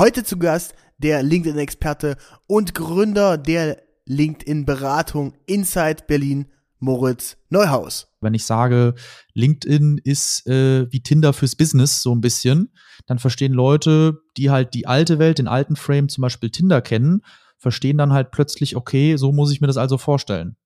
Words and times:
Heute 0.00 0.24
zu 0.24 0.38
Gast 0.38 0.74
der 0.96 1.22
LinkedIn-Experte 1.22 2.16
und 2.46 2.74
Gründer 2.74 3.36
der 3.36 3.82
LinkedIn-Beratung 4.06 5.34
Inside 5.44 6.04
Berlin, 6.08 6.46
Moritz 6.78 7.36
Neuhaus. 7.50 8.08
Wenn 8.22 8.32
ich 8.32 8.46
sage, 8.46 8.94
LinkedIn 9.34 10.00
ist 10.02 10.46
äh, 10.46 10.90
wie 10.90 11.02
Tinder 11.02 11.34
fürs 11.34 11.54
Business 11.54 12.00
so 12.00 12.14
ein 12.14 12.22
bisschen, 12.22 12.72
dann 13.08 13.18
verstehen 13.18 13.52
Leute, 13.52 14.22
die 14.38 14.48
halt 14.48 14.72
die 14.72 14.86
alte 14.86 15.18
Welt, 15.18 15.36
den 15.36 15.48
alten 15.48 15.76
Frame, 15.76 16.08
zum 16.08 16.22
Beispiel 16.22 16.48
Tinder 16.48 16.80
kennen, 16.80 17.20
verstehen 17.58 17.98
dann 17.98 18.14
halt 18.14 18.30
plötzlich, 18.30 18.76
okay, 18.76 19.16
so 19.16 19.32
muss 19.32 19.52
ich 19.52 19.60
mir 19.60 19.66
das 19.66 19.76
also 19.76 19.98
vorstellen. 19.98 20.56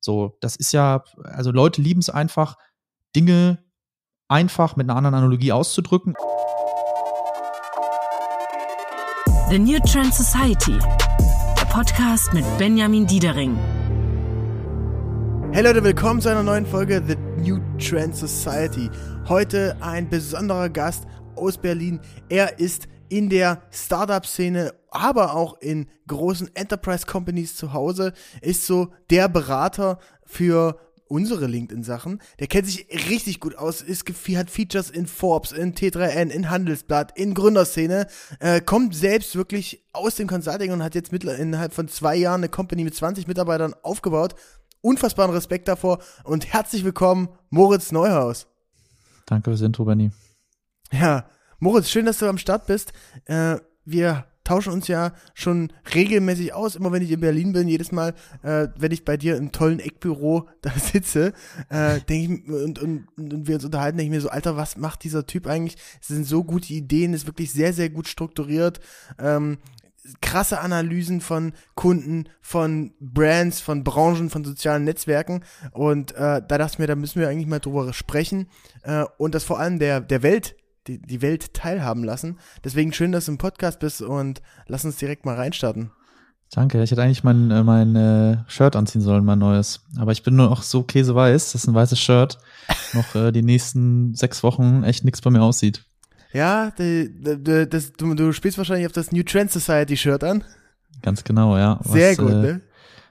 So, 0.00 0.36
das 0.42 0.56
ist 0.56 0.72
ja, 0.72 1.04
also 1.22 1.52
Leute 1.52 1.80
lieben 1.80 2.00
es 2.00 2.10
einfach, 2.10 2.58
Dinge 3.16 3.64
einfach 4.28 4.76
mit 4.76 4.90
einer 4.90 4.96
anderen 4.98 5.14
Analogie 5.14 5.52
auszudrücken. 5.52 6.12
The 9.54 9.60
New 9.60 9.78
Trend 9.78 10.12
Society, 10.12 10.76
der 11.56 11.64
Podcast 11.66 12.32
mit 12.32 12.44
Benjamin 12.58 13.06
Diedering. 13.06 13.56
Hey 15.52 15.62
Leute, 15.62 15.84
willkommen 15.84 16.20
zu 16.20 16.28
einer 16.28 16.42
neuen 16.42 16.66
Folge 16.66 17.00
The 17.06 17.14
New 17.40 17.60
Trend 17.78 18.16
Society. 18.16 18.90
Heute 19.28 19.76
ein 19.80 20.10
besonderer 20.10 20.68
Gast 20.70 21.04
aus 21.36 21.56
Berlin. 21.56 22.00
Er 22.28 22.58
ist 22.58 22.88
in 23.08 23.28
der 23.28 23.62
Startup-Szene, 23.70 24.74
aber 24.90 25.36
auch 25.36 25.56
in 25.60 25.86
großen 26.08 26.50
Enterprise-Companies 26.56 27.54
zu 27.54 27.72
Hause, 27.72 28.12
ist 28.40 28.66
so 28.66 28.88
der 29.08 29.28
Berater 29.28 30.00
für 30.26 30.80
unsere 31.14 31.46
LinkedIn-Sachen. 31.46 32.20
Der 32.40 32.48
kennt 32.48 32.66
sich 32.66 32.88
richtig 33.08 33.38
gut 33.38 33.56
aus, 33.56 33.82
ist, 33.82 34.04
hat 34.08 34.50
Features 34.50 34.90
in 34.90 35.06
Forbes, 35.06 35.52
in 35.52 35.74
T3N, 35.74 36.28
in 36.28 36.50
Handelsblatt, 36.50 37.16
in 37.16 37.34
Gründerszene, 37.34 38.08
äh, 38.40 38.60
kommt 38.60 38.96
selbst 38.96 39.36
wirklich 39.36 39.84
aus 39.92 40.16
dem 40.16 40.26
Consulting 40.26 40.72
und 40.72 40.82
hat 40.82 40.96
jetzt 40.96 41.12
innerhalb 41.12 41.72
von 41.72 41.86
zwei 41.86 42.16
Jahren 42.16 42.40
eine 42.40 42.48
Company 42.48 42.82
mit 42.82 42.96
20 42.96 43.28
Mitarbeitern 43.28 43.74
aufgebaut. 43.82 44.34
Unfassbaren 44.80 45.30
Respekt 45.30 45.68
davor 45.68 46.00
und 46.24 46.52
herzlich 46.52 46.84
willkommen, 46.84 47.28
Moritz 47.48 47.92
Neuhaus. 47.92 48.48
Danke 49.26 49.50
fürs 49.50 49.60
Intro, 49.60 49.84
Benny. 49.84 50.10
Ja, 50.92 51.26
Moritz, 51.60 51.90
schön, 51.90 52.06
dass 52.06 52.18
du 52.18 52.26
am 52.26 52.38
Start 52.38 52.66
bist. 52.66 52.92
Äh, 53.26 53.58
wir 53.84 54.26
tauschen 54.44 54.72
uns 54.72 54.88
ja 54.88 55.12
schon 55.34 55.72
regelmäßig 55.94 56.52
aus, 56.52 56.76
immer 56.76 56.92
wenn 56.92 57.02
ich 57.02 57.10
in 57.10 57.20
Berlin 57.20 57.52
bin, 57.52 57.66
jedes 57.66 57.92
Mal, 57.92 58.14
äh, 58.42 58.68
wenn 58.76 58.92
ich 58.92 59.04
bei 59.04 59.16
dir 59.16 59.36
im 59.36 59.52
tollen 59.52 59.80
Eckbüro 59.80 60.48
da 60.62 60.70
sitze, 60.70 61.32
äh, 61.70 62.00
denke 62.00 62.34
ich, 62.34 62.48
und, 62.48 62.78
und, 62.78 63.08
und 63.16 63.48
wir 63.48 63.56
uns 63.56 63.64
unterhalten, 63.64 63.98
denke 63.98 64.14
ich 64.14 64.16
mir 64.16 64.22
so, 64.22 64.28
Alter, 64.28 64.56
was 64.56 64.76
macht 64.76 65.04
dieser 65.04 65.26
Typ 65.26 65.46
eigentlich? 65.46 65.76
Es 66.00 66.08
sind 66.08 66.26
so 66.26 66.44
gute 66.44 66.72
Ideen, 66.72 67.14
ist 67.14 67.26
wirklich 67.26 67.52
sehr, 67.52 67.72
sehr 67.72 67.90
gut 67.90 68.06
strukturiert. 68.06 68.80
Ähm, 69.18 69.58
krasse 70.20 70.60
Analysen 70.60 71.20
von 71.20 71.52
Kunden, 71.74 72.28
von 72.40 72.92
Brands, 73.00 73.60
von 73.60 73.84
Branchen, 73.84 74.30
von 74.30 74.44
sozialen 74.44 74.84
Netzwerken. 74.84 75.44
Und 75.72 76.12
äh, 76.12 76.42
da 76.46 76.58
dachte 76.58 76.74
ich 76.74 76.78
mir, 76.78 76.86
da 76.86 76.94
müssen 76.94 77.20
wir 77.20 77.28
eigentlich 77.28 77.46
mal 77.46 77.60
drüber 77.60 77.92
sprechen. 77.92 78.48
Äh, 78.82 79.04
und 79.16 79.34
das 79.34 79.44
vor 79.44 79.58
allem 79.58 79.78
der, 79.78 80.00
der 80.00 80.22
Welt 80.22 80.56
die, 80.86 81.00
die 81.00 81.22
Welt 81.22 81.54
teilhaben 81.54 82.04
lassen. 82.04 82.38
Deswegen 82.64 82.92
schön, 82.92 83.12
dass 83.12 83.26
du 83.26 83.32
im 83.32 83.38
Podcast 83.38 83.80
bist 83.80 84.02
und 84.02 84.42
lass 84.66 84.84
uns 84.84 84.96
direkt 84.96 85.24
mal 85.24 85.36
reinstarten. 85.36 85.90
Danke, 86.50 86.82
ich 86.82 86.90
hätte 86.90 87.02
eigentlich 87.02 87.24
mein, 87.24 87.50
äh, 87.50 87.64
mein 87.64 87.96
äh, 87.96 88.38
Shirt 88.46 88.76
anziehen 88.76 89.00
sollen, 89.00 89.24
mein 89.24 89.38
neues. 89.38 89.80
Aber 89.98 90.12
ich 90.12 90.22
bin 90.22 90.36
nur 90.36 90.48
noch 90.48 90.62
so 90.62 90.82
käseweiß, 90.82 91.52
das 91.52 91.62
ist 91.62 91.68
ein 91.68 91.74
weißes 91.74 91.98
Shirt, 91.98 92.38
noch 92.92 93.14
äh, 93.14 93.32
die 93.32 93.42
nächsten 93.42 94.14
sechs 94.14 94.42
Wochen 94.42 94.84
echt 94.84 95.04
nichts 95.04 95.20
bei 95.20 95.30
mir 95.30 95.42
aussieht. 95.42 95.84
Ja, 96.32 96.70
die, 96.78 97.10
die, 97.12 97.68
das, 97.68 97.92
du, 97.92 98.14
du 98.14 98.32
spielst 98.32 98.58
wahrscheinlich 98.58 98.86
auf 98.86 98.92
das 98.92 99.10
New 99.10 99.22
Trend 99.22 99.50
Society 99.50 99.96
Shirt 99.96 100.22
an. 100.22 100.44
Ganz 101.02 101.24
genau, 101.24 101.56
ja. 101.56 101.78
Was, 101.82 101.92
sehr 101.92 102.16
gut, 102.16 102.30
äh, 102.30 102.34
ne? 102.34 102.60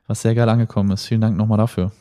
Was 0.08 0.22
sehr 0.22 0.36
geil 0.36 0.48
angekommen 0.48 0.92
ist. 0.92 1.06
Vielen 1.06 1.22
Dank 1.22 1.38
nochmal 1.38 1.58
dafür. 1.58 1.92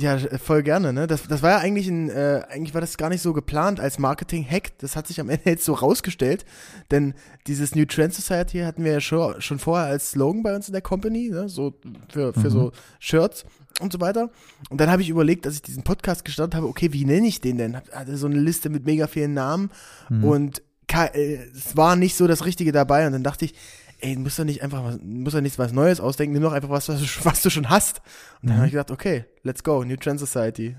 Ja, 0.00 0.18
voll 0.38 0.62
gerne, 0.62 0.94
ne? 0.94 1.06
Das, 1.06 1.24
das 1.24 1.42
war 1.42 1.50
ja 1.50 1.58
eigentlich 1.58 1.86
ein, 1.88 2.08
äh, 2.08 2.42
eigentlich 2.48 2.72
war 2.72 2.80
das 2.80 2.96
gar 2.96 3.10
nicht 3.10 3.20
so 3.20 3.34
geplant 3.34 3.80
als 3.80 3.98
Marketing-Hack. 3.98 4.78
Das 4.78 4.96
hat 4.96 5.06
sich 5.06 5.20
am 5.20 5.28
Ende 5.28 5.50
jetzt 5.50 5.64
so 5.64 5.74
rausgestellt. 5.74 6.46
Denn 6.90 7.12
dieses 7.46 7.74
New 7.74 7.84
Trend 7.84 8.14
Society 8.14 8.60
hatten 8.60 8.82
wir 8.82 8.92
ja 8.92 9.00
schon, 9.00 9.40
schon 9.42 9.58
vorher 9.58 9.88
als 9.88 10.12
Slogan 10.12 10.42
bei 10.42 10.54
uns 10.54 10.68
in 10.68 10.72
der 10.72 10.80
Company, 10.80 11.28
ne? 11.28 11.48
So 11.50 11.74
für, 12.08 12.32
für 12.32 12.48
mhm. 12.48 12.50
so 12.50 12.72
Shirts 12.98 13.44
und 13.80 13.92
so 13.92 14.00
weiter. 14.00 14.30
Und 14.70 14.80
dann 14.80 14.90
habe 14.90 15.02
ich 15.02 15.10
überlegt, 15.10 15.44
dass 15.44 15.54
ich 15.54 15.62
diesen 15.62 15.82
Podcast 15.82 16.24
gestartet 16.24 16.54
habe, 16.54 16.66
okay, 16.66 16.92
wie 16.94 17.04
nenne 17.04 17.26
ich 17.26 17.42
den 17.42 17.58
denn? 17.58 17.76
Hatte 17.76 18.16
so 18.16 18.26
eine 18.26 18.40
Liste 18.40 18.70
mit 18.70 18.86
mega 18.86 19.06
vielen 19.06 19.34
Namen 19.34 19.70
mhm. 20.08 20.24
und 20.24 20.62
äh, 20.92 21.36
es 21.54 21.76
war 21.76 21.96
nicht 21.96 22.16
so 22.16 22.26
das 22.26 22.46
Richtige 22.46 22.72
dabei. 22.72 23.06
Und 23.06 23.12
dann 23.12 23.22
dachte 23.22 23.44
ich, 23.44 23.54
ey, 24.00 24.14
du 24.14 24.20
musst 24.20 24.38
doch 24.38 24.44
nicht 24.44 24.62
einfach 24.62 24.84
was, 24.84 24.98
musst 25.02 25.36
doch 25.36 25.40
nichts 25.40 25.58
was 25.58 25.72
Neues 25.72 26.00
ausdenken, 26.00 26.32
nimm 26.32 26.42
doch 26.42 26.52
einfach 26.52 26.70
was, 26.70 26.88
was 26.88 27.00
du, 27.00 27.06
was 27.24 27.42
du 27.42 27.50
schon 27.50 27.68
hast. 27.68 27.98
Und 28.42 28.48
dann 28.48 28.56
mhm. 28.56 28.58
habe 28.58 28.66
ich 28.66 28.72
gedacht, 28.72 28.90
okay, 28.90 29.24
let's 29.42 29.62
go, 29.62 29.84
New 29.84 29.96
Trend 29.96 30.20
Society. 30.20 30.76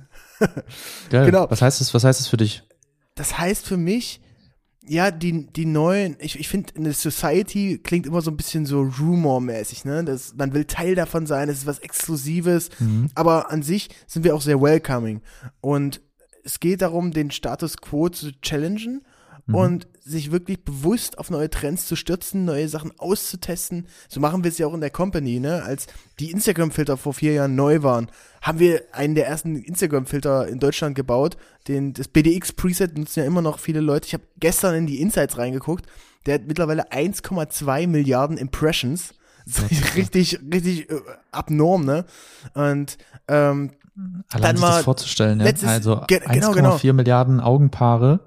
Geil. 1.09 1.25
Genau. 1.25 1.49
Was 1.49 1.61
heißt 1.61 1.81
das, 1.81 1.93
was 1.93 2.03
heißt 2.03 2.19
das 2.19 2.27
für 2.27 2.37
dich? 2.37 2.63
Das 3.15 3.37
heißt 3.37 3.65
für 3.65 3.77
mich, 3.77 4.21
ja, 4.83 5.11
die, 5.11 5.47
die 5.47 5.65
neuen, 5.65 6.17
ich, 6.19 6.39
ich 6.39 6.47
finde, 6.47 6.73
eine 6.75 6.93
Society 6.93 7.79
klingt 7.83 8.07
immer 8.07 8.21
so 8.21 8.31
ein 8.31 8.37
bisschen 8.37 8.65
so 8.65 8.81
Rumor-mäßig, 8.81 9.85
ne? 9.85 10.03
Das, 10.03 10.33
man 10.35 10.53
will 10.53 10.65
Teil 10.65 10.95
davon 10.95 11.27
sein, 11.27 11.49
es 11.49 11.59
ist 11.59 11.65
was 11.67 11.79
Exklusives, 11.79 12.69
mhm. 12.79 13.09
aber 13.13 13.51
an 13.51 13.61
sich 13.61 13.89
sind 14.07 14.23
wir 14.23 14.35
auch 14.35 14.41
sehr 14.41 14.61
welcoming. 14.61 15.21
Und 15.59 16.01
es 16.43 16.59
geht 16.59 16.81
darum, 16.81 17.11
den 17.11 17.29
Status 17.29 17.77
quo 17.77 18.09
zu 18.09 18.31
challengen 18.41 19.05
mhm. 19.51 19.55
und 19.55 19.87
sich 20.03 20.31
wirklich 20.31 20.63
bewusst 20.63 21.19
auf 21.19 21.29
neue 21.29 21.49
Trends 21.49 21.85
zu 21.85 21.95
stürzen, 21.95 22.45
neue 22.45 22.67
Sachen 22.67 22.91
auszutesten. 22.97 23.87
So 24.09 24.19
machen 24.19 24.43
wir 24.43 24.49
es 24.49 24.57
ja 24.57 24.65
auch 24.67 24.73
in 24.73 24.81
der 24.81 24.89
Company, 24.89 25.39
ne? 25.39 25.63
Als 25.63 25.87
die 26.19 26.31
Instagram-Filter 26.31 26.97
vor 26.97 27.13
vier 27.13 27.33
Jahren 27.33 27.55
neu 27.55 27.83
waren, 27.83 28.09
haben 28.41 28.59
wir 28.59 28.81
einen 28.91 29.15
der 29.15 29.27
ersten 29.27 29.55
Instagram-Filter 29.57 30.47
in 30.47 30.59
Deutschland 30.59 30.95
gebaut. 30.95 31.37
Den, 31.67 31.93
das 31.93 32.07
BDX-Preset 32.07 32.97
nutzen 32.97 33.19
ja 33.19 33.25
immer 33.25 33.41
noch 33.41 33.59
viele 33.59 33.79
Leute. 33.79 34.07
Ich 34.07 34.13
habe 34.13 34.23
gestern 34.39 34.75
in 34.75 34.87
die 34.87 35.01
Insights 35.01 35.37
reingeguckt. 35.37 35.85
Der 36.25 36.35
hat 36.35 36.47
mittlerweile 36.47 36.91
1,2 36.91 37.87
Milliarden 37.87 38.37
Impressions. 38.37 39.13
richtig, 39.95 40.39
richtig 40.51 40.89
äh, 40.89 40.99
abnorm, 41.31 41.85
ne? 41.85 42.05
Und 42.53 42.97
ähm, 43.27 43.71
Allein 44.31 44.57
sich 44.57 44.65
das 44.65 44.83
vorzustellen, 44.83 45.39
ja. 45.39 45.45
Also 45.67 46.01
1,4 46.03 46.33
genau, 46.33 46.51
genau. 46.53 46.93
Milliarden 46.93 47.39
Augenpaare 47.39 48.21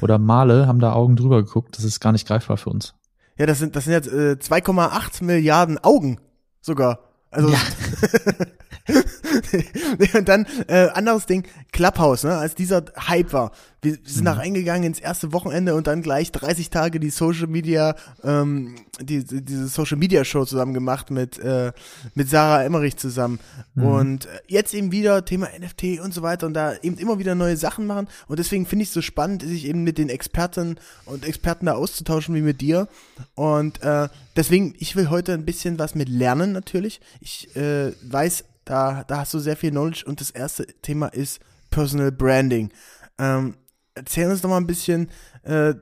oder 0.00 0.18
Male 0.18 0.66
haben 0.66 0.80
da 0.80 0.92
Augen 0.92 1.16
drüber 1.16 1.42
geguckt. 1.42 1.76
Das 1.76 1.84
ist 1.84 2.00
gar 2.00 2.12
nicht 2.12 2.26
greifbar 2.26 2.56
für 2.56 2.70
uns. 2.70 2.94
Ja, 3.38 3.46
das 3.46 3.58
sind, 3.58 3.76
das 3.76 3.84
sind 3.84 3.92
jetzt 3.92 4.08
äh, 4.08 4.36
2,8 4.38 5.24
Milliarden 5.24 5.78
Augen 5.78 6.20
sogar. 6.60 7.00
Also 7.30 7.48
ja. 7.48 7.58
und 10.14 10.28
dann 10.28 10.46
äh, 10.66 10.88
anderes 10.88 11.26
Ding, 11.26 11.46
Clubhouse, 11.72 12.24
ne? 12.24 12.36
Als 12.36 12.54
dieser 12.54 12.84
Hype 13.08 13.32
war, 13.32 13.52
wir 13.80 13.98
sind 14.04 14.18
mhm. 14.18 14.24
nach 14.24 14.38
eingegangen 14.38 14.84
ins 14.84 15.00
erste 15.00 15.32
Wochenende 15.32 15.74
und 15.74 15.86
dann 15.86 16.02
gleich 16.02 16.30
30 16.30 16.70
Tage 16.70 17.00
die 17.00 17.10
Social 17.10 17.48
Media, 17.48 17.96
ähm, 18.22 18.76
die, 19.00 19.24
diese 19.24 19.66
Social 19.66 19.98
Media 19.98 20.24
Show 20.24 20.44
zusammen 20.44 20.72
gemacht 20.72 21.10
mit 21.10 21.38
äh, 21.38 21.72
mit 22.14 22.28
Sarah 22.28 22.64
Emmerich 22.64 22.96
zusammen 22.96 23.40
mhm. 23.74 23.84
und 23.84 24.28
jetzt 24.46 24.74
eben 24.74 24.92
wieder 24.92 25.24
Thema 25.24 25.48
NFT 25.58 26.00
und 26.00 26.14
so 26.14 26.22
weiter 26.22 26.46
und 26.46 26.54
da 26.54 26.74
eben 26.82 26.96
immer 26.98 27.18
wieder 27.18 27.34
neue 27.34 27.56
Sachen 27.56 27.86
machen 27.86 28.08
und 28.28 28.38
deswegen 28.38 28.66
finde 28.66 28.84
ich 28.84 28.88
es 28.88 28.94
so 28.94 29.02
spannend, 29.02 29.42
sich 29.42 29.66
eben 29.66 29.82
mit 29.82 29.98
den 29.98 30.08
Experten 30.08 30.76
und 31.04 31.26
Experten 31.26 31.66
da 31.66 31.74
auszutauschen 31.74 32.34
wie 32.34 32.42
mit 32.42 32.60
dir 32.60 32.88
und 33.34 33.82
äh, 33.82 34.08
deswegen 34.36 34.74
ich 34.78 34.94
will 34.94 35.10
heute 35.10 35.34
ein 35.34 35.44
bisschen 35.44 35.78
was 35.78 35.94
mit 35.94 36.08
lernen 36.08 36.52
natürlich. 36.52 37.00
Ich 37.20 37.54
äh, 37.56 37.92
weiß 38.02 38.44
da, 38.64 39.04
da 39.04 39.18
hast 39.18 39.34
du 39.34 39.38
sehr 39.38 39.56
viel 39.56 39.70
Knowledge 39.70 40.04
und 40.06 40.20
das 40.20 40.30
erste 40.30 40.66
Thema 40.82 41.08
ist 41.08 41.40
Personal 41.70 42.12
Branding. 42.12 42.70
Ähm, 43.18 43.56
erzähl 43.94 44.30
uns 44.30 44.40
doch 44.40 44.48
mal 44.50 44.58
ein 44.58 44.66
bisschen, 44.66 45.10
äh, 45.42 45.74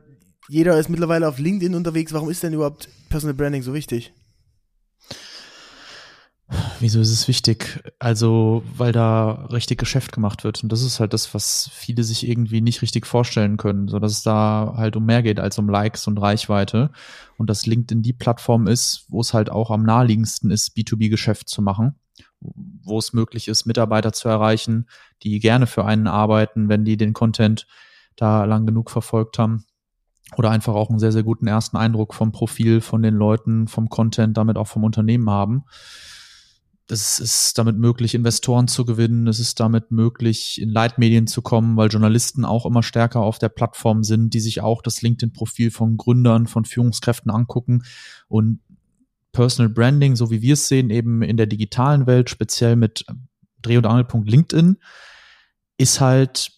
jeder 0.49 0.79
ist 0.79 0.89
mittlerweile 0.89 1.29
auf 1.29 1.39
LinkedIn 1.39 1.75
unterwegs, 1.75 2.13
warum 2.13 2.31
ist 2.31 2.43
denn 2.43 2.55
überhaupt 2.55 2.89
Personal 3.09 3.35
Branding 3.35 3.63
so 3.63 3.75
wichtig? 3.75 4.13
Wieso 6.81 7.01
ist 7.01 7.13
es 7.13 7.29
wichtig? 7.29 7.81
Also, 8.01 8.65
weil 8.77 8.91
da 8.91 9.47
richtig 9.53 9.79
Geschäft 9.79 10.11
gemacht 10.11 10.43
wird. 10.43 10.65
Und 10.65 10.73
das 10.73 10.83
ist 10.83 10.99
halt 10.99 11.13
das, 11.13 11.33
was 11.33 11.71
viele 11.73 12.03
sich 12.03 12.27
irgendwie 12.27 12.61
nicht 12.61 12.83
richtig 12.83 13.07
vorstellen 13.07 13.57
können. 13.57 13.87
So 13.87 14.01
dass 14.01 14.13
es 14.13 14.23
da 14.25 14.75
halt 14.77 14.97
um 14.97 15.07
mehr 15.07 15.23
geht 15.23 15.39
als 15.39 15.59
um 15.59 15.69
Likes 15.69 16.09
und 16.09 16.19
Reichweite. 16.19 16.91
Und 17.37 17.51
dass 17.51 17.67
LinkedIn 17.67 18.03
die 18.03 18.13
Plattform 18.13 18.67
ist, 18.67 19.05
wo 19.09 19.21
es 19.21 19.33
halt 19.33 19.49
auch 19.49 19.71
am 19.71 19.85
naheliegendsten 19.85 20.51
ist, 20.51 20.77
B2B-Geschäft 20.77 21.49
zu 21.49 21.63
machen 21.63 21.95
wo 22.41 22.99
es 22.99 23.13
möglich 23.13 23.49
ist, 23.49 23.67
Mitarbeiter 23.67 24.13
zu 24.13 24.29
erreichen, 24.29 24.89
die 25.23 25.39
gerne 25.39 25.67
für 25.67 25.85
einen 25.85 26.07
arbeiten, 26.07 26.69
wenn 26.69 26.85
die 26.85 26.97
den 26.97 27.13
Content 27.13 27.67
da 28.17 28.45
lang 28.45 28.67
genug 28.67 28.91
verfolgt 28.91 29.39
haben. 29.39 29.65
Oder 30.37 30.51
einfach 30.51 30.75
auch 30.75 30.91
einen 30.91 31.01
sehr, 31.01 31.13
sehr 31.13 31.25
guten 31.25 31.47
ersten 31.47 31.77
Eindruck 31.77 32.15
vom 32.15 32.31
Profil, 32.33 32.81
von 32.81 33.03
den 33.03 33.15
Leuten, 33.15 33.67
vom 33.67 33.89
Content, 33.89 34.37
damit 34.37 34.57
auch 34.57 34.69
vom 34.69 34.85
Unternehmen 34.85 35.29
haben. 35.29 35.65
es 36.89 37.19
ist 37.19 37.59
damit 37.59 37.77
möglich, 37.77 38.15
Investoren 38.15 38.69
zu 38.69 38.85
gewinnen. 38.85 39.27
Es 39.27 39.41
ist 39.41 39.59
damit 39.59 39.91
möglich, 39.91 40.61
in 40.61 40.71
Leitmedien 40.71 41.27
zu 41.27 41.43
kommen, 41.43 41.77
weil 41.77 41.89
Journalisten 41.89 42.45
auch 42.45 42.65
immer 42.65 42.83
stärker 42.83 43.21
auf 43.21 43.39
der 43.39 43.49
Plattform 43.49 44.05
sind, 44.05 44.35
die 44.35 44.41
sich 44.41 44.61
auch 44.61 44.83
das 44.83 45.03
LinkedIn-Profil 45.03 45.71
von 45.73 45.97
Gründern, 45.97 46.47
von 46.47 46.65
Führungskräften 46.65 47.31
angucken. 47.31 47.83
Und 48.29 48.61
Personal 49.33 49.71
Branding, 49.71 50.17
so 50.17 50.31
wie 50.31 50.43
wir 50.43 50.55
es 50.55 50.69
sehen, 50.69 50.91
eben 50.91 51.23
in 51.23 51.37
der 51.37 51.47
digitalen 51.47 52.07
Welt, 52.07 52.31
speziell 52.31 52.77
mit 52.77 53.05
Dreh- 53.63 53.77
und 53.77 53.87
Angelpunkt 53.87 54.29
LinkedIn, 54.29 54.77
ist 55.79 56.01
halt 56.01 56.53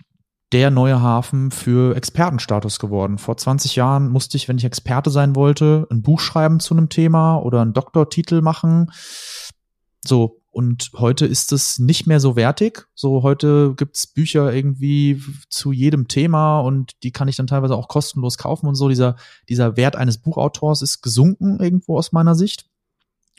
der 0.53 0.71
neue 0.71 1.01
Hafen 1.01 1.51
für 1.51 1.97
Expertenstatus 1.97 2.79
geworden. 2.79 3.19
Vor 3.19 3.37
20 3.37 3.77
Jahren 3.77 4.11
musste 4.11 4.37
ich, 4.37 4.49
wenn 4.49 4.59
ich 4.59 4.65
Experte 4.65 5.11
sein 5.11 5.35
wollte, 5.35 5.87
ein 5.91 6.03
Buch 6.03 6.21
schreiben 6.21 6.61
zu 6.61 6.75
einem 6.75 6.91
Thema 6.91 7.37
oder 7.37 7.63
einen 7.63 7.73
Doktortitel 7.73 8.43
machen 8.43 8.91
so, 10.05 10.42
und 10.53 10.91
heute 10.99 11.25
ist 11.25 11.51
es 11.51 11.79
nicht 11.79 12.07
mehr 12.07 12.21
so 12.21 12.37
wertig. 12.37 12.87
So, 12.95 13.23
heute 13.23 13.75
gibt's 13.75 14.07
Bücher 14.07 14.53
irgendwie 14.53 15.23
zu 15.49 15.73
jedem 15.73 16.09
Thema 16.09 16.61
und 16.61 16.93
die 17.03 17.11
kann 17.11 17.27
ich 17.27 17.37
dann 17.37 17.47
teilweise 17.47 17.75
auch 17.75 17.89
kostenlos 17.89 18.37
kaufen 18.37 18.67
und 18.67 18.75
so. 18.75 18.91
Dieser, 18.91 19.17
dieser 19.49 19.79
Wert 19.79 19.97
eines 19.97 20.19
Buchautors 20.19 20.83
ist 20.83 21.01
gesunken 21.01 21.59
irgendwo 21.59 21.97
aus 21.97 22.13
meiner 22.13 22.35
Sicht. 22.35 22.67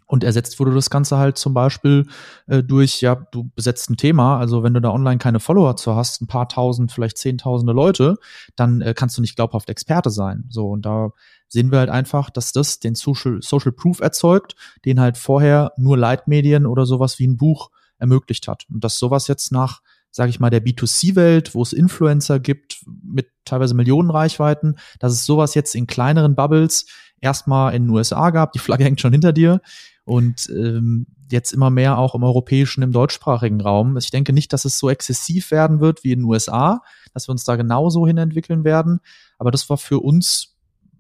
Und 0.08 0.24
ersetzt 0.24 0.60
wurde 0.60 0.74
das 0.74 0.90
Ganze 0.90 1.18
halt 1.18 1.38
zum 1.38 1.54
Beispiel 1.54 2.08
äh, 2.48 2.64
durch, 2.64 3.02
ja, 3.02 3.16
du 3.16 3.50
besetzt 3.56 3.90
ein 3.90 3.98
Thema, 3.98 4.38
also 4.38 4.64
wenn 4.64 4.74
du 4.74 4.82
da 4.82 4.90
online 4.90 5.18
keine 5.18 5.40
Follower 5.40 5.76
zu 5.76 5.96
hast, 5.96 6.22
ein 6.22 6.28
paar 6.28 6.50
tausend, 6.50 6.92
vielleicht 6.92 7.18
zehntausende 7.18 7.74
Leute, 7.74 8.18
dann 8.56 8.82
äh, 8.82 8.94
kannst 8.96 9.18
du 9.18 9.22
nicht 9.22 9.36
glaubhaft 9.36 9.70
Experte 9.70 10.10
sein. 10.10 10.46
So, 10.50 10.70
und 10.70 10.86
da 10.86 11.12
sehen 11.54 11.72
wir 11.72 11.78
halt 11.78 11.92
einfach, 11.92 12.32
dass 12.32 12.52
das 12.52 12.80
den 12.80 12.96
Social, 12.96 13.38
Social 13.42 13.72
Proof 13.72 14.00
erzeugt, 14.00 14.56
den 14.86 15.00
halt 15.00 15.20
vorher 15.20 15.72
nur 15.78 15.98
Leitmedien 15.98 16.66
oder 16.66 16.88
sowas 16.88 17.20
wie 17.20 17.28
ein 17.28 17.38
Buch 17.38 17.70
ermöglicht 18.00 18.48
hat. 18.48 18.66
Und 18.72 18.84
dass 18.84 18.98
sowas 18.98 19.28
jetzt 19.28 19.52
nach, 19.52 19.82
sage 20.10 20.32
ich 20.32 20.40
mal, 20.40 20.50
der 20.50 20.66
B2C-Welt, 20.66 21.54
wo 21.54 21.62
es 21.62 21.72
Influencer 21.72 22.40
gibt 22.40 22.84
mit 23.04 23.30
teilweise 23.46 23.76
Millionen 23.76 24.10
Reichweiten, 24.10 24.78
dass 24.98 25.14
es 25.14 25.26
sowas 25.26 25.54
jetzt 25.54 25.76
in 25.76 25.86
kleineren 25.86 26.34
Bubbles 26.34 26.88
erstmal 27.22 27.76
in 27.76 27.84
den 27.84 27.92
USA 27.92 28.32
gab, 28.32 28.52
die 28.54 28.60
Flagge 28.60 28.84
hängt 28.86 29.00
schon 29.00 29.14
hinter 29.14 29.32
dir, 29.32 29.62
und 30.06 30.50
ähm, 30.50 31.08
jetzt 31.32 31.54
immer 31.54 31.70
mehr 31.70 31.98
auch 31.98 32.14
im 32.16 32.24
europäischen, 32.24 32.84
im 32.84 32.92
deutschsprachigen 32.92 33.62
Raum. 33.62 33.96
Ich 33.98 34.12
denke 34.12 34.34
nicht, 34.34 34.52
dass 34.52 34.66
es 34.66 34.78
so 34.78 34.90
exzessiv 34.90 35.52
werden 35.52 35.80
wird 35.80 36.04
wie 36.04 36.12
in 36.12 36.20
den 36.20 36.26
USA, 36.26 36.82
dass 37.14 37.28
wir 37.28 37.32
uns 37.32 37.44
da 37.44 37.56
genauso 37.56 38.06
hin 38.06 38.18
entwickeln 38.18 38.64
werden. 38.64 39.00
Aber 39.38 39.50
das 39.50 39.70
war 39.70 39.78
für 39.78 40.00
uns 40.00 40.53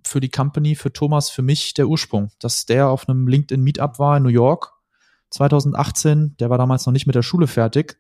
für 0.07 0.19
die 0.19 0.29
Company, 0.29 0.75
für 0.75 0.93
Thomas, 0.93 1.29
für 1.29 1.41
mich 1.41 1.73
der 1.73 1.87
Ursprung, 1.87 2.31
dass 2.39 2.65
der 2.65 2.89
auf 2.89 3.07
einem 3.07 3.27
LinkedIn 3.27 3.63
Meetup 3.63 3.99
war 3.99 4.17
in 4.17 4.23
New 4.23 4.29
York 4.29 4.71
2018. 5.29 6.35
Der 6.39 6.49
war 6.49 6.57
damals 6.57 6.85
noch 6.85 6.93
nicht 6.93 7.07
mit 7.07 7.15
der 7.15 7.23
Schule 7.23 7.47
fertig, 7.47 7.99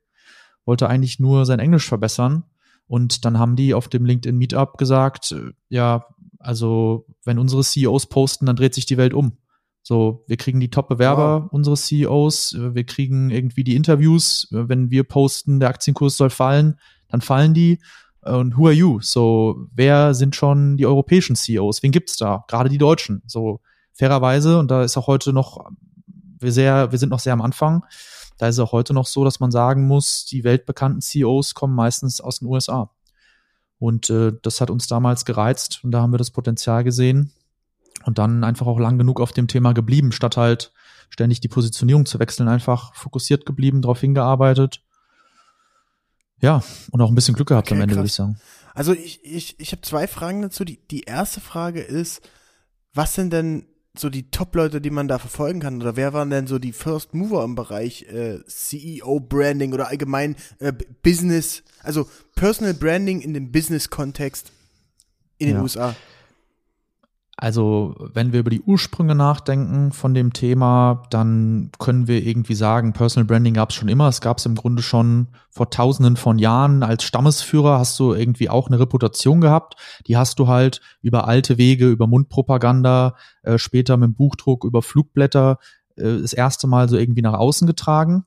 wollte 0.65 0.89
eigentlich 0.89 1.19
nur 1.19 1.45
sein 1.45 1.59
Englisch 1.59 1.87
verbessern. 1.87 2.43
Und 2.87 3.25
dann 3.25 3.39
haben 3.39 3.55
die 3.55 3.73
auf 3.73 3.87
dem 3.87 4.05
LinkedIn 4.05 4.37
Meetup 4.37 4.77
gesagt, 4.77 5.31
äh, 5.31 5.51
ja, 5.69 6.05
also 6.39 7.05
wenn 7.23 7.39
unsere 7.39 7.63
CEOs 7.63 8.07
posten, 8.07 8.45
dann 8.45 8.55
dreht 8.55 8.75
sich 8.75 8.85
die 8.85 8.97
Welt 8.97 9.13
um. 9.13 9.37
So, 9.81 10.23
wir 10.27 10.37
kriegen 10.37 10.59
die 10.59 10.69
Top-Bewerber 10.69 11.43
wow. 11.43 11.51
unsere 11.51 11.75
CEOs, 11.75 12.53
äh, 12.53 12.75
wir 12.75 12.85
kriegen 12.85 13.29
irgendwie 13.29 13.63
die 13.63 13.75
Interviews, 13.75 14.47
äh, 14.51 14.69
wenn 14.69 14.91
wir 14.91 15.03
posten, 15.03 15.59
der 15.59 15.69
Aktienkurs 15.69 16.17
soll 16.17 16.29
fallen, 16.29 16.79
dann 17.09 17.21
fallen 17.21 17.53
die 17.53 17.79
und 18.25 18.57
who 18.57 18.67
are 18.67 18.73
you? 18.73 18.99
So, 19.01 19.67
wer 19.73 20.13
sind 20.13 20.35
schon 20.35 20.77
die 20.77 20.85
europäischen 20.85 21.35
CEOs? 21.35 21.83
Wen 21.83 21.91
gibt's 21.91 22.17
da? 22.17 22.45
Gerade 22.47 22.69
die 22.69 22.77
Deutschen. 22.77 23.21
So, 23.27 23.61
fairerweise, 23.93 24.59
und 24.59 24.71
da 24.71 24.83
ist 24.83 24.97
auch 24.97 25.07
heute 25.07 25.33
noch, 25.33 25.69
wir 26.39 26.51
sehr, 26.51 26.91
wir 26.91 26.99
sind 26.99 27.09
noch 27.09 27.19
sehr 27.19 27.33
am 27.33 27.41
Anfang, 27.41 27.83
da 28.37 28.47
ist 28.47 28.55
es 28.55 28.59
auch 28.59 28.71
heute 28.71 28.93
noch 28.93 29.05
so, 29.05 29.23
dass 29.23 29.39
man 29.39 29.51
sagen 29.51 29.87
muss, 29.87 30.25
die 30.25 30.43
weltbekannten 30.43 31.01
CEOs 31.01 31.53
kommen 31.53 31.75
meistens 31.75 32.19
aus 32.19 32.39
den 32.39 32.47
USA. 32.47 32.89
Und 33.79 34.09
äh, 34.09 34.33
das 34.41 34.61
hat 34.61 34.69
uns 34.69 34.87
damals 34.87 35.25
gereizt 35.25 35.81
und 35.83 35.91
da 35.91 36.01
haben 36.01 36.13
wir 36.13 36.17
das 36.17 36.31
Potenzial 36.31 36.83
gesehen 36.83 37.31
und 38.05 38.17
dann 38.17 38.43
einfach 38.43 38.67
auch 38.67 38.79
lang 38.79 38.97
genug 38.97 39.19
auf 39.21 39.33
dem 39.33 39.47
Thema 39.47 39.73
geblieben, 39.73 40.11
statt 40.11 40.37
halt 40.37 40.71
ständig 41.09 41.41
die 41.41 41.47
Positionierung 41.47 42.05
zu 42.05 42.19
wechseln, 42.19 42.47
einfach 42.47 42.95
fokussiert 42.95 43.45
geblieben, 43.45 43.81
darauf 43.81 43.99
hingearbeitet 43.99 44.81
ja, 46.43 46.61
und 46.91 46.99
auch 46.99 47.07
ein 47.09 47.15
bisschen 47.15 47.35
Glück 47.35 47.47
gehabt 47.47 47.69
okay, 47.69 47.75
am 47.75 47.81
Ende, 47.81 47.95
würde 47.95 48.07
ich 48.07 48.13
sagen. 48.13 48.37
Also 48.73 48.91
ich, 48.91 49.23
ich, 49.23 49.57
ich 49.61 49.71
habe 49.71 49.81
zwei 49.81 50.07
Fragen 50.07 50.41
dazu. 50.41 50.65
Die, 50.65 50.77
die 50.91 51.03
erste 51.03 51.39
Frage 51.39 51.79
ist, 51.79 52.21
was 52.93 53.15
sind 53.15 53.31
denn 53.31 53.65
so 53.97 54.09
die 54.09 54.29
Top-Leute, 54.29 54.81
die 54.81 54.89
man 54.89 55.07
da 55.07 55.19
verfolgen 55.19 55.61
kann? 55.61 55.81
Oder 55.81 55.95
wer 55.95 56.11
waren 56.11 56.29
denn 56.29 56.45
so 56.45 56.59
die 56.59 56.73
First 56.73 57.13
Mover 57.13 57.45
im 57.45 57.55
Bereich 57.55 58.03
äh, 58.11 58.39
CEO-Branding 58.45 59.73
oder 59.73 59.87
allgemein 59.87 60.35
äh, 60.59 60.73
Business, 61.01 61.63
also 61.81 62.09
Personal 62.35 62.73
Branding 62.73 63.21
in 63.21 63.33
dem 63.33 63.53
Business-Kontext 63.53 64.51
in 65.37 65.47
den 65.47 65.55
ja. 65.57 65.61
USA? 65.61 65.95
Also, 67.35 67.95
wenn 68.13 68.31
wir 68.31 68.41
über 68.41 68.51
die 68.51 68.61
Ursprünge 68.61 69.15
nachdenken 69.15 69.91
von 69.91 70.13
dem 70.13 70.33
Thema, 70.33 71.03
dann 71.09 71.71
können 71.79 72.07
wir 72.07 72.23
irgendwie 72.23 72.53
sagen, 72.53 72.93
Personal 72.93 73.25
Branding 73.25 73.55
gab 73.55 73.71
es 73.71 73.75
schon 73.75 73.89
immer. 73.89 74.07
Es 74.07 74.21
gab 74.21 74.37
es 74.37 74.45
im 74.45 74.53
Grunde 74.53 74.83
schon 74.83 75.29
vor 75.49 75.71
tausenden 75.71 76.15
von 76.15 76.37
Jahren. 76.37 76.83
Als 76.83 77.03
Stammesführer 77.03 77.79
hast 77.79 77.99
du 77.99 78.13
irgendwie 78.13 78.49
auch 78.49 78.67
eine 78.67 78.79
Reputation 78.79 79.41
gehabt. 79.41 79.75
Die 80.05 80.15
hast 80.15 80.37
du 80.37 80.47
halt 80.47 80.79
über 81.01 81.27
alte 81.27 81.57
Wege, 81.57 81.89
über 81.89 82.05
Mundpropaganda, 82.05 83.15
äh, 83.41 83.57
später 83.57 83.97
mit 83.97 84.09
dem 84.09 84.15
Buchdruck, 84.15 84.63
über 84.63 84.83
Flugblätter 84.83 85.57
äh, 85.95 86.19
das 86.21 86.33
erste 86.33 86.67
Mal 86.67 86.87
so 86.87 86.97
irgendwie 86.97 87.23
nach 87.23 87.33
außen 87.33 87.65
getragen. 87.65 88.25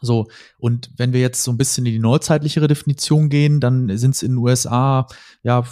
So, 0.00 0.28
und 0.58 0.90
wenn 0.96 1.12
wir 1.12 1.20
jetzt 1.20 1.42
so 1.42 1.50
ein 1.50 1.56
bisschen 1.56 1.86
in 1.86 1.92
die 1.92 1.98
neuzeitlichere 1.98 2.68
Definition 2.68 3.28
gehen, 3.28 3.60
dann 3.60 3.96
sind 3.96 4.14
es 4.14 4.22
in 4.22 4.32
den 4.32 4.38
USA 4.38 5.06
ja 5.42 5.64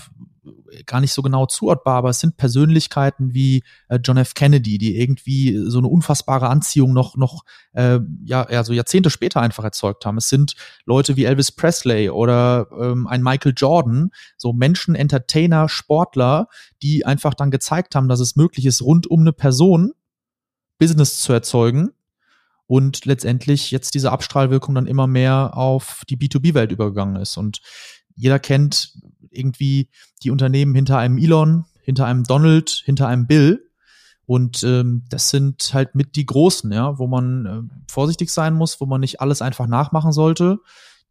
gar 0.87 1.01
nicht 1.01 1.13
so 1.13 1.23
genau 1.23 1.47
zuordbar, 1.47 1.97
aber 1.97 2.11
es 2.11 2.21
sind 2.21 2.37
Persönlichkeiten 2.37 3.35
wie 3.35 3.63
äh, 3.89 3.99
John 4.03 4.17
F. 4.17 4.35
Kennedy, 4.35 4.79
die 4.79 4.99
irgendwie 5.01 5.59
so 5.67 5.79
eine 5.79 5.89
unfassbare 5.89 6.49
Anziehung 6.49 6.93
noch, 6.93 7.17
noch 7.17 7.45
äh, 7.73 8.01
ja, 8.25 8.47
ja, 8.51 8.65
so 8.65 8.73
Jahrzehnte 8.73 9.11
später 9.11 9.41
einfach 9.41 9.65
erzeugt 9.65 10.07
haben. 10.07 10.19
Es 10.19 10.29
sind 10.29 10.55
Leute 10.85 11.17
wie 11.17 11.25
Elvis 11.25 11.53
Presley 11.53 12.11
oder 12.11 12.69
ähm, 12.79 13.07
ein 13.07 13.23
Michael 13.23 13.55
Jordan, 13.57 14.11
so 14.37 14.53
Menschen, 14.53 14.95
Entertainer, 14.95 15.69
Sportler, 15.69 16.49
die 16.83 17.07
einfach 17.07 17.35
dann 17.35 17.51
gezeigt 17.51 17.95
haben, 17.95 18.09
dass 18.09 18.21
es 18.21 18.37
möglich 18.37 18.67
ist, 18.67 18.83
rund 18.83 19.07
um 19.07 19.21
eine 19.21 19.33
Person 19.33 19.93
Business 20.79 21.21
zu 21.21 21.33
erzeugen 21.33 21.91
und 22.67 23.05
letztendlich 23.05 23.71
jetzt 23.71 23.95
diese 23.95 24.13
Abstrahlwirkung 24.13 24.75
dann 24.75 24.87
immer 24.87 25.07
mehr 25.07 25.57
auf 25.57 26.03
die 26.09 26.17
B2B-Welt 26.17 26.73
übergegangen 26.73 27.17
ist. 27.17 27.37
Und 27.37 27.61
jeder 28.15 28.39
kennt 28.39 28.95
irgendwie 29.37 29.89
die 30.23 30.31
Unternehmen 30.31 30.75
hinter 30.75 30.99
einem 30.99 31.19
Elon, 31.19 31.65
hinter 31.83 32.07
einem 32.07 32.25
Donald, 32.25 32.83
hinter 32.85 33.09
einem 33.09 33.27
Bill. 33.27 33.71
Und 34.27 34.63
ähm, 34.63 35.03
das 35.11 35.31
sind 35.31 35.73
halt 35.75 35.95
mit 35.95 36.17
die 36.17 36.25
Großen, 36.27 36.73
ja, 36.73 36.99
wo 36.99 37.07
man 37.07 37.47
äh, 37.47 37.93
vorsichtig 37.93 38.31
sein 38.31 38.55
muss, 38.55 38.81
wo 38.81 38.87
man 38.87 39.01
nicht 39.01 39.21
alles 39.21 39.43
einfach 39.43 39.67
nachmachen 39.67 40.13
sollte. 40.13 40.61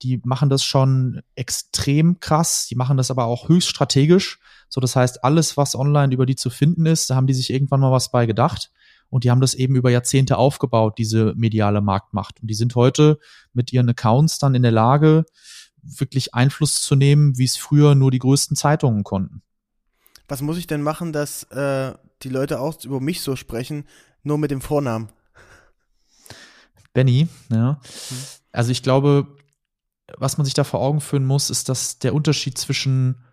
Die 0.01 0.19
machen 0.25 0.49
das 0.49 0.63
schon 0.63 1.21
extrem 1.35 2.19
krass, 2.19 2.67
die 2.67 2.75
machen 2.75 2.97
das 2.97 3.11
aber 3.11 3.25
auch 3.25 3.49
höchst 3.49 3.69
strategisch. 3.69 4.39
So, 4.67 4.81
das 4.81 4.95
heißt, 4.95 5.23
alles, 5.23 5.55
was 5.55 5.75
online 5.75 6.13
über 6.13 6.25
die 6.25 6.35
zu 6.35 6.49
finden 6.49 6.87
ist, 6.87 7.09
da 7.09 7.15
haben 7.15 7.27
die 7.27 7.35
sich 7.35 7.51
irgendwann 7.51 7.79
mal 7.79 7.91
was 7.91 8.11
bei 8.11 8.25
gedacht. 8.25 8.71
Und 9.11 9.23
die 9.23 9.29
haben 9.29 9.41
das 9.41 9.53
eben 9.53 9.75
über 9.75 9.91
Jahrzehnte 9.91 10.37
aufgebaut, 10.37 10.97
diese 10.97 11.35
mediale 11.35 11.81
Marktmacht. 11.81 12.41
Und 12.41 12.47
die 12.47 12.55
sind 12.55 12.73
heute 12.73 13.19
mit 13.53 13.71
ihren 13.71 13.87
Accounts 13.87 14.39
dann 14.39 14.55
in 14.55 14.63
der 14.63 14.71
Lage, 14.71 15.25
wirklich 15.83 16.33
Einfluss 16.33 16.81
zu 16.81 16.95
nehmen, 16.95 17.37
wie 17.37 17.45
es 17.45 17.57
früher 17.57 17.95
nur 17.95 18.11
die 18.11 18.19
größten 18.19 18.55
Zeitungen 18.55 19.03
konnten. 19.03 19.41
Was 20.27 20.41
muss 20.41 20.57
ich 20.57 20.67
denn 20.67 20.81
machen, 20.81 21.13
dass 21.13 21.43
äh, 21.51 21.93
die 22.21 22.29
Leute 22.29 22.59
auch 22.59 22.83
über 22.83 22.99
mich 22.99 23.21
so 23.21 23.35
sprechen, 23.35 23.85
nur 24.23 24.37
mit 24.37 24.51
dem 24.51 24.61
Vornamen? 24.61 25.09
Benny, 26.93 27.27
ja. 27.49 27.79
Hm. 28.09 28.17
Also 28.51 28.71
ich 28.71 28.83
glaube, 28.83 29.35
was 30.17 30.37
man 30.37 30.45
sich 30.45 30.53
da 30.53 30.63
vor 30.63 30.79
Augen 30.79 31.01
führen 31.01 31.25
muss, 31.25 31.49
ist, 31.49 31.69
dass 31.69 31.99
der 31.99 32.13
Unterschied 32.13 32.57
zwischen 32.57 33.23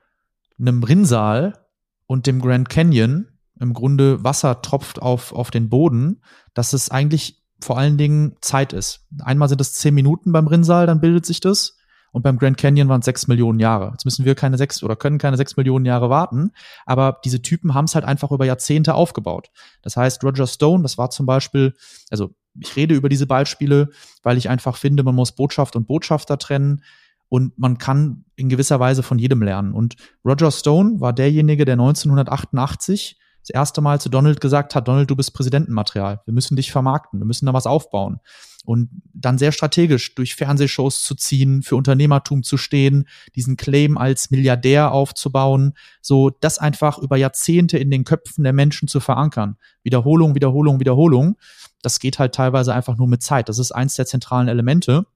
einem 0.59 0.83
Rinnsal 0.83 1.66
und 2.07 2.26
dem 2.26 2.40
Grand 2.40 2.69
Canyon 2.69 3.28
im 3.59 3.75
Grunde 3.75 4.25
Wasser 4.25 4.62
tropft 4.62 5.00
auf, 5.00 5.33
auf 5.33 5.50
den 5.50 5.69
Boden, 5.69 6.23
dass 6.54 6.73
es 6.73 6.90
eigentlich 6.90 7.42
vor 7.61 7.78
allen 7.78 7.99
Dingen 7.99 8.37
Zeit 8.40 8.73
ist. 8.73 9.07
Einmal 9.21 9.49
sind 9.49 9.61
es 9.61 9.75
zehn 9.75 9.95
Minuten 9.95 10.33
beim 10.33 10.47
Rinnsal, 10.47 10.87
dann 10.87 11.00
bildet 11.00 11.26
sich 11.26 11.40
das 11.40 11.76
und 12.12 12.23
beim 12.23 12.38
Grand 12.38 12.57
Canyon 12.57 12.88
waren 12.88 13.00
es 13.00 13.05
sechs 13.05 13.29
Millionen 13.29 13.61
Jahre. 13.61 13.90
Jetzt 13.93 14.05
müssen 14.05 14.25
wir 14.25 14.35
keine 14.35 14.57
sechs 14.57 14.83
oder 14.83 14.97
können 14.97 15.19
keine 15.19 15.37
sechs 15.37 15.57
Millionen 15.57 15.85
Jahre 15.85 16.11
warten, 16.11 16.52
aber 16.87 17.19
diese 17.25 17.43
Typen 17.43 17.75
haben 17.75 17.85
es 17.85 17.95
halt 17.95 18.05
einfach 18.05 18.31
über 18.31 18.45
Jahrzehnte 18.45 18.95
aufgebaut. 18.95 19.50
Das 19.83 19.97
heißt, 19.97 20.25
Roger 20.25 20.47
Stone, 20.47 20.83
das 20.83 20.99
war 20.99 21.11
zum 21.11 21.26
Beispiel, 21.26 21.75
also 22.11 22.35
ich 22.59 22.75
rede 22.76 22.95
über 22.95 23.09
diese 23.09 23.26
Beispiele, 23.26 23.90
weil 24.23 24.37
ich 24.37 24.49
einfach 24.49 24.76
finde, 24.76 25.02
man 25.02 25.14
muss 25.14 25.33
Botschaft 25.33 25.76
und 25.76 25.87
Botschafter 25.87 26.38
trennen 26.38 26.83
und 27.29 27.57
man 27.59 27.79
kann 27.79 28.25
in 28.35 28.49
gewisser 28.49 28.81
Weise 28.81 29.02
von 29.02 29.19
jedem 29.19 29.43
lernen. 29.43 29.73
Und 29.73 29.95
Roger 30.25 30.50
Stone 30.50 31.00
war 31.00 31.12
derjenige, 31.12 31.64
der 31.64 31.75
1988 31.75 33.19
das 33.42 33.50
erste 33.50 33.80
Mal 33.80 34.00
zu 34.00 34.09
Donald 34.09 34.40
gesagt 34.40 34.75
hat, 34.75 34.88
Donald, 34.88 35.11
du 35.11 35.16
bist 35.16 35.32
Präsidentenmaterial. 35.32 36.20
Wir 36.25 36.35
müssen 36.35 36.56
dich 36.56 36.73
vermarkten. 36.73 37.20
Wir 37.20 37.26
müssen 37.26 37.47
da 37.47 37.52
was 37.52 37.66
aufbauen. 37.66 38.20
Und 38.64 38.90
dann 39.14 39.38
sehr 39.38 39.52
strategisch 39.52 40.14
durch 40.14 40.35
Fernsehshows 40.35 41.02
zu 41.02 41.14
ziehen, 41.14 41.62
für 41.62 41.76
Unternehmertum 41.76 42.42
zu 42.42 42.59
stehen, 42.59 43.09
diesen 43.35 43.56
Claim 43.56 43.97
als 43.97 44.30
Milliardär 44.30 44.92
aufzubauen, 44.92 45.73
so 46.02 46.30
das 46.30 46.59
einfach 46.59 46.99
über 46.99 47.16
Jahrzehnte 47.16 47.78
in 47.78 47.90
den 47.90 48.04
Köpfen 48.04 48.44
der 48.44 48.52
Menschen 48.52 48.87
zu 48.87 49.00
verankern. 49.00 49.56
Wiederholung, 49.82 50.35
Wiederholung, 50.35 50.78
Wiederholung. 50.78 51.37
Das 51.82 52.00
geht 52.00 52.18
halt 52.18 52.35
teilweise 52.35 52.75
einfach 52.75 52.99
nur 52.99 53.09
mit 53.09 53.23
Zeit. 53.23 53.49
Das 53.49 53.59
ist 53.59 53.73
eins 53.73 53.94
der 53.94 54.06
zentralen 54.06 54.49
Elemente. 54.49 55.06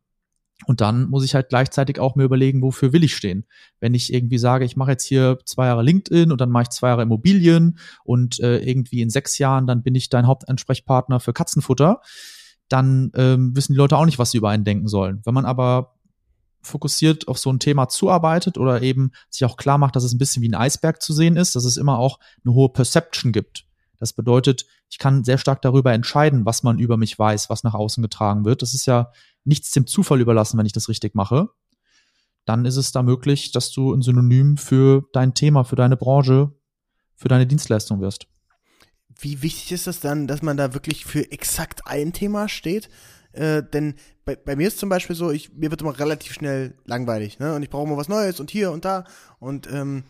Und 0.66 0.80
dann 0.80 1.08
muss 1.08 1.24
ich 1.24 1.34
halt 1.34 1.48
gleichzeitig 1.48 1.98
auch 1.98 2.14
mir 2.14 2.24
überlegen, 2.24 2.62
wofür 2.62 2.92
will 2.92 3.04
ich 3.04 3.14
stehen. 3.14 3.44
Wenn 3.80 3.94
ich 3.94 4.12
irgendwie 4.12 4.38
sage, 4.38 4.64
ich 4.64 4.76
mache 4.76 4.92
jetzt 4.92 5.04
hier 5.04 5.38
zwei 5.44 5.66
Jahre 5.66 5.82
LinkedIn 5.82 6.32
und 6.32 6.40
dann 6.40 6.50
mache 6.50 6.64
ich 6.64 6.70
zwei 6.70 6.88
Jahre 6.88 7.02
Immobilien 7.02 7.78
und 8.04 8.40
äh, 8.40 8.58
irgendwie 8.58 9.02
in 9.02 9.10
sechs 9.10 9.38
Jahren, 9.38 9.66
dann 9.66 9.82
bin 9.82 9.94
ich 9.94 10.08
dein 10.08 10.26
Hauptansprechpartner 10.26 11.20
für 11.20 11.32
Katzenfutter, 11.32 12.00
dann 12.68 13.12
ähm, 13.14 13.54
wissen 13.54 13.72
die 13.72 13.78
Leute 13.78 13.96
auch 13.96 14.06
nicht, 14.06 14.18
was 14.18 14.30
sie 14.30 14.38
über 14.38 14.50
einen 14.50 14.64
denken 14.64 14.88
sollen. 14.88 15.20
Wenn 15.24 15.34
man 15.34 15.44
aber 15.44 15.94
fokussiert 16.62 17.28
auf 17.28 17.38
so 17.38 17.52
ein 17.52 17.58
Thema 17.58 17.88
zuarbeitet 17.88 18.58
oder 18.58 18.82
eben 18.82 19.12
sich 19.28 19.44
auch 19.44 19.56
klar 19.56 19.78
macht, 19.78 19.96
dass 19.96 20.04
es 20.04 20.14
ein 20.14 20.18
bisschen 20.18 20.42
wie 20.42 20.48
ein 20.48 20.54
Eisberg 20.54 21.02
zu 21.02 21.12
sehen 21.12 21.36
ist, 21.36 21.54
dass 21.56 21.64
es 21.64 21.76
immer 21.76 21.98
auch 21.98 22.18
eine 22.44 22.54
hohe 22.54 22.70
Perception 22.70 23.32
gibt. 23.32 23.66
Das 23.98 24.12
bedeutet, 24.12 24.66
ich 24.90 24.98
kann 24.98 25.24
sehr 25.24 25.38
stark 25.38 25.62
darüber 25.62 25.92
entscheiden, 25.92 26.44
was 26.44 26.62
man 26.62 26.78
über 26.78 26.96
mich 26.96 27.18
weiß, 27.18 27.50
was 27.50 27.64
nach 27.64 27.74
außen 27.74 28.02
getragen 28.02 28.44
wird. 28.44 28.62
Das 28.62 28.74
ist 28.74 28.86
ja 28.86 29.12
nichts 29.44 29.70
dem 29.70 29.86
Zufall 29.86 30.20
überlassen, 30.20 30.58
wenn 30.58 30.66
ich 30.66 30.72
das 30.72 30.88
richtig 30.88 31.14
mache, 31.14 31.50
dann 32.44 32.64
ist 32.64 32.76
es 32.76 32.92
da 32.92 33.02
möglich, 33.02 33.52
dass 33.52 33.72
du 33.72 33.92
ein 33.92 34.02
Synonym 34.02 34.56
für 34.56 35.08
dein 35.12 35.34
Thema, 35.34 35.64
für 35.64 35.76
deine 35.76 35.96
Branche, 35.96 36.52
für 37.16 37.28
deine 37.28 37.46
Dienstleistung 37.46 38.00
wirst. 38.00 38.26
Wie 39.18 39.42
wichtig 39.42 39.72
ist 39.72 39.86
das 39.86 40.00
dann, 40.00 40.26
dass 40.26 40.42
man 40.42 40.56
da 40.56 40.74
wirklich 40.74 41.04
für 41.04 41.30
exakt 41.30 41.86
ein 41.86 42.12
Thema 42.12 42.48
steht? 42.48 42.88
Äh, 43.32 43.62
denn 43.62 43.94
bei, 44.24 44.36
bei 44.36 44.56
mir 44.56 44.68
ist 44.68 44.78
zum 44.78 44.88
Beispiel 44.88 45.16
so, 45.16 45.30
ich, 45.30 45.52
mir 45.54 45.70
wird 45.70 45.82
immer 45.82 45.98
relativ 45.98 46.32
schnell 46.32 46.74
langweilig, 46.84 47.38
ne? 47.38 47.54
Und 47.54 47.62
ich 47.62 47.70
brauche 47.70 47.86
immer 47.86 47.96
was 47.96 48.08
Neues 48.08 48.40
und 48.40 48.50
hier 48.50 48.70
und 48.70 48.84
da. 48.84 49.04
Und 49.38 49.68
ähm, 49.72 50.04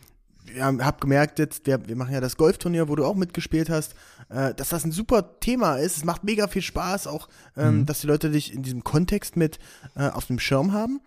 ja, 0.56 0.72
hab 0.78 1.00
gemerkt 1.00 1.38
jetzt, 1.38 1.66
wir, 1.66 1.86
wir 1.86 1.96
machen 1.96 2.12
ja 2.12 2.20
das 2.20 2.36
Golfturnier, 2.36 2.88
wo 2.88 2.96
du 2.96 3.04
auch 3.04 3.14
mitgespielt 3.14 3.70
hast, 3.70 3.94
äh, 4.28 4.54
dass 4.54 4.68
das 4.68 4.84
ein 4.84 4.92
super 4.92 5.38
Thema 5.40 5.76
ist. 5.76 5.96
Es 5.96 6.04
macht 6.04 6.24
mega 6.24 6.48
viel 6.48 6.62
Spaß, 6.62 7.06
auch, 7.06 7.28
ähm, 7.56 7.80
mhm. 7.80 7.86
dass 7.86 8.00
die 8.00 8.06
Leute 8.06 8.30
dich 8.30 8.52
in 8.52 8.62
diesem 8.62 8.84
Kontext 8.84 9.36
mit 9.36 9.58
äh, 9.96 10.08
auf 10.08 10.26
dem 10.26 10.38
Schirm 10.38 10.72
haben. 10.72 11.00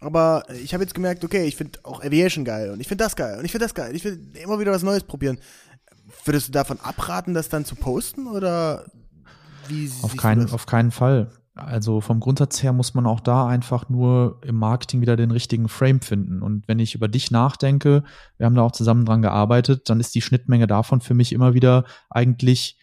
Aber 0.00 0.44
ich 0.62 0.74
habe 0.74 0.84
jetzt 0.84 0.94
gemerkt, 0.94 1.24
okay, 1.24 1.44
ich 1.46 1.56
finde 1.56 1.80
auch 1.82 2.02
Aviation 2.02 2.44
geil 2.44 2.70
und 2.70 2.80
ich 2.80 2.86
finde 2.86 3.04
das 3.04 3.16
geil 3.16 3.38
und 3.38 3.44
ich 3.44 3.50
finde 3.50 3.64
das 3.64 3.74
geil. 3.74 3.96
Ich 3.96 4.04
will 4.04 4.20
immer 4.34 4.60
wieder 4.60 4.70
was 4.70 4.82
Neues 4.82 5.02
probieren. 5.02 5.38
Würdest 6.24 6.48
du 6.48 6.52
davon 6.52 6.78
abraten, 6.80 7.34
das 7.34 7.48
dann 7.48 7.64
zu 7.64 7.74
posten 7.74 8.26
oder 8.28 8.84
wie 9.66 9.90
auf 10.02 10.16
keinen, 10.16 10.50
auf 10.50 10.66
keinen 10.66 10.92
Fall. 10.92 11.30
Also 11.58 12.00
vom 12.00 12.20
Grundsatz 12.20 12.62
her 12.62 12.72
muss 12.72 12.94
man 12.94 13.06
auch 13.06 13.20
da 13.20 13.46
einfach 13.46 13.88
nur 13.88 14.40
im 14.44 14.56
Marketing 14.56 15.00
wieder 15.00 15.16
den 15.16 15.30
richtigen 15.30 15.68
Frame 15.68 16.00
finden. 16.00 16.42
Und 16.42 16.68
wenn 16.68 16.78
ich 16.78 16.94
über 16.94 17.08
dich 17.08 17.30
nachdenke, 17.30 18.04
wir 18.36 18.46
haben 18.46 18.54
da 18.54 18.62
auch 18.62 18.72
zusammen 18.72 19.04
dran 19.04 19.22
gearbeitet, 19.22 19.90
dann 19.90 20.00
ist 20.00 20.14
die 20.14 20.22
Schnittmenge 20.22 20.66
davon 20.66 21.00
für 21.00 21.14
mich 21.14 21.32
immer 21.32 21.54
wieder 21.54 21.84
eigentlich 22.10 22.78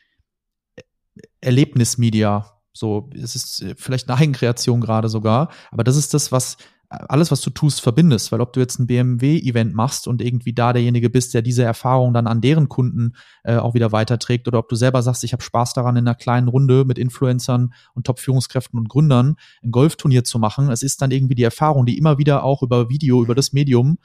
Erlebnismedia. 1.41 2.51
So, 2.73 3.09
es 3.13 3.35
ist 3.35 3.65
vielleicht 3.77 4.09
eine 4.09 4.19
Eigenkreation 4.19 4.81
gerade 4.81 5.07
sogar, 5.07 5.49
aber 5.71 5.85
das 5.85 5.95
ist 5.95 6.13
das, 6.13 6.31
was 6.31 6.57
alles, 6.89 7.31
was 7.31 7.41
du 7.41 7.49
tust, 7.49 7.81
verbindest. 7.81 8.31
Weil 8.31 8.41
ob 8.41 8.53
du 8.53 8.59
jetzt 8.59 8.79
ein 8.79 8.87
BMW-Event 8.87 9.73
machst 9.73 10.07
und 10.07 10.21
irgendwie 10.21 10.53
da 10.53 10.73
derjenige 10.73 11.09
bist, 11.09 11.33
der 11.33 11.41
diese 11.41 11.63
Erfahrung 11.63 12.13
dann 12.13 12.27
an 12.27 12.41
deren 12.41 12.69
Kunden 12.69 13.13
äh, 13.43 13.57
auch 13.57 13.73
wieder 13.73 13.91
weiterträgt, 13.91 14.47
oder 14.47 14.59
ob 14.59 14.69
du 14.69 14.75
selber 14.75 15.01
sagst, 15.01 15.23
ich 15.23 15.33
habe 15.33 15.43
Spaß 15.43 15.73
daran, 15.73 15.95
in 15.95 16.07
einer 16.07 16.15
kleinen 16.15 16.47
Runde 16.47 16.85
mit 16.85 16.97
Influencern 16.97 17.73
und 17.93 18.05
Top-Führungskräften 18.05 18.79
und 18.79 18.89
Gründern 18.89 19.35
ein 19.63 19.71
Golfturnier 19.71 20.23
zu 20.23 20.39
machen. 20.39 20.69
Es 20.69 20.83
ist 20.83 21.01
dann 21.01 21.11
irgendwie 21.11 21.35
die 21.35 21.43
Erfahrung, 21.43 21.85
die 21.85 21.97
immer 21.97 22.17
wieder 22.17 22.43
auch 22.43 22.61
über 22.61 22.89
Video, 22.89 23.23
über 23.23 23.35
das 23.35 23.53
Medium 23.53 23.97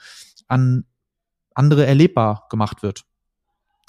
an 0.48 0.84
andere 1.54 1.86
erlebbar 1.86 2.46
gemacht 2.50 2.82
wird. 2.82 3.04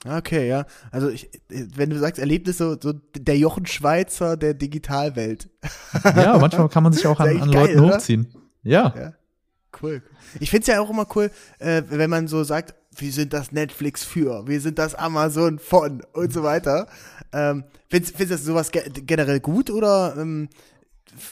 Okay, 0.04 0.48
ja. 0.48 0.66
Also 0.90 1.10
ich, 1.10 1.30
wenn 1.48 1.92
du 1.92 2.00
sagst 2.00 2.20
Erlebnis, 2.20 2.58
so, 2.58 2.76
so 2.80 2.94
der 3.16 3.38
Jochen 3.38 3.68
Schweizer 3.68 4.36
der 4.36 4.56
Digitalwelt. 4.56 5.50
Ja, 6.04 6.40
manchmal 6.40 6.70
kann 6.70 6.84
man 6.84 6.94
sich 6.94 7.06
auch 7.06 7.20
an, 7.20 7.40
an 7.40 7.52
geil, 7.52 7.76
Leuten 7.76 7.80
oder? 7.80 8.00
Ja. 8.64 8.94
ja. 8.96 9.14
Cool. 9.82 10.02
Ich 10.40 10.50
finde 10.50 10.62
es 10.62 10.68
ja 10.68 10.82
auch 10.82 10.90
immer 10.90 11.08
cool, 11.16 11.32
äh, 11.60 11.84
wenn 11.90 12.10
man 12.10 12.28
so 12.28 12.44
sagt, 12.44 12.76
wir 12.96 13.12
sind 13.12 13.34
das 13.34 13.52
Netflix 13.52 14.04
für, 14.04 14.48
wir 14.48 14.60
sind 14.60 14.78
das 14.78 14.96
Amazon 14.96 15.60
von 15.60 16.04
und 16.14 16.34
so 16.34 16.44
weiter. 16.44 16.88
Ähm, 17.32 17.64
findest, 17.90 18.18
findest 18.18 18.44
du 18.44 18.52
sowas 18.52 18.72
ge 18.72 18.84
generell 18.94 19.40
gut 19.40 19.70
oder 19.70 20.16
ähm, 20.18 20.50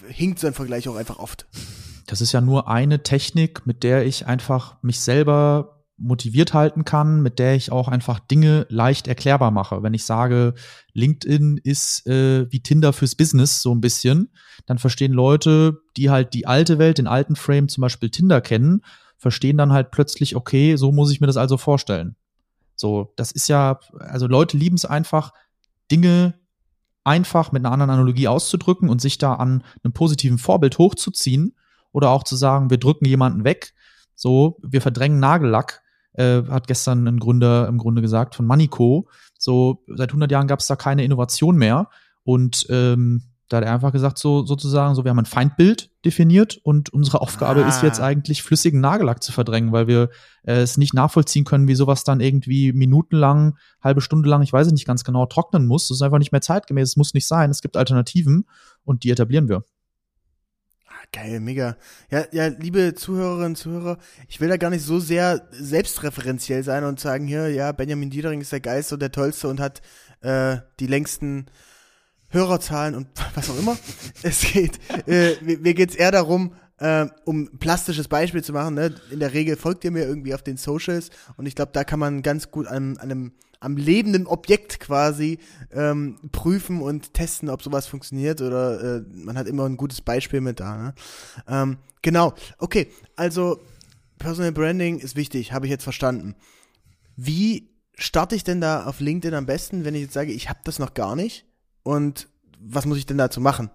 hinkt 0.07 0.39
so 0.39 0.47
ein 0.47 0.53
Vergleich 0.53 0.87
auch 0.87 0.95
einfach 0.95 1.19
oft? 1.19 1.47
Das 2.07 2.21
ist 2.21 2.31
ja 2.31 2.41
nur 2.41 2.69
eine 2.69 3.03
Technik, 3.03 3.67
mit 3.67 3.83
der 3.83 4.05
ich 4.05 4.25
einfach 4.25 4.81
mich 4.81 4.99
selber 5.01 5.78
motiviert 5.99 6.53
halten 6.53 6.85
kann, 6.85 7.21
mit 7.21 7.39
der 7.39 7.55
ich 7.55 7.71
auch 7.71 7.87
einfach 7.87 8.19
Dinge 8.19 8.65
leicht 8.69 9.07
erklärbar 9.07 9.51
mache. 9.51 9.83
Wenn 9.83 9.93
ich 9.93 10.05
sage, 10.05 10.53
LinkedIn 10.93 11.59
ist 11.63 12.07
äh, 12.07 12.51
wie 12.51 12.61
Tinder 12.61 12.93
fürs 12.93 13.15
Business 13.15 13.61
so 13.61 13.73
ein 13.73 13.81
bisschen, 13.81 14.31
dann 14.65 14.79
verstehen 14.79 15.13
Leute, 15.13 15.81
die 15.97 16.09
halt 16.09 16.33
die 16.33 16.47
alte 16.47 16.79
Welt, 16.79 16.97
den 16.97 17.07
alten 17.07 17.35
Frame, 17.35 17.67
zum 17.67 17.81
Beispiel 17.81 18.09
Tinder 18.09 18.41
kennen, 18.41 18.81
verstehen 19.17 19.57
dann 19.57 19.73
halt 19.73 19.91
plötzlich, 19.91 20.35
okay, 20.35 20.75
so 20.75 20.91
muss 20.91 21.11
ich 21.11 21.21
mir 21.21 21.27
das 21.27 21.37
also 21.37 21.57
vorstellen. 21.57 22.15
So, 22.75 23.13
das 23.17 23.31
ist 23.31 23.49
ja, 23.49 23.79
also 23.99 24.27
Leute 24.27 24.57
lieben 24.57 24.75
es 24.75 24.85
einfach, 24.85 25.33
Dinge 25.91 26.35
einfach 27.03 27.51
mit 27.51 27.65
einer 27.65 27.73
anderen 27.73 27.89
Analogie 27.89 28.27
auszudrücken 28.27 28.89
und 28.89 29.01
sich 29.01 29.17
da 29.17 29.33
an 29.33 29.63
einem 29.83 29.93
positiven 29.93 30.37
Vorbild 30.37 30.77
hochzuziehen 30.77 31.55
oder 31.91 32.09
auch 32.11 32.23
zu 32.23 32.35
sagen, 32.35 32.69
wir 32.69 32.77
drücken 32.77 33.05
jemanden 33.05 33.43
weg. 33.43 33.73
So, 34.15 34.59
wir 34.61 34.81
verdrängen 34.81 35.19
Nagellack 35.19 35.81
äh, 36.19 36.43
hat 36.49 36.67
gestern 36.67 37.07
ein 37.07 37.19
Gründer 37.19 37.67
im 37.67 37.77
Grunde 37.77 38.01
gesagt 38.01 38.35
von 38.35 38.45
Manico. 38.45 39.07
So 39.37 39.83
seit 39.87 40.09
100 40.09 40.29
Jahren 40.29 40.47
gab 40.47 40.59
es 40.59 40.67
da 40.67 40.75
keine 40.75 41.03
Innovation 41.03 41.55
mehr 41.55 41.89
und 42.23 42.67
ähm, 42.69 43.23
da 43.47 43.57
hat 43.57 43.63
er 43.63 43.73
einfach 43.73 43.91
gesagt, 43.91 44.19
so 44.19 44.45
sozusagen, 44.45 44.93
so 44.93 45.03
wir 45.03 45.09
haben 45.09 45.17
ein 45.17 45.25
Feindbild 45.25 45.89
definiert 46.05 46.59
und 46.61 46.93
unsere 46.93 47.21
Aufgabe 47.21 47.65
ah. 47.65 47.67
ist 47.67 47.81
jetzt 47.81 47.99
eigentlich 47.99 48.43
flüssigen 48.43 48.79
Nagellack 48.79 49.23
zu 49.23 49.31
verdrängen, 49.31 49.71
weil 49.71 49.87
wir 49.87 50.09
äh, 50.43 50.61
es 50.61 50.77
nicht 50.77 50.93
nachvollziehen 50.93 51.45
können, 51.45 51.67
wie 51.67 51.73
sowas 51.73 52.03
dann 52.03 52.19
irgendwie 52.19 52.73
minutenlang, 52.73 53.57
halbe 53.81 54.01
Stunde 54.01 54.29
lang, 54.29 54.43
ich 54.43 54.53
weiß 54.53 54.71
nicht 54.71 54.85
ganz 54.85 55.03
genau, 55.03 55.25
trocknen 55.25 55.65
muss. 55.65 55.87
Das 55.87 55.97
ist 55.97 56.01
einfach 56.03 56.19
nicht 56.19 56.31
mehr 56.31 56.41
zeitgemäß, 56.41 56.89
es 56.89 56.97
muss 56.97 57.15
nicht 57.15 57.27
sein. 57.27 57.49
Es 57.49 57.61
gibt 57.61 57.75
Alternativen 57.75 58.45
und 58.83 59.03
die 59.03 59.09
etablieren 59.09 59.49
wir. 59.49 59.63
Geil, 61.11 61.39
mega. 61.39 61.75
Ja, 62.11 62.25
ja, 62.31 62.47
liebe 62.47 62.93
Zuhörerinnen 62.93 63.51
und 63.51 63.55
Zuhörer, 63.55 63.97
ich 64.27 64.39
will 64.39 64.49
da 64.49 64.57
gar 64.57 64.69
nicht 64.69 64.85
so 64.85 64.99
sehr 64.99 65.47
selbstreferenziell 65.51 66.63
sein 66.63 66.83
und 66.83 66.99
sagen 66.99 67.25
hier, 67.25 67.49
ja, 67.49 67.71
Benjamin 67.71 68.11
Diedering 68.11 68.41
ist 68.41 68.51
der 68.51 68.59
Geist 68.59 68.93
und 68.93 69.01
der 69.01 69.11
Tollste 69.11 69.47
und 69.47 69.59
hat 69.59 69.81
äh, 70.21 70.57
die 70.79 70.85
längsten 70.85 71.47
Hörerzahlen 72.27 72.93
und 72.93 73.07
was 73.33 73.49
auch 73.49 73.57
immer. 73.57 73.75
es 74.21 74.41
geht, 74.41 74.79
äh, 75.07 75.35
mir, 75.41 75.57
mir 75.57 75.73
geht's 75.73 75.95
eher 75.95 76.11
darum, 76.11 76.53
äh, 76.77 77.07
um 77.25 77.43
ein 77.43 77.57
plastisches 77.57 78.07
Beispiel 78.07 78.43
zu 78.43 78.53
machen. 78.53 78.75
Ne? 78.75 78.93
In 79.09 79.19
der 79.19 79.33
Regel 79.33 79.55
folgt 79.57 79.83
ihr 79.85 79.91
mir 79.91 80.05
irgendwie 80.05 80.35
auf 80.35 80.43
den 80.43 80.57
Socials 80.57 81.09
und 81.37 81.47
ich 81.47 81.55
glaube, 81.55 81.71
da 81.73 81.83
kann 81.83 81.99
man 81.99 82.21
ganz 82.21 82.51
gut 82.51 82.67
an, 82.67 82.97
an 82.97 83.11
einem 83.11 83.31
am 83.59 83.77
lebenden 83.77 84.25
Objekt 84.25 84.79
quasi 84.79 85.39
ähm, 85.71 86.17
prüfen 86.31 86.81
und 86.81 87.13
testen, 87.13 87.49
ob 87.49 87.61
sowas 87.61 87.87
funktioniert 87.87 88.41
oder 88.41 88.97
äh, 88.97 89.01
man 89.11 89.37
hat 89.37 89.47
immer 89.47 89.65
ein 89.65 89.77
gutes 89.77 90.01
Beispiel 90.01 90.41
mit 90.41 90.59
da. 90.59 90.77
Ne? 90.77 90.93
Ähm, 91.47 91.77
genau, 92.01 92.33
okay, 92.57 92.87
also 93.15 93.59
Personal 94.17 94.51
Branding 94.51 94.99
ist 94.99 95.15
wichtig, 95.15 95.51
habe 95.51 95.65
ich 95.65 95.71
jetzt 95.71 95.83
verstanden. 95.83 96.35
Wie 97.15 97.69
starte 97.95 98.35
ich 98.35 98.43
denn 98.43 98.61
da 98.61 98.85
auf 98.85 98.99
LinkedIn 99.01 99.35
am 99.35 99.45
besten, 99.45 99.83
wenn 99.83 99.95
ich 99.95 100.03
jetzt 100.03 100.13
sage, 100.13 100.31
ich 100.31 100.49
habe 100.49 100.59
das 100.63 100.79
noch 100.79 100.93
gar 100.93 101.15
nicht 101.15 101.45
und 101.83 102.27
was 102.59 102.85
muss 102.85 102.97
ich 102.97 103.05
denn 103.05 103.17
dazu 103.17 103.41
machen? 103.41 103.69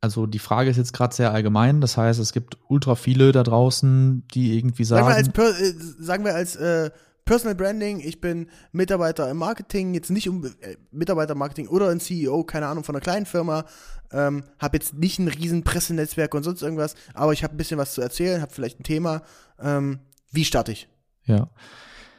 Also 0.00 0.26
die 0.26 0.40
Frage 0.40 0.68
ist 0.68 0.78
jetzt 0.78 0.92
gerade 0.92 1.14
sehr 1.14 1.32
allgemein. 1.32 1.80
Das 1.80 1.96
heißt, 1.96 2.18
es 2.18 2.32
gibt 2.32 2.58
ultra 2.68 2.96
viele 2.96 3.30
da 3.30 3.44
draußen, 3.44 4.26
die 4.34 4.58
irgendwie 4.58 4.82
sagen. 4.84 5.06
Sagen 5.06 5.32
wir 5.36 5.44
als, 5.44 5.60
äh, 5.60 5.74
sagen 6.00 6.24
wir 6.24 6.34
als 6.34 6.56
äh, 6.56 6.90
Personal 7.24 7.54
Branding, 7.54 8.00
ich 8.00 8.20
bin 8.20 8.48
Mitarbeiter 8.72 9.30
im 9.30 9.36
Marketing, 9.38 9.94
jetzt 9.94 10.10
nicht 10.10 10.28
um 10.28 10.44
äh, 10.44 10.76
Mitarbeiter 10.90 11.34
Marketing 11.34 11.68
oder 11.68 11.88
ein 11.88 12.00
CEO, 12.00 12.44
keine 12.44 12.66
Ahnung, 12.66 12.84
von 12.84 12.94
einer 12.94 13.02
kleinen 13.02 13.26
Firma, 13.26 13.64
ähm, 14.10 14.44
habe 14.58 14.76
jetzt 14.76 14.94
nicht 14.94 15.18
ein 15.18 15.28
riesen 15.28 15.62
Pressenetzwerk 15.62 16.34
und 16.34 16.42
sonst 16.42 16.62
irgendwas, 16.62 16.94
aber 17.14 17.32
ich 17.32 17.44
habe 17.44 17.54
ein 17.54 17.58
bisschen 17.58 17.78
was 17.78 17.94
zu 17.94 18.00
erzählen, 18.00 18.42
habe 18.42 18.52
vielleicht 18.52 18.80
ein 18.80 18.84
Thema. 18.84 19.22
Ähm, 19.60 20.00
wie 20.32 20.44
starte 20.44 20.72
ich? 20.72 20.88
Ja. 21.24 21.48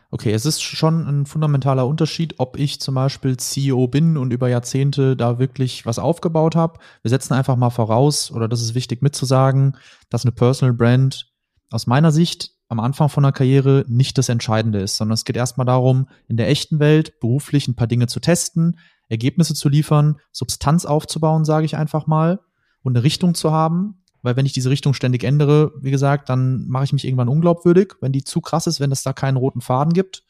Okay, 0.10 0.32
es 0.32 0.46
ist 0.46 0.62
schon 0.62 1.08
ein 1.08 1.26
fundamentaler 1.26 1.88
Unterschied, 1.88 2.36
ob 2.38 2.60
ich 2.60 2.80
zum 2.80 2.94
Beispiel 2.94 3.36
CEO 3.36 3.88
bin 3.88 4.16
und 4.16 4.32
über 4.32 4.48
Jahrzehnte 4.48 5.18
da 5.18 5.40
wirklich 5.40 5.88
was 5.88 5.98
aufgebaut 5.98 6.56
habe. 6.56 6.80
Wir 7.02 7.10
setzen 7.10 7.34
einfach 7.34 7.56
mal 7.56 7.72
voraus, 7.72 8.32
oder 8.32 8.48
das 8.48 8.62
ist 8.62 8.76
wichtig 8.76 9.02
mitzusagen, 9.02 9.76
dass 10.10 10.24
eine 10.24 10.32
Personal 10.32 10.76
Brand 10.76 11.34
aus 11.72 11.88
meiner 11.88 12.12
Sicht 12.12 12.52
am 12.74 12.82
Anfang 12.82 13.08
von 13.08 13.24
einer 13.24 13.32
Karriere 13.32 13.86
nicht 13.88 14.18
das 14.18 14.28
Entscheidende 14.28 14.80
ist, 14.80 14.98
sondern 14.98 15.14
es 15.14 15.24
geht 15.24 15.38
erstmal 15.38 15.66
darum, 15.66 16.08
in 16.28 16.36
der 16.36 16.50
echten 16.50 16.80
Welt 16.80 17.20
beruflich 17.22 17.68
ein 17.68 17.76
paar 17.76 17.88
Dinge 17.88 18.08
zu 18.08 18.20
testen, 18.20 18.78
Ergebnisse 19.08 19.54
zu 19.54 19.70
liefern, 19.70 20.18
Substanz 20.32 20.86
aufzubauen, 20.86 21.46
sage 21.46 21.66
ich 21.66 21.78
einfach 21.78 22.08
mal, 22.08 22.40
und 22.82 22.98
eine 22.98 23.04
Richtung 23.04 23.36
zu 23.36 23.52
haben. 23.52 24.04
Weil 24.24 24.36
wenn 24.36 24.46
ich 24.46 24.54
diese 24.54 24.70
Richtung 24.70 24.94
ständig 24.94 25.24
ändere, 25.24 25.72
wie 25.82 25.92
gesagt, 25.92 26.30
dann 26.30 26.68
mache 26.68 26.86
ich 26.86 26.94
mich 26.94 27.06
irgendwann 27.06 27.28
unglaubwürdig, 27.28 27.94
wenn 28.02 28.14
die 28.14 28.24
zu 28.24 28.42
krass 28.42 28.68
ist, 28.68 28.80
wenn 28.80 28.92
es 28.92 29.04
da 29.04 29.14
keinen 29.14 29.38
roten 29.38 29.62
Faden 29.62 29.94
gibt. 29.94 30.24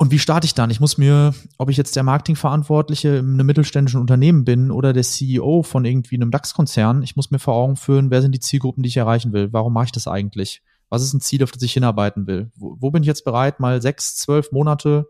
Und 0.00 0.12
wie 0.12 0.20
starte 0.20 0.44
ich 0.44 0.54
dann? 0.54 0.70
Ich 0.70 0.78
muss 0.78 0.96
mir, 0.96 1.34
ob 1.58 1.70
ich 1.70 1.76
jetzt 1.76 1.96
der 1.96 2.04
Marketingverantwortliche 2.04 3.16
in 3.16 3.32
einem 3.34 3.46
mittelständischen 3.46 4.00
Unternehmen 4.00 4.44
bin 4.44 4.70
oder 4.70 4.92
der 4.92 5.02
CEO 5.02 5.64
von 5.64 5.84
irgendwie 5.84 6.14
einem 6.14 6.30
DAX-Konzern, 6.30 7.02
ich 7.02 7.16
muss 7.16 7.32
mir 7.32 7.40
vor 7.40 7.54
Augen 7.54 7.74
führen, 7.74 8.12
wer 8.12 8.22
sind 8.22 8.32
die 8.32 8.40
Zielgruppen, 8.40 8.84
die 8.84 8.88
ich 8.88 8.96
erreichen 8.96 9.32
will? 9.32 9.52
Warum 9.52 9.72
mache 9.72 9.86
ich 9.86 9.92
das 9.92 10.06
eigentlich? 10.06 10.62
Was 10.88 11.02
ist 11.02 11.12
ein 11.12 11.20
Ziel, 11.20 11.42
auf 11.42 11.52
das 11.52 11.62
ich 11.62 11.72
hinarbeiten 11.72 12.26
will? 12.26 12.50
Wo, 12.56 12.76
wo 12.78 12.90
bin 12.90 13.02
ich 13.02 13.06
jetzt 13.06 13.24
bereit, 13.24 13.60
mal 13.60 13.82
sechs, 13.82 14.16
zwölf 14.16 14.52
Monate 14.52 15.08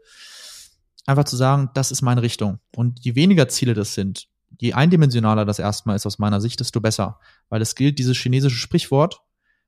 einfach 1.06 1.24
zu 1.24 1.36
sagen, 1.36 1.70
das 1.74 1.90
ist 1.90 2.02
meine 2.02 2.22
Richtung. 2.22 2.58
Und 2.76 3.00
je 3.02 3.14
weniger 3.14 3.48
Ziele 3.48 3.74
das 3.74 3.94
sind, 3.94 4.28
je 4.58 4.74
eindimensionaler 4.74 5.44
das 5.44 5.58
erstmal 5.58 5.96
ist 5.96 6.06
aus 6.06 6.18
meiner 6.18 6.40
Sicht, 6.40 6.60
desto 6.60 6.80
besser. 6.80 7.18
Weil 7.48 7.62
es 7.62 7.74
gilt 7.74 7.98
dieses 7.98 8.16
chinesische 8.16 8.58
Sprichwort, 8.58 9.22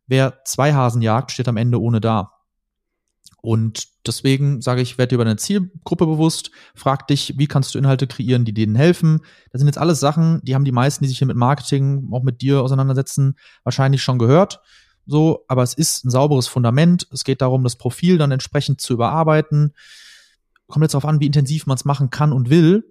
wer 0.07 0.45
zwei 0.45 0.75
Hasen 0.75 1.03
jagt, 1.03 1.31
steht 1.31 1.49
am 1.49 1.57
Ende 1.57 1.81
ohne 1.81 2.01
da. 2.01 2.33
Und 3.43 3.89
deswegen 4.07 4.61
sage 4.61 4.83
ich, 4.83 4.99
werde 4.99 5.11
dir 5.11 5.15
über 5.15 5.25
eine 5.25 5.37
Zielgruppe 5.37 6.07
bewusst, 6.07 6.51
frag 6.75 7.07
dich, 7.07 7.35
wie 7.39 7.47
kannst 7.47 7.75
du 7.75 7.79
Inhalte 7.79 8.07
kreieren, 8.07 8.45
die 8.45 8.53
denen 8.53 8.75
helfen. 8.75 9.21
Das 9.51 9.61
sind 9.61 9.69
jetzt 9.69 9.79
alles 9.79 9.99
Sachen, 9.99 10.41
die 10.45 10.55
haben 10.55 10.65
die 10.65 10.73
meisten, 10.73 11.05
die 11.05 11.09
sich 11.09 11.19
hier 11.19 11.27
mit 11.27 11.37
Marketing, 11.37 12.09
auch 12.13 12.23
mit 12.23 12.43
dir 12.43 12.61
auseinandersetzen, 12.61 13.37
wahrscheinlich 13.65 14.03
schon 14.03 14.19
gehört. 14.19 14.61
So, 15.07 15.45
aber 15.49 15.63
es 15.63 15.75
ist 15.75 16.05
ein 16.05 16.11
sauberes 16.11 16.47
Fundament. 16.47 17.07
Es 17.13 17.25
geht 17.25 17.43
darum, 17.43 17.65
das 17.65 17.77
Profil 17.77 18.19
dann 18.19 18.31
entsprechend 18.31 18.81
zu 18.81 18.93
überarbeiten. 18.93 19.75
Kommt 20.69 20.85
jetzt 20.85 20.93
darauf 20.93 21.09
an, 21.09 21.21
wie 21.21 21.27
intensiv 21.27 21.67
man 21.67 21.77
es 21.77 21.85
machen 21.85 22.11
kann 22.11 22.33
und 22.33 22.51
will. 22.51 22.85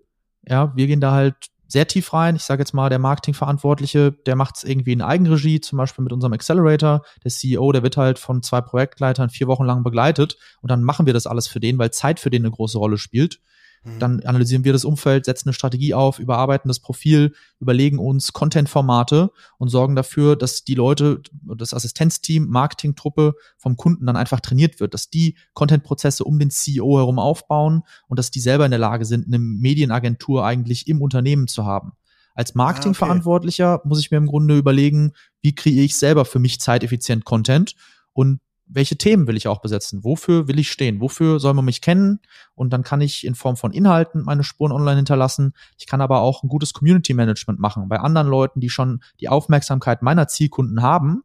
Ja, 0.47 0.75
wir 0.75 0.87
gehen 0.87 1.01
da 1.01 1.11
halt 1.11 1.35
sehr 1.69 1.87
tief 1.87 2.13
rein. 2.13 2.35
Ich 2.35 2.43
sage 2.43 2.61
jetzt 2.61 2.73
mal, 2.73 2.89
der 2.89 2.99
Marketingverantwortliche, 2.99 4.11
der 4.11 4.35
macht 4.35 4.57
es 4.57 4.63
irgendwie 4.63 4.91
in 4.91 5.03
Eigenregie, 5.03 5.61
zum 5.61 5.77
Beispiel 5.77 6.03
mit 6.03 6.11
unserem 6.11 6.33
Accelerator. 6.33 7.03
Der 7.23 7.31
CEO, 7.31 7.71
der 7.71 7.83
wird 7.83 7.95
halt 7.95 8.17
von 8.17 8.41
zwei 8.41 8.59
Projektleitern 8.59 9.29
vier 9.29 9.47
Wochen 9.47 9.65
lang 9.65 9.83
begleitet 9.83 10.37
und 10.61 10.71
dann 10.71 10.83
machen 10.83 11.05
wir 11.05 11.13
das 11.13 11.27
alles 11.27 11.47
für 11.47 11.59
den, 11.59 11.77
weil 11.77 11.91
Zeit 11.91 12.19
für 12.19 12.31
den 12.31 12.43
eine 12.43 12.51
große 12.51 12.77
Rolle 12.77 12.97
spielt. 12.97 13.39
Mhm. 13.83 13.99
Dann 13.99 14.19
analysieren 14.21 14.63
wir 14.63 14.73
das 14.73 14.85
Umfeld, 14.85 15.25
setzen 15.25 15.49
eine 15.49 15.53
Strategie 15.53 15.93
auf, 15.93 16.19
überarbeiten 16.19 16.67
das 16.67 16.79
Profil, 16.79 17.33
überlegen 17.59 17.99
uns 17.99 18.33
Content-Formate 18.33 19.31
und 19.57 19.69
sorgen 19.69 19.95
dafür, 19.95 20.35
dass 20.35 20.63
die 20.63 20.75
Leute, 20.75 21.21
das 21.43 21.73
Assistenzteam, 21.73 22.47
Marketingtruppe 22.47 23.35
vom 23.57 23.77
Kunden 23.77 24.05
dann 24.05 24.15
einfach 24.15 24.39
trainiert 24.39 24.79
wird, 24.79 24.93
dass 24.93 25.09
die 25.09 25.37
Content-Prozesse 25.53 26.23
um 26.23 26.39
den 26.39 26.51
CEO 26.51 26.97
herum 26.97 27.19
aufbauen 27.19 27.83
und 28.07 28.19
dass 28.19 28.31
die 28.31 28.39
selber 28.39 28.65
in 28.65 28.71
der 28.71 28.79
Lage 28.79 29.05
sind, 29.05 29.27
eine 29.27 29.39
Medienagentur 29.39 30.45
eigentlich 30.45 30.87
im 30.87 31.01
Unternehmen 31.01 31.47
zu 31.47 31.65
haben. 31.65 31.93
Als 32.35 32.55
Marketingverantwortlicher 32.55 33.67
ah, 33.67 33.75
okay. 33.75 33.87
muss 33.87 33.99
ich 33.99 34.11
mir 34.11 34.17
im 34.17 34.27
Grunde 34.27 34.57
überlegen, 34.57 35.11
wie 35.41 35.53
kreiere 35.53 35.83
ich 35.83 35.97
selber 35.97 36.23
für 36.23 36.39
mich 36.39 36.61
zeiteffizient 36.61 37.25
Content 37.25 37.75
und 38.13 38.39
welche 38.69 38.97
Themen 38.97 39.27
will 39.27 39.35
ich 39.35 39.47
auch 39.47 39.61
besetzen? 39.61 40.03
Wofür 40.03 40.47
will 40.47 40.59
ich 40.59 40.71
stehen? 40.71 41.01
Wofür 41.01 41.39
soll 41.39 41.53
man 41.55 41.65
mich 41.65 41.81
kennen? 41.81 42.19
Und 42.53 42.71
dann 42.71 42.83
kann 42.83 43.01
ich 43.01 43.25
in 43.25 43.35
Form 43.35 43.57
von 43.57 43.71
Inhalten 43.71 44.23
meine 44.23 44.43
Spuren 44.43 44.71
online 44.71 44.97
hinterlassen. 44.97 45.53
Ich 45.77 45.87
kann 45.87 46.01
aber 46.01 46.21
auch 46.21 46.43
ein 46.43 46.49
gutes 46.49 46.73
Community 46.73 47.13
Management 47.13 47.59
machen. 47.59 47.89
Bei 47.89 47.99
anderen 47.99 48.27
Leuten, 48.27 48.59
die 48.59 48.69
schon 48.69 49.01
die 49.19 49.27
Aufmerksamkeit 49.27 50.03
meiner 50.03 50.27
Zielkunden 50.27 50.83
haben, 50.83 51.23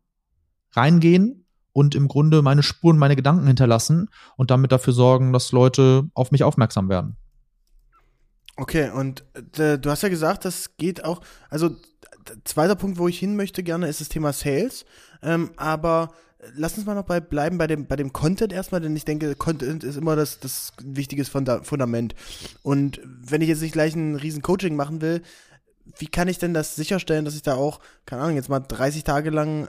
reingehen 0.73 1.47
und 1.73 1.95
im 1.95 2.09
Grunde 2.09 2.41
meine 2.41 2.63
Spuren, 2.63 2.97
meine 2.97 3.17
Gedanken 3.17 3.47
hinterlassen 3.47 4.09
und 4.37 4.51
damit 4.51 4.73
dafür 4.73 4.95
sorgen, 4.95 5.33
dass 5.33 5.53
Leute 5.53 6.09
auf 6.15 6.31
mich 6.31 6.45
aufmerksam 6.45 6.89
werden. 6.89 7.17
Okay, 8.57 8.91
und 8.91 9.25
äh, 9.59 9.79
du 9.79 9.91
hast 9.91 10.03
ja 10.03 10.09
gesagt, 10.09 10.45
das 10.45 10.77
geht 10.77 11.05
auch, 11.05 11.21
also 11.51 11.71
zweiter 12.45 12.77
Punkt, 12.77 12.99
wo 12.99 13.09
ich 13.09 13.19
hin 13.19 13.37
möchte 13.37 13.63
gerne, 13.63 13.89
ist 13.89 14.01
das 14.01 14.09
Thema 14.09 14.33
Sales. 14.33 14.87
Ähm, 15.23 15.51
aber 15.57 16.13
lass 16.55 16.77
uns 16.77 16.87
mal 16.87 16.95
noch 16.95 17.05
bei, 17.05 17.21
bleiben 17.21 17.59
bei 17.59 17.67
dem, 17.67 17.87
bei 17.87 17.97
dem 17.97 18.13
Content 18.13 18.53
erstmal, 18.53 18.81
denn 18.81 18.97
ich 18.97 19.05
denke, 19.05 19.35
Content 19.35 19.85
ist 19.85 19.97
immer 19.97 20.17
das, 20.17 20.41
das 20.41 20.73
wichtiges 20.83 21.29
Fundament. 21.29 22.15
Und 22.63 23.01
wenn 23.05 23.43
ich 23.43 23.49
jetzt 23.49 23.63
nicht 23.63 23.73
gleich 23.73 23.95
ein 23.95 24.17
riesen 24.17 24.43
Coaching 24.43 24.77
machen 24.77 25.01
will, 25.01 25.23
wie 25.99 26.07
kann 26.07 26.29
ich 26.29 26.39
denn 26.39 26.55
das 26.55 26.77
sicherstellen, 26.77 27.25
dass 27.25 27.35
ich 27.35 27.43
da 27.43 27.55
auch, 27.55 27.81
keine 28.07 28.23
Ahnung, 28.23 28.37
jetzt 28.37 28.49
mal 28.49 28.61
30 28.61 29.05
Tage 29.05 29.31
lang 29.31 29.69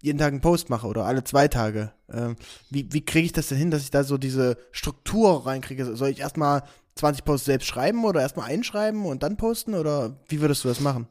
jeden 0.00 0.18
Tag 0.18 0.32
einen 0.32 0.40
Post 0.40 0.70
mache 0.70 0.86
oder 0.86 1.04
alle 1.04 1.24
zwei 1.24 1.48
Tage? 1.48 1.92
Ähm, 2.12 2.36
wie 2.70 2.92
wie 2.92 3.04
kriege 3.04 3.26
ich 3.26 3.32
das 3.32 3.48
denn 3.48 3.58
hin, 3.58 3.70
dass 3.70 3.82
ich 3.82 3.90
da 3.90 4.04
so 4.04 4.18
diese 4.18 4.56
Struktur 4.72 5.46
reinkriege? 5.46 5.96
Soll 5.96 6.10
ich 6.10 6.20
erstmal 6.20 6.64
20 6.96 7.24
Posts 7.24 7.46
selbst 7.46 7.66
schreiben 7.66 8.04
oder 8.04 8.20
erstmal 8.20 8.50
einschreiben 8.50 9.06
und 9.06 9.22
dann 9.22 9.36
posten 9.36 9.74
oder 9.74 10.16
wie 10.28 10.40
würdest 10.40 10.64
du 10.64 10.68
das 10.68 10.80
machen? 10.80 11.06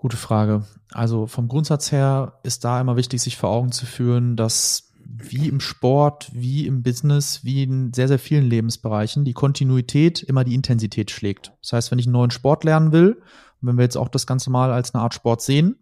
Gute 0.00 0.16
Frage. 0.16 0.64
Also 0.92 1.26
vom 1.26 1.46
Grundsatz 1.46 1.92
her 1.92 2.40
ist 2.42 2.64
da 2.64 2.80
immer 2.80 2.96
wichtig, 2.96 3.20
sich 3.20 3.36
vor 3.36 3.50
Augen 3.50 3.70
zu 3.70 3.84
führen, 3.84 4.34
dass 4.34 4.94
wie 5.04 5.46
im 5.46 5.60
Sport, 5.60 6.30
wie 6.32 6.66
im 6.66 6.82
Business, 6.82 7.44
wie 7.44 7.64
in 7.64 7.92
sehr, 7.92 8.08
sehr 8.08 8.18
vielen 8.18 8.44
Lebensbereichen 8.44 9.26
die 9.26 9.34
Kontinuität 9.34 10.22
immer 10.22 10.42
die 10.42 10.54
Intensität 10.54 11.10
schlägt. 11.10 11.52
Das 11.60 11.74
heißt, 11.74 11.90
wenn 11.90 11.98
ich 11.98 12.06
einen 12.06 12.14
neuen 12.14 12.30
Sport 12.30 12.64
lernen 12.64 12.92
will, 12.92 13.20
wenn 13.60 13.76
wir 13.76 13.82
jetzt 13.82 13.98
auch 13.98 14.08
das 14.08 14.26
Ganze 14.26 14.48
mal 14.48 14.72
als 14.72 14.94
eine 14.94 15.02
Art 15.02 15.12
Sport 15.12 15.42
sehen, 15.42 15.76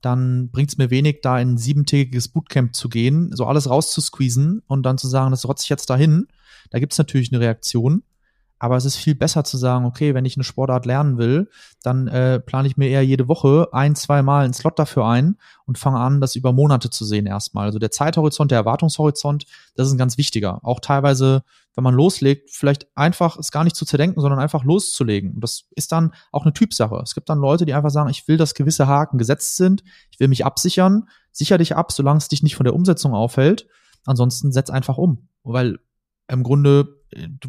dann 0.00 0.50
bringt 0.50 0.70
es 0.70 0.76
mir 0.76 0.90
wenig, 0.90 1.20
da 1.22 1.38
in 1.38 1.50
ein 1.52 1.58
siebentägiges 1.58 2.26
Bootcamp 2.26 2.74
zu 2.74 2.88
gehen, 2.88 3.30
so 3.36 3.46
alles 3.46 3.70
rauszusqueezen 3.70 4.62
und 4.66 4.82
dann 4.82 4.98
zu 4.98 5.06
sagen, 5.06 5.30
das 5.30 5.46
rotze 5.46 5.62
ich 5.62 5.68
jetzt 5.68 5.88
dahin. 5.90 6.26
Da 6.70 6.80
gibt 6.80 6.92
es 6.92 6.98
natürlich 6.98 7.32
eine 7.32 7.40
Reaktion. 7.40 8.02
Aber 8.58 8.76
es 8.76 8.84
ist 8.84 8.96
viel 8.96 9.14
besser 9.14 9.44
zu 9.44 9.56
sagen, 9.56 9.84
okay, 9.84 10.14
wenn 10.14 10.24
ich 10.24 10.36
eine 10.36 10.44
Sportart 10.44 10.86
lernen 10.86 11.18
will, 11.18 11.50
dann 11.82 12.06
äh, 12.08 12.40
plane 12.40 12.68
ich 12.68 12.76
mir 12.76 12.88
eher 12.88 13.04
jede 13.04 13.28
Woche 13.28 13.68
ein, 13.72 13.96
zwei 13.96 14.22
Mal 14.22 14.44
einen 14.44 14.54
Slot 14.54 14.78
dafür 14.78 15.06
ein 15.06 15.36
und 15.66 15.76
fange 15.76 15.98
an, 15.98 16.20
das 16.20 16.36
über 16.36 16.52
Monate 16.52 16.88
zu 16.88 17.04
sehen 17.04 17.26
erstmal. 17.26 17.66
Also 17.66 17.78
der 17.78 17.90
Zeithorizont, 17.90 18.50
der 18.50 18.58
Erwartungshorizont, 18.58 19.44
das 19.74 19.88
ist 19.88 19.94
ein 19.94 19.98
ganz 19.98 20.18
wichtiger. 20.18 20.60
Auch 20.62 20.80
teilweise, 20.80 21.42
wenn 21.74 21.84
man 21.84 21.94
loslegt, 21.94 22.50
vielleicht 22.50 22.86
einfach 22.96 23.36
es 23.36 23.50
gar 23.50 23.64
nicht 23.64 23.76
zu 23.76 23.84
zerdenken, 23.84 24.20
sondern 24.20 24.38
einfach 24.38 24.64
loszulegen. 24.64 25.34
Und 25.34 25.40
das 25.40 25.64
ist 25.74 25.90
dann 25.90 26.14
auch 26.30 26.44
eine 26.44 26.52
Typsache. 26.52 27.00
Es 27.02 27.14
gibt 27.14 27.28
dann 27.28 27.38
Leute, 27.38 27.66
die 27.66 27.74
einfach 27.74 27.90
sagen, 27.90 28.08
ich 28.08 28.28
will, 28.28 28.36
dass 28.36 28.54
gewisse 28.54 28.86
Haken 28.86 29.18
gesetzt 29.18 29.56
sind, 29.56 29.82
ich 30.10 30.20
will 30.20 30.28
mich 30.28 30.46
absichern, 30.46 31.08
sicher 31.32 31.58
dich 31.58 31.74
ab, 31.76 31.90
solange 31.92 32.18
es 32.18 32.28
dich 32.28 32.42
nicht 32.42 32.54
von 32.54 32.64
der 32.64 32.74
Umsetzung 32.74 33.14
aufhält. 33.14 33.66
Ansonsten 34.06 34.52
setz 34.52 34.70
einfach 34.70 34.96
um. 34.96 35.28
Weil 35.42 35.78
im 36.28 36.42
Grunde, 36.42 37.00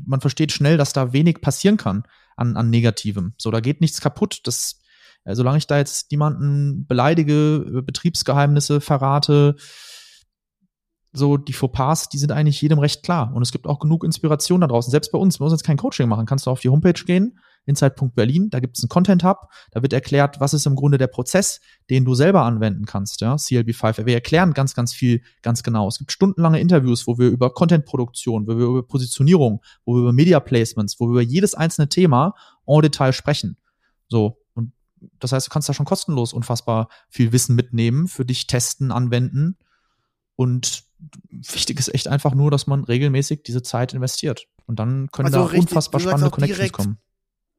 man 0.06 0.22
versteht 0.22 0.52
schnell, 0.52 0.78
dass 0.78 0.94
da 0.94 1.14
wenig 1.14 1.42
passieren 1.42 1.78
kann 1.78 2.04
an, 2.36 2.58
an 2.58 2.70
Negativem. 2.70 3.34
So, 3.38 3.52
da 3.52 3.60
geht 3.60 3.82
nichts 3.82 4.02
kaputt. 4.02 4.42
Das, 4.44 4.82
äh, 5.24 5.36
solange 5.36 5.58
ich 5.58 5.68
da 5.68 5.78
jetzt 5.78 6.12
niemanden 6.12 6.86
beleidige, 6.86 7.84
Betriebsgeheimnisse 7.86 8.82
verrate, 8.82 9.56
so 11.14 11.38
die 11.38 11.54
Fauxpas, 11.54 12.10
die 12.10 12.18
sind 12.18 12.32
eigentlich 12.32 12.62
jedem 12.62 12.80
recht 12.80 13.04
klar. 13.04 13.34
Und 13.34 13.42
es 13.42 13.52
gibt 13.52 13.68
auch 13.68 13.80
genug 13.80 14.04
Inspiration 14.04 14.62
da 14.62 14.68
draußen. 14.68 14.92
Selbst 14.92 15.12
bei 15.12 15.18
uns, 15.18 15.40
wir 15.40 15.46
müssen 15.46 15.56
jetzt 15.56 15.64
kein 15.64 15.78
Coaching 15.78 16.10
machen, 16.10 16.26
kannst 16.26 16.46
du 16.46 16.52
auf 16.52 16.60
die 16.60 16.70
Homepage 16.70 17.04
gehen, 17.06 17.40
Insight.berlin, 17.66 18.50
da 18.50 18.60
gibt 18.60 18.78
es 18.78 18.84
einen 18.84 18.90
Content 18.90 19.24
Hub, 19.24 19.50
da 19.72 19.82
wird 19.82 19.94
erklärt, 19.94 20.40
was 20.40 20.54
ist 20.54 20.66
im 20.66 20.76
Grunde 20.76 20.98
der 20.98 21.08
Prozess, 21.08 21.60
den 21.90 22.06
du 22.06 22.14
selber 22.14 22.44
anwenden 22.44 22.86
kannst, 22.86 23.22
ja, 23.22 23.36
CLB5. 23.36 24.06
Wir 24.06 24.14
erklären 24.14 24.54
ganz, 24.54 24.76
ganz 24.76 24.94
viel, 24.94 25.22
ganz 25.42 25.64
genau. 25.64 25.88
Es 25.88 25.98
gibt 25.98 26.12
stundenlange 26.12 26.60
Interviews, 26.60 27.08
wo 27.08 27.18
wir 27.18 27.28
über 27.28 27.54
Content-Produktion, 27.54 28.48
wo 28.48 28.58
wir 28.58 28.66
über 28.66 28.84
Positionierung, 28.88 29.62
wo 29.84 29.96
wir 29.96 30.02
über 30.02 30.14
Media 30.14 30.40
Placements, 30.40 31.00
wo 31.00 31.08
wir 31.08 31.12
über 31.12 31.22
jedes 31.22 31.56
einzelne 31.56 31.90
Thema 31.90 32.36
en 32.68 32.82
Detail 32.82 33.14
sprechen. 33.14 33.58
So. 34.08 34.42
Und 34.54 34.72
das 35.20 35.32
heißt, 35.32 35.48
du 35.48 35.52
kannst 35.52 35.68
da 35.68 35.74
schon 35.74 35.86
kostenlos 35.86 36.34
unfassbar 36.34 36.90
viel 37.10 37.32
Wissen 37.32 37.56
mitnehmen, 37.56 38.08
für 38.08 38.26
dich 38.26 38.48
testen, 38.48 38.92
anwenden. 38.92 39.58
Und 40.36 40.84
wichtig 41.32 41.80
ist 41.80 41.94
echt 41.94 42.08
einfach 42.08 42.36
nur, 42.36 42.52
dass 42.52 42.68
man 42.68 42.84
regelmäßig 42.84 43.44
diese 43.44 43.64
Zeit 43.64 43.94
investiert. 43.94 44.48
Und 44.68 44.80
dann 44.80 45.10
können 45.12 45.28
also 45.28 45.40
da 45.40 45.46
richtig, 45.46 45.70
unfassbar 45.70 46.00
spannende 46.00 46.30
Connections 46.30 46.72
kommen 46.72 46.98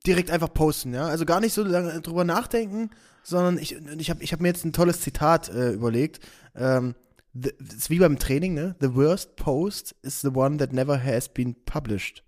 direkt 0.06 0.30
einfach 0.30 0.52
posten, 0.52 0.94
ja. 0.94 1.06
Also 1.06 1.24
gar 1.24 1.40
nicht 1.40 1.52
so 1.52 1.62
lange 1.62 2.00
drüber 2.00 2.24
nachdenken, 2.24 2.90
sondern 3.22 3.58
ich, 3.58 3.76
ich 3.98 4.10
habe 4.10 4.22
ich 4.22 4.32
hab 4.32 4.40
mir 4.40 4.48
jetzt 4.48 4.64
ein 4.64 4.72
tolles 4.72 5.00
Zitat 5.00 5.48
äh, 5.48 5.70
überlegt. 5.70 6.20
Ähm, 6.54 6.94
the, 7.34 7.50
ist 7.76 7.90
wie 7.90 7.98
beim 7.98 8.18
Training, 8.18 8.54
ne? 8.54 8.76
The 8.80 8.94
worst 8.94 9.36
post 9.36 9.94
is 10.02 10.20
the 10.20 10.28
one 10.28 10.58
that 10.58 10.72
never 10.72 11.02
has 11.02 11.28
been 11.28 11.54
published. 11.64 12.22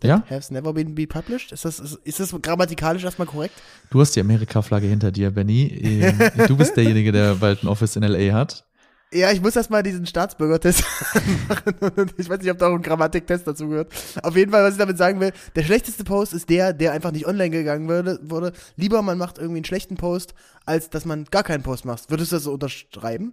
That 0.00 0.08
ja? 0.08 0.24
Has 0.30 0.50
never 0.50 0.72
been 0.72 0.94
be 0.94 1.06
published? 1.06 1.50
Ist 1.50 1.64
das, 1.64 1.80
ist, 1.80 1.94
ist 2.04 2.20
das 2.20 2.34
grammatikalisch 2.40 3.02
erstmal 3.02 3.26
korrekt? 3.26 3.54
Du 3.90 4.00
hast 4.00 4.14
die 4.14 4.20
Amerika-Flagge 4.20 4.86
hinter 4.86 5.10
dir, 5.10 5.32
Benny. 5.32 5.66
Ähm, 5.82 6.18
du 6.46 6.56
bist 6.56 6.76
derjenige, 6.76 7.10
der 7.10 7.34
bald 7.34 7.64
ein 7.64 7.68
Office 7.68 7.96
in 7.96 8.04
LA 8.04 8.32
hat. 8.32 8.64
Ja, 9.12 9.30
ich 9.32 9.40
muss 9.40 9.56
erst 9.56 9.70
mal 9.70 9.82
diesen 9.82 10.04
Staatsbürgertest 10.04 10.82
machen. 11.48 12.10
ich 12.18 12.28
weiß 12.28 12.40
nicht, 12.40 12.50
ob 12.50 12.58
da 12.58 12.68
auch 12.68 12.74
ein 12.74 12.82
Grammatiktest 12.82 13.46
dazu 13.46 13.68
gehört. 13.68 13.90
Auf 14.22 14.36
jeden 14.36 14.52
Fall, 14.52 14.62
was 14.64 14.72
ich 14.74 14.78
damit 14.78 14.98
sagen 14.98 15.18
will, 15.20 15.32
der 15.56 15.62
schlechteste 15.64 16.04
Post 16.04 16.34
ist 16.34 16.50
der, 16.50 16.74
der 16.74 16.92
einfach 16.92 17.10
nicht 17.12 17.26
online 17.26 17.50
gegangen 17.50 17.88
wurde. 17.88 18.18
wurde. 18.22 18.52
Lieber 18.76 19.00
man 19.00 19.16
macht 19.16 19.38
irgendwie 19.38 19.58
einen 19.58 19.64
schlechten 19.64 19.96
Post, 19.96 20.34
als 20.66 20.90
dass 20.90 21.06
man 21.06 21.24
gar 21.30 21.42
keinen 21.42 21.62
Post 21.62 21.86
macht. 21.86 22.10
Würdest 22.10 22.32
du 22.32 22.36
das 22.36 22.42
so 22.44 22.52
unterschreiben? 22.52 23.32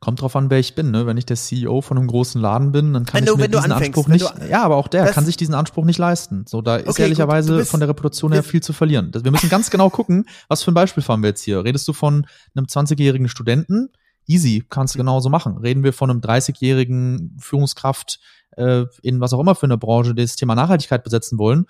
Kommt 0.00 0.20
drauf 0.20 0.36
an, 0.36 0.48
wer 0.50 0.58
ich 0.60 0.74
bin. 0.74 0.90
Ne? 0.92 1.06
Wenn 1.06 1.16
ich 1.16 1.24
der 1.26 1.36
CEO 1.36 1.80
von 1.80 1.96
einem 1.98 2.06
großen 2.06 2.38
Laden 2.40 2.70
bin, 2.70 2.92
dann 2.92 3.04
kann 3.06 3.20
Wenn 3.20 3.24
ich 3.24 3.30
du- 3.30 3.36
mir 3.36 3.48
diesen 3.48 3.72
anfängst, 3.72 3.96
Anspruch 3.98 4.08
nicht. 4.08 4.24
du- 4.42 4.46
ja, 4.50 4.62
aber 4.62 4.76
auch 4.76 4.86
der 4.88 5.06
kann 5.06 5.24
sich 5.24 5.36
diesen 5.38 5.54
Anspruch 5.54 5.86
nicht 5.86 5.98
leisten. 5.98 6.44
So, 6.46 6.60
da 6.60 6.76
ist 6.76 6.82
Okay, 6.82 6.90
gut, 6.90 6.98
ehrlicherweise 7.00 7.52
du 7.52 7.58
bist- 7.58 7.70
von 7.70 7.80
der 7.80 7.88
Reputation 7.88 8.32
her 8.32 8.42
viel 8.44 8.62
zu 8.62 8.72
verlieren. 8.74 9.10
Wir 9.14 9.32
müssen 9.32 9.48
ganz 9.48 9.70
genau 9.70 9.88
gucken, 9.90 10.26
was 10.46 10.62
für 10.62 10.70
ein 10.70 10.74
Beispiel 10.74 11.02
fahren 11.02 11.22
wir 11.22 11.30
jetzt 11.30 11.42
hier. 11.42 11.64
Redest 11.64 11.88
du 11.88 11.94
von 11.94 12.26
einem 12.54 12.66
20-jährigen 12.66 13.28
Studenten? 13.30 13.88
Easy, 14.28 14.64
kannst 14.68 14.94
du 14.94 14.98
genauso 14.98 15.30
machen. 15.30 15.56
Reden 15.56 15.82
wir 15.82 15.92
von 15.92 16.10
einem 16.10 16.20
30-jährigen 16.20 17.36
Führungskraft 17.40 18.20
äh, 18.56 18.84
in 19.02 19.20
was 19.20 19.32
auch 19.32 19.40
immer 19.40 19.54
für 19.54 19.66
eine 19.66 19.78
Branche, 19.78 20.14
die 20.14 20.22
das 20.22 20.36
Thema 20.36 20.54
Nachhaltigkeit 20.54 21.02
besetzen 21.02 21.38
wollen, 21.38 21.66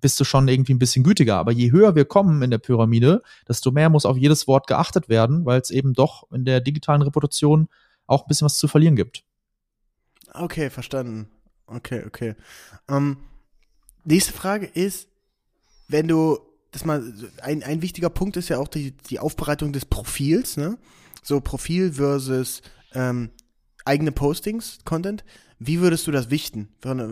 bist 0.00 0.18
du 0.18 0.24
schon 0.24 0.48
irgendwie 0.48 0.72
ein 0.72 0.78
bisschen 0.78 1.04
gütiger. 1.04 1.36
Aber 1.36 1.52
je 1.52 1.70
höher 1.70 1.94
wir 1.94 2.06
kommen 2.06 2.42
in 2.42 2.50
der 2.50 2.58
Pyramide, 2.58 3.22
desto 3.48 3.70
mehr 3.70 3.90
muss 3.90 4.06
auf 4.06 4.16
jedes 4.16 4.46
Wort 4.48 4.66
geachtet 4.66 5.08
werden, 5.08 5.44
weil 5.44 5.60
es 5.60 5.70
eben 5.70 5.92
doch 5.92 6.30
in 6.32 6.44
der 6.44 6.60
digitalen 6.60 7.02
Reputation 7.02 7.68
auch 8.06 8.22
ein 8.22 8.28
bisschen 8.28 8.46
was 8.46 8.58
zu 8.58 8.66
verlieren 8.66 8.96
gibt. 8.96 9.24
Okay, 10.32 10.70
verstanden. 10.70 11.28
Okay, 11.66 12.02
okay. 12.06 12.34
Ähm, 12.88 13.18
nächste 14.04 14.32
Frage 14.32 14.66
ist, 14.66 15.08
wenn 15.88 16.08
du, 16.08 16.38
das 16.70 16.84
mal, 16.84 17.02
ein, 17.42 17.62
ein 17.62 17.82
wichtiger 17.82 18.10
Punkt 18.10 18.36
ist 18.36 18.48
ja 18.48 18.58
auch 18.58 18.68
die, 18.68 18.92
die 18.92 19.18
Aufbereitung 19.18 19.72
des 19.72 19.84
Profils, 19.84 20.56
ne? 20.56 20.78
So 21.22 21.40
Profil 21.40 21.92
versus 21.92 22.62
ähm, 22.92 23.30
eigene 23.84 24.12
Postings, 24.12 24.78
Content. 24.84 25.24
Wie 25.58 25.80
würdest 25.80 26.06
du 26.06 26.10
das 26.10 26.30
wichten? 26.30 26.68
Äh, 26.84 27.06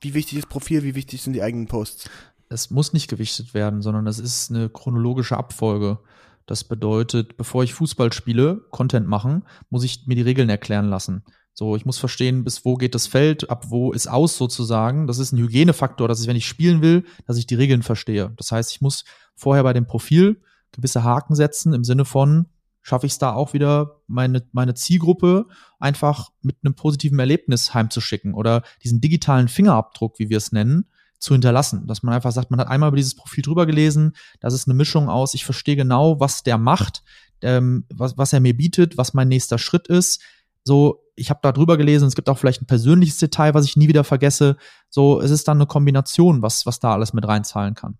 Wie 0.00 0.14
wichtig 0.14 0.38
ist 0.38 0.48
Profil, 0.48 0.82
wie 0.82 0.94
wichtig 0.94 1.22
sind 1.22 1.32
die 1.32 1.42
eigenen 1.42 1.66
Posts? 1.66 2.10
Es 2.48 2.70
muss 2.70 2.92
nicht 2.92 3.08
gewichtet 3.08 3.54
werden, 3.54 3.82
sondern 3.82 4.06
es 4.06 4.18
ist 4.18 4.50
eine 4.50 4.68
chronologische 4.68 5.36
Abfolge. 5.36 5.98
Das 6.46 6.64
bedeutet, 6.64 7.36
bevor 7.36 7.64
ich 7.64 7.72
Fußball 7.72 8.12
spiele, 8.12 8.66
Content 8.70 9.08
machen, 9.08 9.44
muss 9.70 9.84
ich 9.84 10.06
mir 10.06 10.14
die 10.14 10.22
Regeln 10.22 10.50
erklären 10.50 10.88
lassen. 10.88 11.24
So, 11.54 11.76
ich 11.76 11.86
muss 11.86 11.98
verstehen, 11.98 12.44
bis 12.44 12.64
wo 12.64 12.74
geht 12.74 12.94
das 12.94 13.06
Feld, 13.06 13.48
ab 13.48 13.66
wo 13.68 13.92
ist 13.92 14.08
aus 14.08 14.36
sozusagen. 14.36 15.06
Das 15.06 15.18
ist 15.18 15.32
ein 15.32 15.38
Hygienefaktor, 15.38 16.08
dass 16.08 16.20
ich, 16.20 16.26
wenn 16.26 16.36
ich 16.36 16.46
spielen 16.46 16.82
will, 16.82 17.04
dass 17.26 17.38
ich 17.38 17.46
die 17.46 17.54
Regeln 17.54 17.82
verstehe. 17.82 18.32
Das 18.36 18.50
heißt, 18.50 18.72
ich 18.72 18.80
muss 18.80 19.04
vorher 19.36 19.62
bei 19.62 19.72
dem 19.72 19.86
Profil 19.86 20.42
gewisse 20.72 21.04
Haken 21.04 21.36
setzen 21.36 21.72
im 21.72 21.84
Sinne 21.84 22.04
von, 22.04 22.46
schaffe 22.84 23.06
ich 23.06 23.12
es 23.12 23.18
da 23.18 23.32
auch 23.32 23.54
wieder, 23.54 24.02
meine, 24.06 24.46
meine 24.52 24.74
Zielgruppe 24.74 25.46
einfach 25.80 26.30
mit 26.42 26.58
einem 26.62 26.74
positiven 26.74 27.18
Erlebnis 27.18 27.72
heimzuschicken 27.72 28.34
oder 28.34 28.62
diesen 28.84 29.00
digitalen 29.00 29.48
Fingerabdruck, 29.48 30.18
wie 30.18 30.28
wir 30.28 30.36
es 30.36 30.52
nennen, 30.52 30.90
zu 31.18 31.32
hinterlassen. 31.32 31.86
Dass 31.86 32.02
man 32.02 32.14
einfach 32.14 32.30
sagt, 32.30 32.50
man 32.50 32.60
hat 32.60 32.68
einmal 32.68 32.88
über 32.88 32.98
dieses 32.98 33.16
Profil 33.16 33.42
drüber 33.42 33.64
gelesen, 33.64 34.12
das 34.38 34.52
ist 34.52 34.68
eine 34.68 34.74
Mischung 34.74 35.08
aus, 35.08 35.32
ich 35.32 35.46
verstehe 35.46 35.76
genau, 35.76 36.20
was 36.20 36.42
der 36.42 36.58
macht, 36.58 37.02
ähm, 37.40 37.86
was, 37.92 38.18
was 38.18 38.34
er 38.34 38.40
mir 38.40 38.54
bietet, 38.54 38.98
was 38.98 39.14
mein 39.14 39.28
nächster 39.28 39.56
Schritt 39.56 39.88
ist. 39.88 40.20
So, 40.62 41.02
ich 41.16 41.30
habe 41.30 41.40
da 41.42 41.52
drüber 41.52 41.78
gelesen, 41.78 42.06
es 42.06 42.14
gibt 42.14 42.28
auch 42.28 42.38
vielleicht 42.38 42.60
ein 42.60 42.66
persönliches 42.66 43.16
Detail, 43.16 43.54
was 43.54 43.64
ich 43.64 43.78
nie 43.78 43.88
wieder 43.88 44.04
vergesse. 44.04 44.58
So, 44.90 45.22
es 45.22 45.30
ist 45.30 45.48
dann 45.48 45.56
eine 45.56 45.66
Kombination, 45.66 46.42
was, 46.42 46.66
was 46.66 46.80
da 46.80 46.92
alles 46.92 47.14
mit 47.14 47.26
reinzahlen 47.26 47.74
kann. 47.74 47.96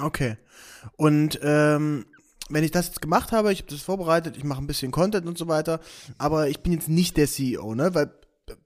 Okay. 0.00 0.36
Und 0.96 1.38
ähm, 1.42 2.06
wenn 2.50 2.64
ich 2.64 2.70
das 2.70 2.86
jetzt 2.86 3.02
gemacht 3.02 3.32
habe, 3.32 3.52
ich 3.52 3.60
habe 3.60 3.70
das 3.70 3.82
vorbereitet, 3.82 4.36
ich 4.36 4.44
mache 4.44 4.62
ein 4.62 4.66
bisschen 4.66 4.92
Content 4.92 5.26
und 5.26 5.38
so 5.38 5.48
weiter, 5.48 5.80
aber 6.18 6.48
ich 6.48 6.60
bin 6.60 6.72
jetzt 6.72 6.88
nicht 6.88 7.16
der 7.16 7.26
CEO, 7.26 7.74
ne? 7.74 7.94
Weil 7.94 8.12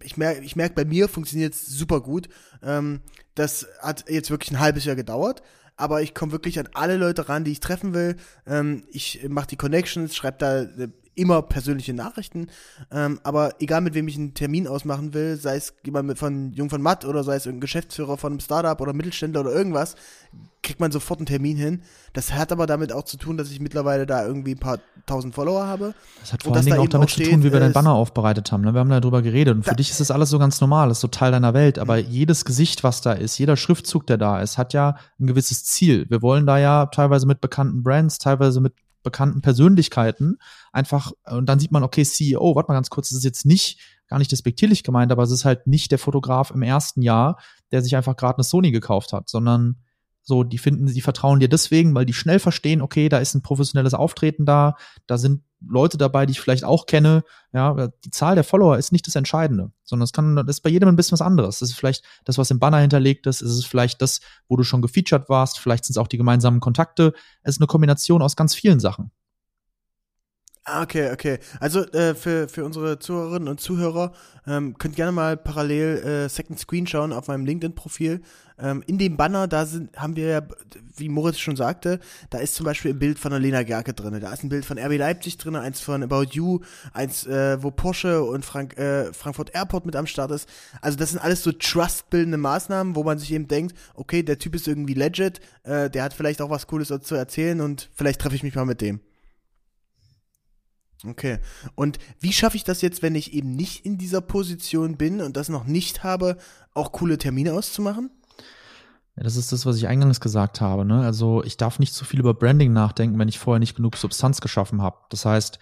ich 0.03 0.17
merke, 0.17 0.43
ich 0.43 0.57
merk, 0.57 0.75
bei 0.75 0.85
mir 0.85 1.09
funktioniert 1.09 1.55
es 1.55 1.67
super 1.67 2.01
gut. 2.01 2.29
Ähm, 2.63 3.01
das 3.35 3.67
hat 3.81 4.11
jetzt 4.11 4.31
wirklich 4.31 4.51
ein 4.51 4.61
halbes 4.61 4.85
Jahr 4.85 4.97
gedauert, 4.97 5.43
aber 5.77 6.03
ich 6.03 6.15
komme 6.15 6.33
wirklich 6.33 6.59
an 6.59 6.69
alle 6.75 6.97
Leute 6.97 7.29
ran, 7.29 7.45
die 7.45 7.53
ich 7.53 7.61
treffen 7.61 7.95
will. 7.95 8.17
Ähm, 8.47 8.85
ich 8.91 9.27
mache 9.29 9.47
die 9.49 9.57
Connections, 9.57 10.15
schreibe 10.15 10.39
da 10.39 10.63
äh, 10.63 10.89
immer 11.21 11.43
persönliche 11.43 11.93
Nachrichten, 11.95 12.49
ähm, 12.91 13.21
aber 13.23 13.55
egal 13.61 13.81
mit 13.83 13.95
wem 13.95 14.09
ich 14.09 14.17
einen 14.17 14.35
Termin 14.35 14.67
ausmachen 14.67 15.13
will, 15.15 15.37
sei 15.37 15.57
es 15.57 15.75
jemand 15.85 16.19
von 16.19 16.53
Jung 16.53 16.71
von 16.71 16.81
Matt 16.83 17.05
oder 17.05 17.23
sei 17.25 17.37
es 17.37 17.47
irgendein 17.47 17.61
Geschäftsführer 17.63 18.17
von 18.17 18.33
einem 18.33 18.41
Startup 18.41 18.81
oder 18.81 18.93
Mittelständler 18.93 19.41
oder 19.41 19.53
irgendwas, 19.53 19.97
kriegt 20.63 20.81
man 20.81 20.93
sofort 20.93 21.21
einen 21.21 21.27
Termin 21.27 21.57
hin. 21.57 21.83
Das 22.13 22.33
hat 22.35 22.53
aber 22.53 22.67
damit 22.67 22.93
auch 22.93 23.05
zu 23.05 23.17
tun, 23.17 23.37
dass 23.37 23.51
ich 23.51 23.61
mittlerweile 23.61 24.05
da 24.07 24.27
irgendwie 24.27 24.53
ein 24.55 24.59
paar 24.59 24.79
tausend 25.07 25.35
Follower 25.35 25.67
habe. 25.67 25.95
Das 26.21 26.33
hat 26.33 26.43
vor 26.43 26.55
allen 26.55 26.65
Dingen 26.65 26.77
da 26.77 26.83
auch 26.83 26.89
damit 26.89 27.09
auch 27.09 27.13
zu 27.13 27.21
steht, 27.21 27.31
tun, 27.33 27.43
wie 27.43 27.53
wir 27.53 27.61
dein 27.61 27.71
es- 27.71 27.75
Banner 27.75 27.93
aufbereitet 27.95 28.53
haben. 28.53 28.63
Ne? 28.63 28.73
Wir 28.75 28.81
haben 28.81 28.91
da 28.91 29.01
drüber 29.01 29.23
geredet 29.23 29.55
und 29.57 29.63
für 29.65 29.75
dich 29.75 29.91
ist 29.91 30.01
das 30.01 30.11
alles 30.11 30.29
so 30.31 30.39
ganz 30.39 30.61
normal, 30.61 30.89
das 30.89 30.99
ist 30.99 31.03
so 31.03 31.09
Teil 31.09 31.33
deiner 31.33 31.55
Welt. 31.55 31.79
Aber 31.79 31.97
Mhm. 31.97 32.05
jedes 32.09 32.45
Gesicht, 32.45 32.85
was 32.85 33.01
da 33.01 33.13
ist, 33.13 33.39
jeder 33.39 33.57
Schriftzug, 33.57 34.07
der 34.07 34.19
da 34.19 34.41
ist, 34.41 34.59
hat 34.59 34.73
ja 34.75 34.97
ein 35.19 35.27
gewisses 35.27 35.65
Ziel. 35.65 36.07
Wir 36.11 36.21
wollen 36.23 36.47
da 36.47 36.59
ja 36.59 36.87
teilweise 36.87 37.27
mit 37.27 37.41
bekannten 37.41 37.83
Brands, 37.83 38.19
teilweise 38.19 38.61
mit 38.61 38.75
bekannten 39.03 39.41
Persönlichkeiten 39.43 40.39
einfach, 40.73 41.13
und 41.27 41.47
dann 41.47 41.59
sieht 41.59 41.73
man, 41.73 41.83
okay, 41.83 42.05
CEO, 42.05 42.55
warte 42.55 42.71
mal 42.71 42.77
ganz 42.77 42.91
kurz, 42.91 43.09
das 43.09 43.19
ist 43.19 43.25
jetzt 43.25 43.47
nicht, 43.47 43.81
gar 44.09 44.19
nicht 44.19 44.33
despektierlich 44.33 44.83
gemeint, 44.83 45.13
aber 45.13 45.23
es 45.23 45.31
ist 45.31 45.45
halt 45.45 45.67
nicht 45.67 45.91
der 45.91 45.99
Fotograf 45.99 46.51
im 46.51 46.63
ersten 46.63 47.03
Jahr, 47.03 47.41
der 47.71 47.83
sich 47.83 47.97
einfach 47.97 48.17
gerade 48.17 48.39
eine 48.39 48.45
Sony 48.45 48.71
gekauft 48.73 49.13
hat, 49.13 49.29
sondern 49.29 49.77
so, 50.31 50.45
die 50.45 50.57
finden, 50.57 50.87
die 50.87 51.01
vertrauen 51.03 51.41
dir 51.41 51.49
deswegen, 51.49 51.95
weil 51.95 52.07
die 52.07 52.15
schnell 52.15 52.39
verstehen, 52.39 52.81
okay, 52.81 53.11
da 53.11 53.19
ist 53.19 53.35
ein 53.35 53.43
professionelles 53.43 53.93
Auftreten 53.93 54.47
da, 54.47 54.77
da 55.07 55.19
sind 55.19 55.43
Leute 55.61 55.99
dabei, 55.99 56.25
die 56.25 56.31
ich 56.31 56.41
vielleicht 56.41 56.65
auch 56.65 56.87
kenne. 56.87 57.23
Ja, 57.53 57.89
die 58.05 58.11
Zahl 58.11 58.35
der 58.35 58.45
Follower 58.45 58.79
ist 58.79 58.93
nicht 58.93 59.07
das 59.07 59.17
Entscheidende, 59.17 59.73
sondern 59.85 60.05
es 60.05 60.13
kann, 60.13 60.37
das 60.37 60.47
ist 60.57 60.61
bei 60.63 60.71
jedem 60.71 60.89
ein 60.89 60.97
bisschen 60.97 61.13
was 61.13 61.21
anderes. 61.21 61.59
Das 61.59 61.69
ist 61.69 61.75
vielleicht 61.75 62.05
das, 62.25 62.39
was 62.39 62.51
im 62.51 62.59
Banner 62.59 62.79
hinterlegt 62.79 63.27
ist, 63.27 63.43
es 63.43 63.53
ist 63.53 63.67
vielleicht 63.67 64.01
das, 64.01 64.21
wo 64.49 64.57
du 64.57 64.63
schon 64.63 64.81
gefeatured 64.81 65.29
warst, 65.29 65.59
vielleicht 65.59 65.85
sind 65.85 65.95
es 65.95 65.99
auch 65.99 66.09
die 66.09 66.17
gemeinsamen 66.17 66.61
Kontakte. 66.61 67.13
Es 67.43 67.57
ist 67.57 67.61
eine 67.61 67.67
Kombination 67.67 68.23
aus 68.23 68.37
ganz 68.37 68.55
vielen 68.55 68.81
Sachen. 68.81 69.11
Ah, 70.65 70.83
okay, 70.83 71.11
okay. 71.11 71.39
Also 71.59 71.81
äh, 71.93 72.15
für, 72.15 72.47
für 72.47 72.65
unsere 72.65 72.99
Zuhörerinnen 72.99 73.49
und 73.49 73.61
Zuhörer 73.61 74.13
ähm, 74.47 74.77
könnt 74.77 74.95
gerne 74.95 75.11
mal 75.11 75.37
parallel 75.37 75.97
äh, 75.99 76.29
Second 76.29 76.61
Screen 76.61 76.87
schauen 76.87 77.15
auf 77.15 77.29
meinem 77.29 77.47
LinkedIn-Profil. 77.47 78.21
Ähm, 78.59 78.85
in 78.87 78.99
dem 78.99 79.17
Banner, 79.17 79.49
da 79.49 79.65
sind, 79.65 79.97
haben 79.97 80.17
wir 80.17 80.29
ja, 80.29 80.43
wie 80.97 81.09
Moritz 81.09 81.39
schon 81.39 81.57
sagte, 81.57 81.99
da 82.29 82.39
ist 82.39 82.55
zum 82.55 82.67
Beispiel 82.67 82.93
ein 82.93 82.99
Bild 82.99 83.19
von 83.19 83.31
der 83.31 83.41
Lena 83.41 83.63
Gerke 83.63 83.95
drin. 83.95 84.21
Da 84.21 84.33
ist 84.33 84.45
ein 84.45 84.51
Bild 84.51 84.67
von 84.67 84.79
RB 84.79 84.99
Leipzig 84.99 85.39
drin, 85.39 85.57
eins 85.57 85.81
von 85.81 86.03
About 86.03 86.27
You, 86.33 86.61
eins, 86.93 87.27
äh, 87.27 87.63
wo 87.63 87.71
Porsche 87.71 88.23
und 88.23 88.45
Frank, 88.45 88.77
äh, 88.77 89.15
Frankfurt 89.15 89.55
Airport 89.55 89.87
mit 89.87 89.97
am 89.97 90.07
Start 90.07 90.31
ist. 90.31 90.47
Also 90.83 90.99
das 90.99 91.11
sind 91.11 91.21
alles 91.21 91.43
so 91.43 91.53
trustbildende 91.53 92.37
Maßnahmen, 92.37 92.97
wo 92.97 93.03
man 93.03 93.19
sich 93.19 93.33
eben 93.33 93.49
denkt, 93.49 93.75
okay, 93.95 94.23
der 94.23 94.39
Typ 94.39 94.55
ist 94.55 94.69
irgendwie 94.69 94.95
legit, 94.95 95.41
äh, 95.63 95.89
der 95.89 96.03
hat 96.03 96.13
vielleicht 96.13 96.43
auch 96.43 96.51
was 96.51 96.67
Cooles 96.67 96.93
zu 97.03 97.15
erzählen 97.15 97.63
und 97.63 97.89
vielleicht 97.95 98.21
treffe 98.21 98.37
ich 98.37 98.43
mich 98.43 98.55
mal 98.55 98.67
mit 98.67 98.83
dem. 98.83 99.01
Okay. 101.07 101.39
Und 101.75 101.99
wie 102.19 102.33
schaffe 102.33 102.57
ich 102.57 102.65
das 102.65 102.83
jetzt, 102.83 103.03
wenn 103.03 103.15
ich 103.15 103.33
eben 103.33 103.57
nicht 103.57 103.87
in 103.87 103.97
dieser 103.97 104.21
Position 104.21 104.97
bin 104.97 105.21
und 105.21 105.37
das 105.37 105.49
noch 105.49 105.65
nicht 105.65 106.05
habe, 106.05 106.37
auch 106.75 106.93
coole 106.93 107.17
Termine 107.19 107.55
auszumachen? 107.55 108.11
Ja, 109.17 109.23
das 109.25 109.37
ist 109.37 109.53
das, 109.53 109.67
was 109.67 109.77
ich 109.77 109.89
eingangs 109.89 110.21
gesagt 110.21 110.61
habe. 110.61 110.85
Ne? 110.85 111.03
Also 111.05 111.43
ich 111.43 111.57
darf 111.57 111.79
nicht 111.79 111.95
zu 111.95 112.05
viel 112.05 112.21
über 112.21 112.35
Branding 112.35 112.73
nachdenken, 112.73 113.19
wenn 113.19 113.29
ich 113.29 113.39
vorher 113.39 113.59
nicht 113.59 113.77
genug 113.77 113.97
Substanz 113.97 114.41
geschaffen 114.41 114.83
habe. 114.83 114.99
Das 115.11 115.25
heißt, 115.25 115.59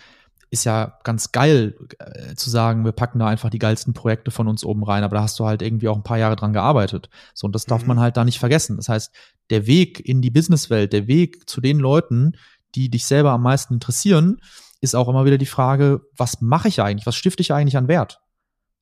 ist 0.51 0.65
ja 0.65 0.99
ganz 1.05 1.31
geil 1.33 1.77
äh, 1.99 2.35
zu 2.35 2.49
sagen, 2.51 2.85
wir 2.85 2.93
packen 2.93 3.19
da 3.19 3.27
einfach 3.27 3.51
die 3.51 3.59
geilsten 3.59 3.93
Projekte 3.93 4.31
von 4.31 4.49
uns 4.49 4.65
oben 4.65 4.83
rein, 4.83 5.05
aber 5.05 5.17
da 5.17 5.23
hast 5.23 5.39
du 5.39 5.45
halt 5.45 5.61
irgendwie 5.61 5.89
auch 5.89 5.97
ein 5.97 6.03
paar 6.03 6.19
Jahre 6.19 6.37
dran 6.37 6.53
gearbeitet. 6.55 7.11
So, 7.35 7.47
und 7.47 7.55
das 7.55 7.67
darf 7.67 7.83
Mhm. 7.83 7.89
man 7.89 8.01
halt 8.01 8.17
da 8.17 8.25
nicht 8.25 8.39
vergessen. 8.39 8.77
Das 8.77 8.89
heißt, 8.89 9.13
der 9.51 9.67
Weg 9.67 10.01
in 10.07 10.23
die 10.23 10.31
Businesswelt, 10.31 10.93
der 10.93 11.07
Weg 11.07 11.49
zu 11.49 11.61
den 11.61 11.79
Leuten, 11.79 12.33
die 12.75 12.91
dich 12.91 13.07
selber 13.07 13.33
am 13.33 13.43
meisten 13.43 13.75
interessieren, 13.75 14.41
ist 14.81 14.95
auch 14.95 15.09
immer 15.09 15.25
wieder 15.25 15.39
die 15.39 15.47
Frage, 15.47 16.03
was 16.17 16.41
mache 16.41 16.69
ich 16.69 16.81
eigentlich? 16.81 17.07
Was 17.07 17.17
stifte 17.17 17.41
ich 17.41 17.53
eigentlich 17.53 17.77
an 17.77 17.89
Wert? 17.89 18.21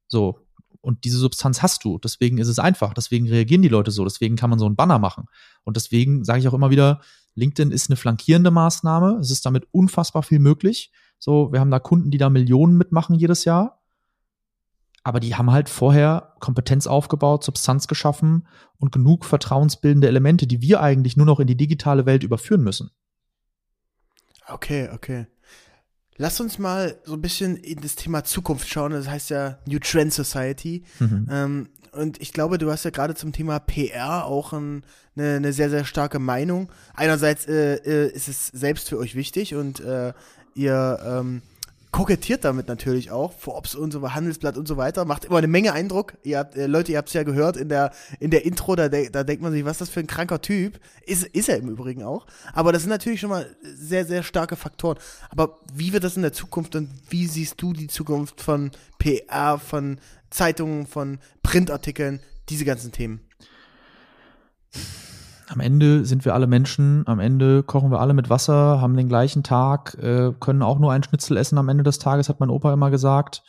So. 0.09 0.41
Und 0.81 1.05
diese 1.05 1.19
Substanz 1.19 1.63
hast 1.63 1.85
du. 1.85 1.99
Deswegen 1.99 2.39
ist 2.39 2.49
es 2.49 2.59
einfach. 2.59 2.95
Deswegen 2.95 3.29
reagieren 3.29 3.63
die 3.63 3.69
Leute 3.69 3.91
so. 3.91 4.05
Deswegen 4.05 4.37
kann 4.37 4.51
man 4.51 4.59
so 4.59 4.67
einen 4.67 4.77
Banner 4.77 4.99
machen. 4.99 5.27
Und 5.65 5.77
deswegen 5.77 6.25
sage 6.25 6.39
ich 6.39 6.49
auch 6.49 6.55
immer 6.55 6.71
wieder, 6.71 7.01
LinkedIn 7.35 7.73
ist 7.73 7.91
eine 7.91 7.97
flankierende 7.97 8.51
Maßnahme. 8.51 9.19
Es 9.21 9.31
ist 9.31 9.45
damit 9.45 9.67
unfassbar 9.73 10.23
viel 10.23 10.39
möglich. 10.39 10.93
So, 11.19 11.53
wir 11.53 11.61
haben 11.61 11.71
da 11.71 11.81
Kunden, 11.81 12.11
die 12.11 12.19
da 12.19 12.31
Millionen 12.31 12.77
mitmachen 12.77 13.17
jedes 13.17 13.45
Jahr. 13.45 13.83
Aber 15.03 15.21
die 15.21 15.37
haben 15.37 15.53
halt 15.53 15.69
vorher 15.69 16.35
Kompetenz 16.41 16.87
aufgebaut, 16.87 17.45
Substanz 17.45 17.87
geschaffen 17.87 18.47
und 18.79 18.91
genug 18.91 19.25
vertrauensbildende 19.25 20.09
Elemente, 20.09 20.47
die 20.47 20.61
wir 20.61 20.81
eigentlich 20.81 21.17
nur 21.17 21.27
noch 21.27 21.41
in 21.41 21.47
die 21.47 21.57
digitale 21.57 22.07
Welt 22.07 22.25
überführen 22.25 22.63
müssen. 22.63 22.91
Okay, 24.49 24.89
okay. 24.93 25.27
Lass 26.19 26.41
uns 26.41 26.59
mal 26.59 26.99
so 27.05 27.15
ein 27.15 27.21
bisschen 27.21 27.57
in 27.57 27.81
das 27.81 27.95
Thema 27.95 28.25
Zukunft 28.25 28.69
schauen. 28.69 28.93
Das 28.93 29.09
heißt 29.09 29.31
ja 29.31 29.59
New 29.67 29.79
Trend 29.79 30.13
Society. 30.13 30.83
Mhm. 30.99 31.29
Ähm, 31.31 31.69
und 31.93 32.21
ich 32.21 32.33
glaube, 32.33 32.59
du 32.59 32.71
hast 32.71 32.85
ja 32.85 32.91
gerade 32.91 33.15
zum 33.15 33.33
Thema 33.33 33.59
PR 33.59 34.27
auch 34.27 34.53
ein, 34.53 34.85
eine, 35.17 35.37
eine 35.37 35.53
sehr, 35.53 35.71
sehr 35.71 35.85
starke 35.85 36.19
Meinung. 36.19 36.71
Einerseits 36.95 37.47
äh, 37.47 37.77
äh, 37.77 38.11
ist 38.13 38.29
es 38.29 38.49
selbst 38.49 38.89
für 38.89 38.99
euch 38.99 39.15
wichtig 39.15 39.55
und 39.55 39.81
äh, 39.81 40.13
ihr 40.55 40.99
ähm, 41.05 41.43
kokettiert 41.97 42.45
damit 42.45 42.69
natürlich 42.69 43.11
auch, 43.11 43.33
Forbes 43.33 43.75
und 43.75 43.91
so, 43.91 44.13
Handelsblatt 44.13 44.59
und 44.59 44.69
so 44.69 44.77
weiter, 44.77 45.07
macht 45.07 45.25
immer 45.25 45.39
eine 45.39 45.47
Menge 45.47 45.73
Eindruck. 45.73 46.13
Ihr 46.25 46.41
habt, 46.41 46.55
äh, 46.55 46.67
Leute, 46.67 46.93
ihr 46.93 46.99
habt 46.99 47.09
es 47.09 47.15
ja 47.15 47.23
gehört 47.23 47.57
in 47.57 47.71
der, 47.71 47.91
in 48.21 48.31
der 48.31 48.45
Intro, 48.45 48.77
da, 48.77 48.91
de 48.91 49.09
da 49.09 49.25
denkt 49.25 49.43
man 49.43 49.51
sich, 49.51 49.65
was 49.65 49.73
ist 49.73 49.81
das 49.81 49.89
für 49.89 50.01
ein 50.01 50.07
kranker 50.07 50.43
Typ? 50.43 50.79
Ist, 51.07 51.25
ist 51.25 51.49
er 51.49 51.57
im 51.57 51.71
Übrigen 51.71 52.03
auch. 52.03 52.27
Aber 52.53 52.73
das 52.73 52.83
sind 52.83 52.91
natürlich 52.91 53.21
schon 53.21 53.31
mal 53.31 53.47
sehr, 53.63 54.05
sehr 54.05 54.23
starke 54.23 54.57
Faktoren. 54.57 54.99
Aber 55.31 55.61
wie 55.73 55.95
wird 55.95 56.05
das 56.05 56.17
in 56.17 56.23
der 56.23 56.35
Zukunft 56.35 56.77
und 56.77 56.91
wie 57.09 57.27
siehst 57.27 57.63
du 57.63 57.73
die 57.73 57.87
Zukunft 57.87 58.43
von 58.43 58.73
PR, 58.99 59.59
von 59.59 59.99
Zeitungen, 60.29 60.87
von 60.87 61.19
Printartikeln, 61.43 62.21
diese 62.51 62.67
ganzen 62.67 62.93
Themen? 62.93 63.21
Am 65.49 65.61
Ende 65.61 66.05
sind 66.05 66.25
wir 66.25 66.35
alle 66.35 66.47
Menschen, 66.47 67.07
am 67.07 67.21
Ende 67.21 67.63
kochen 67.63 67.91
wir 67.91 68.01
alle 68.01 68.15
mit 68.15 68.31
Wasser, 68.31 68.81
haben 68.81 68.97
den 68.97 69.09
gleichen 69.09 69.43
Tag, 69.43 69.95
äh, 70.01 70.33
können 70.41 70.63
auch 70.63 70.79
nur 70.79 70.93
ein 70.93 71.03
Schnitzel 71.03 71.37
essen 71.37 71.59
am 71.59 71.69
Ende 71.69 71.85
des 71.85 71.99
Tages, 71.99 72.29
hat 72.29 72.41
mein 72.41 72.51
Opa 72.51 72.73
immer 72.73 72.91
gesagt. 72.91 73.43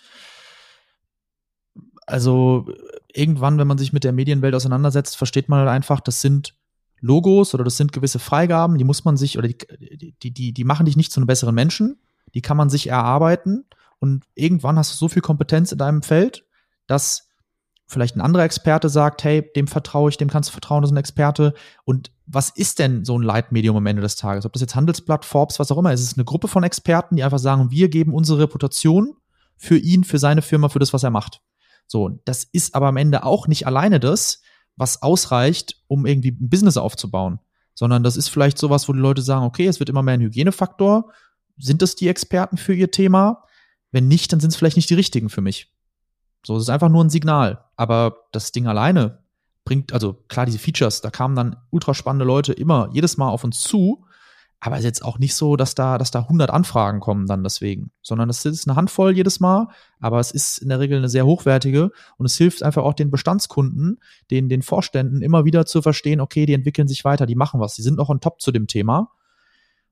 Also 2.06 2.68
irgendwann, 3.12 3.58
wenn 3.58 3.68
man 3.68 3.78
sich 3.78 3.94
mit 3.94 4.04
der 4.04 4.14
Medienwelt 4.14 4.56
auseinandersetzt, 4.56 5.18
versteht 5.18 5.50
man 5.50 5.60
halt 5.60 5.70
einfach, 5.70 6.00
das 6.00 6.22
sind 6.22 6.56
Logos 7.00 7.54
oder 7.54 7.64
das 7.64 7.78
sind 7.78 7.94
gewisse 7.94 8.20
Freigaben, 8.20 8.78
die 8.78 8.84
muss 8.84 9.04
man 9.04 9.18
sich 9.18 9.38
oder 9.38 9.48
die, 9.48 9.58
die, 10.22 10.32
die, 10.32 10.54
die 10.54 10.64
machen 10.64 10.86
dich 10.86 10.98
nicht 10.98 11.12
zu 11.12 11.20
einem 11.20 11.28
besseren 11.28 11.56
Menschen, 11.56 12.00
die 12.34 12.42
kann 12.42 12.58
man 12.58 12.70
sich 12.70 12.88
erarbeiten 12.88 13.66
und 14.00 14.24
irgendwann 14.36 14.78
hast 14.78 14.94
du 14.94 14.98
so 14.98 15.10
viel 15.10 15.22
Kompetenz 15.22 15.72
in 15.72 15.78
deinem 15.78 16.02
Feld, 16.04 16.46
dass 16.86 17.27
vielleicht 17.88 18.15
ein 18.15 18.21
anderer 18.21 18.43
Experte 18.43 18.89
sagt, 18.89 19.23
hey, 19.23 19.50
dem 19.56 19.67
vertraue 19.67 20.10
ich, 20.10 20.17
dem 20.17 20.30
kannst 20.30 20.50
du 20.50 20.52
vertrauen, 20.52 20.82
das 20.82 20.91
ist 20.91 20.93
ein 20.93 21.00
Experte. 21.00 21.54
Und 21.86 22.12
was 22.26 22.50
ist 22.50 22.80
denn 22.80 23.06
so 23.06 23.17
ein 23.17 23.23
Leitmedium 23.23 23.78
am 23.78 23.86
Ende 23.86 24.02
des 24.02 24.17
Tages? 24.17 24.45
Ob 24.45 24.54
das 24.54 24.62
jetzt 24.62 24.76
Handelsblatt, 24.76 25.23
Forbes, 25.23 25.58
was 25.58 25.71
auch 25.71 25.78
immer 25.78 25.93
ist, 25.93 26.02
es 26.02 26.12
ist 26.12 26.17
eine 26.17 26.26
Gruppe 26.26 26.50
von 26.50 26.63
Experten, 26.63 27.15
die 27.15 27.23
einfach 27.23 27.39
sagen, 27.39 27.71
wir 27.71 27.88
geben 27.89 28.13
unsere 28.13 28.39
Reputation 28.39 29.15
für 29.56 29.78
ihn, 29.78 30.04
für 30.04 30.19
seine 30.19 30.41
Firma, 30.41 30.67
für 30.67 30.80
das, 30.80 30.93
was 30.93 31.04
er 31.04 31.10
macht. 31.10 31.41
So, 31.88 32.19
das 32.26 32.43
ist 32.43 32.76
aber 32.76 32.88
am 32.88 32.97
Ende 32.97 33.23
auch 33.23 33.47
nicht 33.47 33.65
alleine 33.65 34.02
das, 34.02 34.41
was 34.76 35.02
ausreicht, 35.02 35.82
um 35.88 36.06
irgendwie 36.06 36.32
ein 36.32 36.50
Business 36.50 36.76
aufzubauen, 36.76 37.39
sondern 37.73 38.04
das 38.04 38.17
ist 38.17 38.28
vielleicht 38.28 38.58
sowas, 38.58 38.89
wo 38.89 38.93
die 38.93 39.00
Leute 39.00 39.21
sagen, 39.21 39.45
okay, 39.45 39.65
es 39.65 39.80
wird 39.80 39.89
immer 39.89 40.04
mehr 40.04 40.15
ein 40.15 40.21
Hygienefaktor. 40.21 41.12
Sind 41.58 41.82
das 41.82 41.95
die 41.95 42.10
Experten 42.10 42.58
für 42.58 42.73
ihr 42.73 42.91
Thema? 42.91 43.43
Wenn 43.91 44.10
nicht, 44.10 44.34
dann 44.34 44.41
sind 44.41 44.50
es 44.50 44.58
vielleicht 44.58 44.76
nicht 44.76 44.89
die 44.89 44.95
richtigen 44.95 45.30
für 45.30 45.41
mich. 45.41 45.73
So, 46.43 46.56
es 46.56 46.63
ist 46.63 46.69
einfach 46.69 46.89
nur 46.89 47.04
ein 47.04 47.10
Signal. 47.10 47.65
Aber 47.76 48.17
das 48.32 48.52
Ding 48.52 48.67
alleine 48.67 49.19
bringt, 49.65 49.91
also 49.93 50.13
klar, 50.30 50.45
diese 50.45 50.60
Features, 50.60 51.02
da 51.02 51.10
kamen 51.10 51.36
dann 51.36 51.58
ultra 51.71 51.93
spannende 51.93 52.26
Leute 52.26 52.54
immer 52.54 52.89
jedes 52.93 53.17
Mal 53.17 53.30
auf 53.30 53.43
uns 53.43 53.62
zu. 53.62 54.06
Aber 54.60 54.76
es 54.76 54.80
ist 54.80 54.86
jetzt 54.86 55.06
auch 55.06 55.19
nicht 55.19 55.36
so, 55.36 55.56
dass 55.56 55.76
da, 55.76 55.97
dass 56.00 56.10
da 56.10 56.21
100 56.21 56.50
Anfragen 56.50 57.00
kommen 57.00 57.28
dann 57.28 57.43
deswegen, 57.43 57.91
sondern 58.02 58.28
es 58.30 58.43
ist 58.43 58.67
eine 58.67 58.76
Handvoll 58.76 59.15
jedes 59.15 59.39
Mal, 59.39 59.67
aber 60.00 60.19
es 60.19 60.32
ist 60.32 60.58
in 60.58 60.69
der 60.69 60.80
Regel 60.80 60.97
eine 60.97 61.10
sehr 61.10 61.28
hochwertige 61.28 61.91
und 62.17 62.26
es 62.26 62.38
hilft 62.38 62.63
einfach 62.63 62.84
auch 62.84 62.95
den 62.95 63.12
Bestandskunden, 63.12 64.00
den, 64.32 64.50
den 64.50 64.63
Vorständen 64.63 65.21
immer 65.21 65.45
wieder 65.45 65.67
zu 65.67 65.84
verstehen, 65.84 66.21
okay, 66.21 66.47
die 66.47 66.54
entwickeln 66.54 66.88
sich 66.88 67.06
weiter, 67.06 67.28
die 67.28 67.36
machen 67.36 67.60
was, 67.60 67.76
die 67.76 67.84
sind 67.84 67.97
noch 67.97 68.10
on 68.10 68.19
top 68.19 68.41
zu 68.41 68.52
dem 68.52 68.65
Thema. 68.65 69.12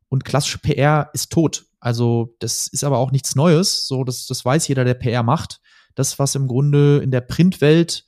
Und 0.10 0.26
klassische 0.26 0.60
PR 0.60 1.10
ist 1.14 1.32
tot. 1.32 1.66
Also, 1.80 2.36
das 2.40 2.68
ist 2.68 2.84
aber 2.84 2.98
auch 2.98 3.12
nichts 3.12 3.36
Neues. 3.36 3.88
So, 3.88 4.04
das, 4.04 4.26
das 4.26 4.44
weiß 4.46 4.68
jeder, 4.68 4.84
der 4.84 4.94
PR 4.94 5.24
macht 5.24 5.60
das, 5.96 6.20
was 6.20 6.36
im 6.36 6.48
Grunde 6.48 7.00
in 7.00 7.12
der 7.12 7.22
Printwelt 7.22 8.06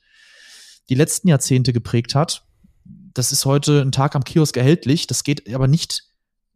die 0.89 0.95
letzten 0.95 1.27
Jahrzehnte 1.27 1.73
geprägt 1.73 2.15
hat. 2.15 2.45
Das 3.13 3.31
ist 3.31 3.45
heute 3.45 3.81
ein 3.81 3.91
Tag 3.91 4.15
am 4.15 4.23
Kiosk 4.23 4.55
erhältlich. 4.57 5.07
Das 5.07 5.23
geht 5.23 5.53
aber 5.53 5.67
nicht 5.67 6.03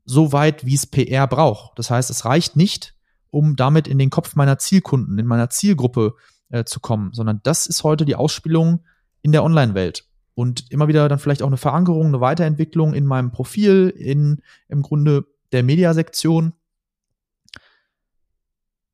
so 0.05 0.31
weit, 0.31 0.65
wie 0.65 0.75
es 0.75 0.85
PR 0.85 1.27
braucht. 1.27 1.77
Das 1.77 1.89
heißt, 1.89 2.09
es 2.09 2.25
reicht 2.25 2.55
nicht, 2.55 2.95
um 3.29 3.55
damit 3.55 3.87
in 3.87 3.97
den 3.97 4.09
Kopf 4.09 4.35
meiner 4.35 4.59
Zielkunden, 4.59 5.17
in 5.17 5.25
meiner 5.25 5.49
Zielgruppe 5.49 6.15
äh, 6.49 6.65
zu 6.65 6.79
kommen, 6.79 7.13
sondern 7.13 7.39
das 7.43 7.65
ist 7.65 7.83
heute 7.83 8.05
die 8.05 8.15
Ausspielung 8.15 8.83
in 9.21 9.31
der 9.31 9.43
Online-Welt. 9.43 10.05
Und 10.33 10.71
immer 10.71 10.87
wieder 10.87 11.07
dann 11.09 11.19
vielleicht 11.19 11.43
auch 11.43 11.47
eine 11.47 11.57
Verankerung, 11.57 12.07
eine 12.07 12.21
Weiterentwicklung 12.21 12.93
in 12.93 13.05
meinem 13.05 13.31
Profil, 13.31 13.93
in 13.95 14.41
im 14.69 14.81
Grunde 14.81 15.25
der 15.51 15.63
Mediasektion, 15.63 16.53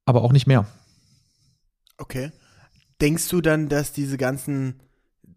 aber 0.06 0.24
auch 0.24 0.32
nicht 0.32 0.48
mehr. 0.48 0.68
Okay. 1.98 2.32
Denkst 3.02 3.30
du 3.30 3.42
dann, 3.42 3.70
dass 3.70 3.94
diese 3.94 4.18
ganzen 4.18 4.80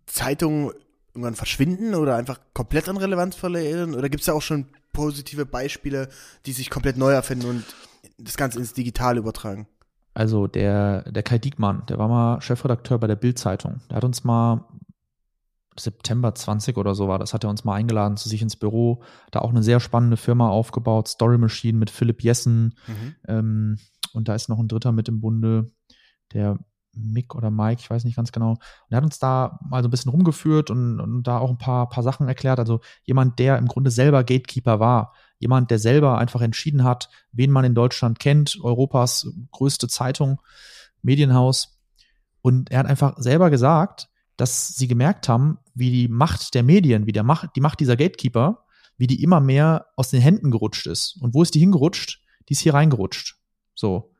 Zeitungen 0.06 0.72
irgendwann 1.08 1.34
verschwinden 1.34 1.94
oder 1.94 2.16
einfach 2.16 2.40
komplett 2.54 2.88
an 2.88 2.96
Relevanz 2.96 3.36
verlieren? 3.36 3.94
Oder 3.94 4.08
gibt 4.08 4.20
es 4.20 4.26
da 4.26 4.32
auch 4.32 4.42
schon 4.42 4.66
positive 4.92 5.46
Beispiele, 5.46 6.08
die 6.46 6.52
sich 6.52 6.70
komplett 6.70 6.96
neu 6.96 7.12
erfinden 7.12 7.46
und 7.46 7.64
das 8.18 8.36
Ganze 8.36 8.58
ins 8.58 8.72
Digitale 8.72 9.18
übertragen? 9.20 9.66
Also 10.14 10.46
der, 10.46 11.10
der 11.10 11.22
Kai 11.22 11.38
Diekmann, 11.38 11.84
der 11.88 11.98
war 11.98 12.08
mal 12.08 12.40
Chefredakteur 12.40 12.98
bei 12.98 13.06
der 13.06 13.16
Bild-Zeitung. 13.16 13.80
Der 13.88 13.96
hat 13.96 14.04
uns 14.04 14.24
mal 14.24 14.66
September 15.78 16.34
20 16.34 16.76
oder 16.76 16.94
so 16.94 17.08
war 17.08 17.18
das, 17.18 17.32
hat 17.32 17.44
er 17.44 17.50
uns 17.50 17.64
mal 17.64 17.74
eingeladen 17.74 18.16
zu 18.16 18.28
sich 18.28 18.42
ins 18.42 18.56
Büro, 18.56 19.02
da 19.30 19.40
auch 19.40 19.50
eine 19.50 19.62
sehr 19.62 19.80
spannende 19.80 20.16
Firma 20.16 20.48
aufgebaut, 20.48 21.08
Story 21.08 21.38
Machine 21.38 21.78
mit 21.78 21.90
Philipp 21.90 22.22
Jessen. 22.22 22.74
Mhm. 22.86 23.14
Ähm, 23.28 23.78
und 24.12 24.28
da 24.28 24.34
ist 24.34 24.48
noch 24.48 24.58
ein 24.58 24.68
Dritter 24.68 24.92
mit 24.92 25.08
im 25.08 25.20
Bunde, 25.20 25.70
der 26.32 26.58
Mick 26.92 27.34
oder 27.34 27.50
Mike, 27.50 27.80
ich 27.80 27.90
weiß 27.90 28.04
nicht 28.04 28.16
ganz 28.16 28.32
genau. 28.32 28.52
Und 28.52 28.60
er 28.90 28.96
hat 28.96 29.04
uns 29.04 29.18
da 29.18 29.58
mal 29.68 29.82
so 29.82 29.88
ein 29.88 29.90
bisschen 29.90 30.10
rumgeführt 30.10 30.70
und, 30.70 31.00
und 31.00 31.22
da 31.22 31.38
auch 31.38 31.50
ein 31.50 31.58
paar, 31.58 31.88
paar 31.88 32.02
Sachen 32.02 32.28
erklärt. 32.28 32.58
Also 32.58 32.80
jemand, 33.04 33.38
der 33.38 33.58
im 33.58 33.68
Grunde 33.68 33.90
selber 33.90 34.24
Gatekeeper 34.24 34.80
war. 34.80 35.14
Jemand, 35.38 35.70
der 35.70 35.78
selber 35.78 36.18
einfach 36.18 36.42
entschieden 36.42 36.84
hat, 36.84 37.08
wen 37.32 37.50
man 37.50 37.64
in 37.64 37.74
Deutschland 37.74 38.18
kennt, 38.18 38.58
Europas 38.60 39.26
größte 39.52 39.88
Zeitung, 39.88 40.40
Medienhaus. 41.02 41.78
Und 42.42 42.70
er 42.70 42.80
hat 42.80 42.86
einfach 42.86 43.16
selber 43.18 43.50
gesagt, 43.50 44.08
dass 44.36 44.68
sie 44.68 44.88
gemerkt 44.88 45.28
haben, 45.28 45.58
wie 45.74 45.90
die 45.90 46.08
Macht 46.08 46.54
der 46.54 46.62
Medien, 46.62 47.06
wie 47.06 47.12
der 47.12 47.22
Macht, 47.22 47.50
die 47.56 47.60
Macht 47.60 47.80
dieser 47.80 47.96
Gatekeeper, 47.96 48.64
wie 48.96 49.06
die 49.06 49.22
immer 49.22 49.40
mehr 49.40 49.86
aus 49.96 50.10
den 50.10 50.20
Händen 50.20 50.50
gerutscht 50.50 50.86
ist. 50.86 51.18
Und 51.20 51.34
wo 51.34 51.42
ist 51.42 51.54
die 51.54 51.60
hingerutscht? 51.60 52.22
Die 52.48 52.52
ist 52.52 52.60
hier 52.60 52.74
reingerutscht. 52.74 53.38
So. 53.74 54.12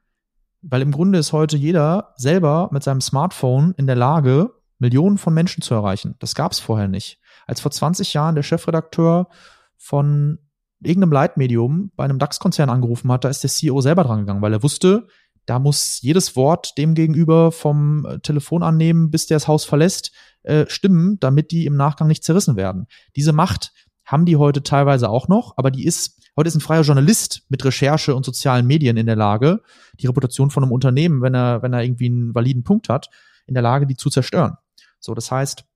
Weil 0.63 0.83
im 0.83 0.93
Grunde 0.93 1.19
ist 1.19 1.33
heute 1.33 1.57
jeder 1.57 2.13
selber 2.17 2.69
mit 2.73 2.83
seinem 2.83 3.01
Smartphone 3.01 3.73
in 3.77 3.87
der 3.87 3.97
Lage, 3.97 4.53
Millionen 4.79 5.19
von 5.19 5.35
Menschen 5.35 5.63
zu 5.63 5.75
erreichen. 5.75 6.17
Das 6.19 6.35
gab 6.35 6.53
es 6.53 6.61
vorher 6.61 6.89
nicht. 6.89 7.19
Als 7.47 7.61
vor 7.61 7.71
20 7.71 8.15
Jahren 8.15 8.35
der 8.35 8.43
Chefredakteur 8.43 9.29
von 9.77 10.39
irgendeinem 10.83 11.13
Leitmedium 11.13 11.93
bei 11.97 12.05
einem 12.05 12.19
DAX-Konzern 12.19 12.71
angerufen 12.71 13.11
hat, 13.13 13.25
da 13.25 13.29
ist 13.29 13.43
der 13.43 13.51
CEO 13.51 13.81
selber 13.81 14.05
dran 14.05 14.21
gegangen, 14.21 14.43
weil 14.43 14.53
er 14.53 14.63
wusste, 14.63 15.07
da 15.47 15.59
muss 15.59 16.01
jedes 16.01 16.37
Wort 16.37 16.79
dem 16.79 16.95
gegenüber 16.95 17.53
vom 17.53 18.07
äh, 18.07 18.21
Telefon 18.21 18.63
annehmen, 18.63 19.11
bis 19.11 19.27
der 19.27 19.37
das 19.37 19.49
Haus 19.49 19.65
verlässt, 19.65 20.13
äh, 20.43 20.67
stimmen, 20.69 21.19
damit 21.21 21.51
die 21.51 21.67
im 21.67 21.77
Nachgang 21.77 22.09
nicht 22.09 22.25
zerrissen 22.25 22.57
werden. 22.57 22.87
Diese 23.17 23.33
Macht 23.33 23.73
haben 24.05 24.27
die 24.27 24.37
heute 24.37 24.63
teilweise 24.63 25.09
auch 25.09 25.29
noch, 25.29 25.55
aber 25.57 25.71
die 25.71 25.85
ist 25.85 26.20
Heute 26.41 26.49
ist 26.49 26.55
ein 26.55 26.63
freier 26.63 26.81
Journalist 26.81 27.43
mit 27.51 27.63
Recherche 27.67 28.15
und 28.15 28.25
sozialen 28.25 28.67
Medien 28.67 28.97
in 28.97 29.05
der 29.05 29.15
Lage, 29.15 29.61
die 29.99 30.07
Reputation 30.07 30.51
von 30.51 30.63
einem 30.63 30.73
Unternehmen, 30.73 31.21
wenn 31.21 31.35
er, 31.35 31.61
wenn 31.61 31.75
er 31.75 31.83
irgendwie 31.83 32.07
einen 32.07 32.35
validen 32.35 32.65
Punkt 32.65 32.89
hat, 32.89 33.11
in 33.47 33.53
der 33.53 33.63
Lage, 33.63 33.87
die 33.87 33.95
zu 33.95 34.09
zerstören. 34.09 34.57
So, 35.01 35.13
das 35.13 35.31
heißt, 35.31 35.67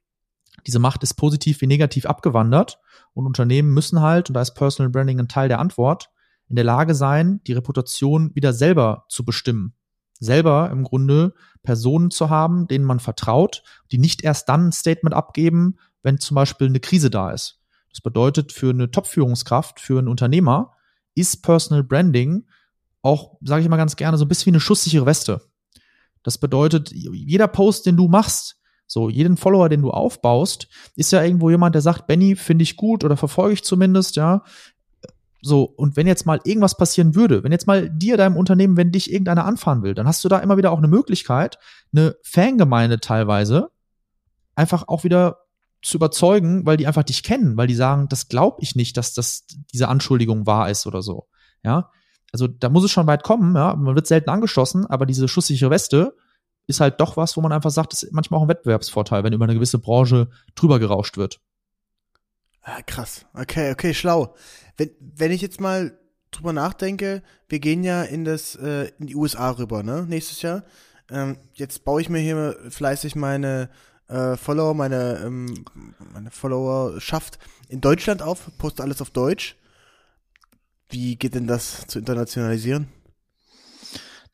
diese 0.66 0.78
Macht 0.78 1.02
ist 1.02 1.16
positiv 1.16 1.60
wie 1.60 1.66
negativ 1.66 2.06
abgewandert 2.06 2.78
und 3.12 3.26
Unternehmen 3.26 3.74
müssen 3.74 4.00
halt, 4.00 4.30
und 4.30 4.34
da 4.36 4.40
ist 4.40 4.54
Personal 4.54 4.88
Branding 4.88 5.20
ein 5.20 5.28
Teil 5.28 5.48
der 5.48 5.58
Antwort, 5.58 6.08
in 6.48 6.56
der 6.56 6.64
Lage 6.64 6.94
sein, 6.94 7.42
die 7.46 7.52
Reputation 7.52 8.34
wieder 8.34 8.54
selber 8.54 9.04
zu 9.10 9.22
bestimmen. 9.22 9.74
Selber 10.18 10.70
im 10.70 10.82
Grunde 10.82 11.34
Personen 11.62 12.10
zu 12.10 12.30
haben, 12.30 12.68
denen 12.68 12.86
man 12.86 13.00
vertraut, 13.00 13.64
die 13.92 13.98
nicht 13.98 14.24
erst 14.24 14.48
dann 14.48 14.68
ein 14.68 14.72
Statement 14.72 15.14
abgeben, 15.14 15.76
wenn 16.02 16.16
zum 16.16 16.36
Beispiel 16.36 16.68
eine 16.68 16.80
Krise 16.80 17.10
da 17.10 17.32
ist. 17.32 17.60
Das 17.94 18.00
bedeutet, 18.00 18.52
für 18.52 18.70
eine 18.70 18.90
Top-Führungskraft, 18.90 19.78
für 19.78 20.00
einen 20.00 20.08
Unternehmer 20.08 20.72
ist 21.14 21.44
Personal 21.44 21.84
Branding 21.84 22.44
auch, 23.02 23.36
sage 23.40 23.62
ich 23.62 23.68
mal 23.68 23.76
ganz 23.76 23.94
gerne, 23.94 24.18
so 24.18 24.24
ein 24.24 24.28
bisschen 24.28 24.46
wie 24.46 24.56
eine 24.56 24.60
schusssichere 24.60 25.06
Weste. 25.06 25.42
Das 26.24 26.38
bedeutet, 26.38 26.90
jeder 26.90 27.46
Post, 27.46 27.86
den 27.86 27.96
du 27.96 28.08
machst, 28.08 28.56
so 28.88 29.08
jeden 29.08 29.36
Follower, 29.36 29.68
den 29.68 29.82
du 29.82 29.92
aufbaust, 29.92 30.66
ist 30.96 31.12
ja 31.12 31.22
irgendwo 31.22 31.50
jemand, 31.50 31.76
der 31.76 31.82
sagt, 31.82 32.08
Benny, 32.08 32.34
finde 32.34 32.64
ich 32.64 32.76
gut 32.76 33.04
oder 33.04 33.16
verfolge 33.16 33.54
ich 33.54 33.64
zumindest, 33.64 34.16
ja. 34.16 34.42
So, 35.40 35.62
und 35.62 35.96
wenn 35.96 36.08
jetzt 36.08 36.26
mal 36.26 36.40
irgendwas 36.42 36.76
passieren 36.76 37.14
würde, 37.14 37.44
wenn 37.44 37.52
jetzt 37.52 37.66
mal 37.66 37.90
dir, 37.90 38.16
deinem 38.16 38.36
Unternehmen, 38.36 38.76
wenn 38.76 38.90
dich 38.90 39.12
irgendeiner 39.12 39.44
anfahren 39.44 39.82
will, 39.82 39.94
dann 39.94 40.08
hast 40.08 40.24
du 40.24 40.28
da 40.28 40.38
immer 40.38 40.56
wieder 40.56 40.72
auch 40.72 40.78
eine 40.78 40.88
Möglichkeit, 40.88 41.58
eine 41.92 42.16
Fangemeinde 42.24 42.98
teilweise 42.98 43.70
einfach 44.54 44.88
auch 44.88 45.04
wieder 45.04 45.43
zu 45.84 45.98
überzeugen, 45.98 46.64
weil 46.64 46.76
die 46.76 46.86
einfach 46.86 47.02
dich 47.02 47.22
kennen, 47.22 47.56
weil 47.56 47.66
die 47.66 47.74
sagen, 47.74 48.08
das 48.08 48.28
glaube 48.28 48.58
ich 48.62 48.74
nicht, 48.74 48.96
dass 48.96 49.12
das 49.12 49.46
diese 49.72 49.88
Anschuldigung 49.88 50.46
wahr 50.46 50.70
ist 50.70 50.86
oder 50.86 51.02
so. 51.02 51.28
Ja, 51.62 51.90
also 52.32 52.48
da 52.48 52.68
muss 52.68 52.84
es 52.84 52.90
schon 52.90 53.06
weit 53.06 53.22
kommen. 53.22 53.54
Ja, 53.54 53.76
man 53.76 53.94
wird 53.94 54.06
selten 54.06 54.30
angeschossen, 54.30 54.86
aber 54.86 55.06
diese 55.06 55.28
schusssichere 55.28 55.70
Weste 55.70 56.16
ist 56.66 56.80
halt 56.80 57.00
doch 57.00 57.16
was, 57.16 57.36
wo 57.36 57.42
man 57.42 57.52
einfach 57.52 57.70
sagt, 57.70 57.92
das 57.92 58.02
ist 58.02 58.12
manchmal 58.12 58.38
auch 58.38 58.44
ein 58.44 58.48
Wettbewerbsvorteil, 58.48 59.22
wenn 59.22 59.34
über 59.34 59.44
eine 59.44 59.54
gewisse 59.54 59.78
Branche 59.78 60.30
drüber 60.54 60.78
gerauscht 60.78 61.18
wird. 61.18 61.40
Ah, 62.62 62.80
krass. 62.80 63.26
Okay, 63.34 63.70
okay, 63.72 63.92
schlau. 63.92 64.34
Wenn, 64.78 64.90
wenn 64.98 65.32
ich 65.32 65.42
jetzt 65.42 65.60
mal 65.60 65.98
drüber 66.30 66.54
nachdenke, 66.54 67.22
wir 67.48 67.60
gehen 67.60 67.84
ja 67.84 68.02
in 68.02 68.24
das, 68.24 68.56
äh, 68.56 68.90
in 68.98 69.06
die 69.06 69.16
USA 69.16 69.50
rüber, 69.50 69.82
ne, 69.82 70.06
nächstes 70.08 70.40
Jahr. 70.40 70.64
Ähm, 71.10 71.36
jetzt 71.52 71.84
baue 71.84 72.00
ich 72.00 72.08
mir 72.08 72.20
hier 72.20 72.56
fleißig 72.70 73.14
meine 73.16 73.68
äh, 74.08 74.36
Follower, 74.36 74.74
meine, 74.74 75.22
ähm, 75.24 75.64
meine 76.12 76.30
Followerschaft 76.30 77.38
in 77.68 77.80
Deutschland 77.80 78.22
auf, 78.22 78.50
poste 78.58 78.82
alles 78.82 79.00
auf 79.00 79.10
Deutsch. 79.10 79.56
Wie 80.88 81.16
geht 81.16 81.34
denn 81.34 81.46
das 81.46 81.86
zu 81.86 81.98
internationalisieren? 81.98 82.88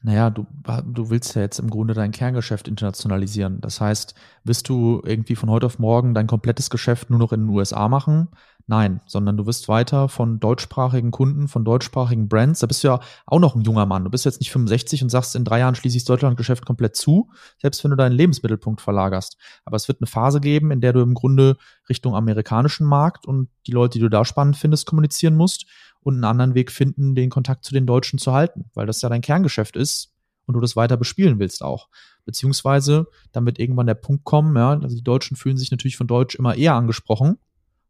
Naja, 0.02 0.30
du, 0.30 0.46
du 0.86 1.10
willst 1.10 1.34
ja 1.34 1.42
jetzt 1.42 1.58
im 1.58 1.68
Grunde 1.68 1.92
dein 1.92 2.10
Kerngeschäft 2.10 2.68
internationalisieren. 2.68 3.60
Das 3.60 3.80
heißt, 3.80 4.14
wirst 4.44 4.68
du 4.68 5.02
irgendwie 5.04 5.36
von 5.36 5.50
heute 5.50 5.66
auf 5.66 5.78
morgen 5.78 6.14
dein 6.14 6.26
komplettes 6.26 6.70
Geschäft 6.70 7.10
nur 7.10 7.18
noch 7.18 7.32
in 7.32 7.40
den 7.40 7.50
USA 7.50 7.88
machen? 7.88 8.28
Nein, 8.70 9.00
sondern 9.04 9.36
du 9.36 9.46
wirst 9.46 9.66
weiter 9.66 10.08
von 10.08 10.38
deutschsprachigen 10.38 11.10
Kunden, 11.10 11.48
von 11.48 11.64
deutschsprachigen 11.64 12.28
Brands, 12.28 12.60
da 12.60 12.68
bist 12.68 12.84
du 12.84 12.88
ja 12.88 13.00
auch 13.26 13.40
noch 13.40 13.56
ein 13.56 13.62
junger 13.62 13.84
Mann. 13.84 14.04
Du 14.04 14.10
bist 14.10 14.24
jetzt 14.24 14.38
nicht 14.38 14.52
65 14.52 15.02
und 15.02 15.08
sagst, 15.08 15.34
in 15.34 15.44
drei 15.44 15.58
Jahren 15.58 15.74
schließe 15.74 15.96
ich 15.96 16.04
das 16.04 16.06
Deutschlandgeschäft 16.06 16.64
komplett 16.64 16.94
zu, 16.94 17.32
selbst 17.58 17.82
wenn 17.82 17.90
du 17.90 17.96
deinen 17.96 18.12
Lebensmittelpunkt 18.12 18.80
verlagerst. 18.80 19.38
Aber 19.64 19.74
es 19.74 19.88
wird 19.88 20.00
eine 20.00 20.06
Phase 20.06 20.40
geben, 20.40 20.70
in 20.70 20.80
der 20.80 20.92
du 20.92 21.00
im 21.00 21.14
Grunde 21.14 21.56
Richtung 21.88 22.14
amerikanischen 22.14 22.86
Markt 22.86 23.26
und 23.26 23.48
die 23.66 23.72
Leute, 23.72 23.98
die 23.98 24.04
du 24.04 24.08
da 24.08 24.24
spannend 24.24 24.56
findest, 24.56 24.86
kommunizieren 24.86 25.34
musst 25.34 25.66
und 25.98 26.14
einen 26.14 26.24
anderen 26.24 26.54
Weg 26.54 26.70
finden, 26.70 27.16
den 27.16 27.28
Kontakt 27.28 27.64
zu 27.64 27.74
den 27.74 27.88
Deutschen 27.88 28.20
zu 28.20 28.32
halten, 28.32 28.70
weil 28.74 28.86
das 28.86 29.02
ja 29.02 29.08
dein 29.08 29.20
Kerngeschäft 29.20 29.74
ist 29.74 30.12
und 30.46 30.54
du 30.54 30.60
das 30.60 30.76
weiter 30.76 30.96
bespielen 30.96 31.40
willst 31.40 31.64
auch. 31.64 31.88
Beziehungsweise 32.24 33.08
dann 33.32 33.46
wird 33.46 33.58
irgendwann 33.58 33.88
der 33.88 33.94
Punkt 33.94 34.22
kommen, 34.22 34.54
ja, 34.54 34.78
also 34.78 34.94
die 34.94 35.02
Deutschen 35.02 35.36
fühlen 35.36 35.56
sich 35.56 35.72
natürlich 35.72 35.96
von 35.96 36.06
Deutsch 36.06 36.36
immer 36.36 36.54
eher 36.54 36.74
angesprochen, 36.74 37.38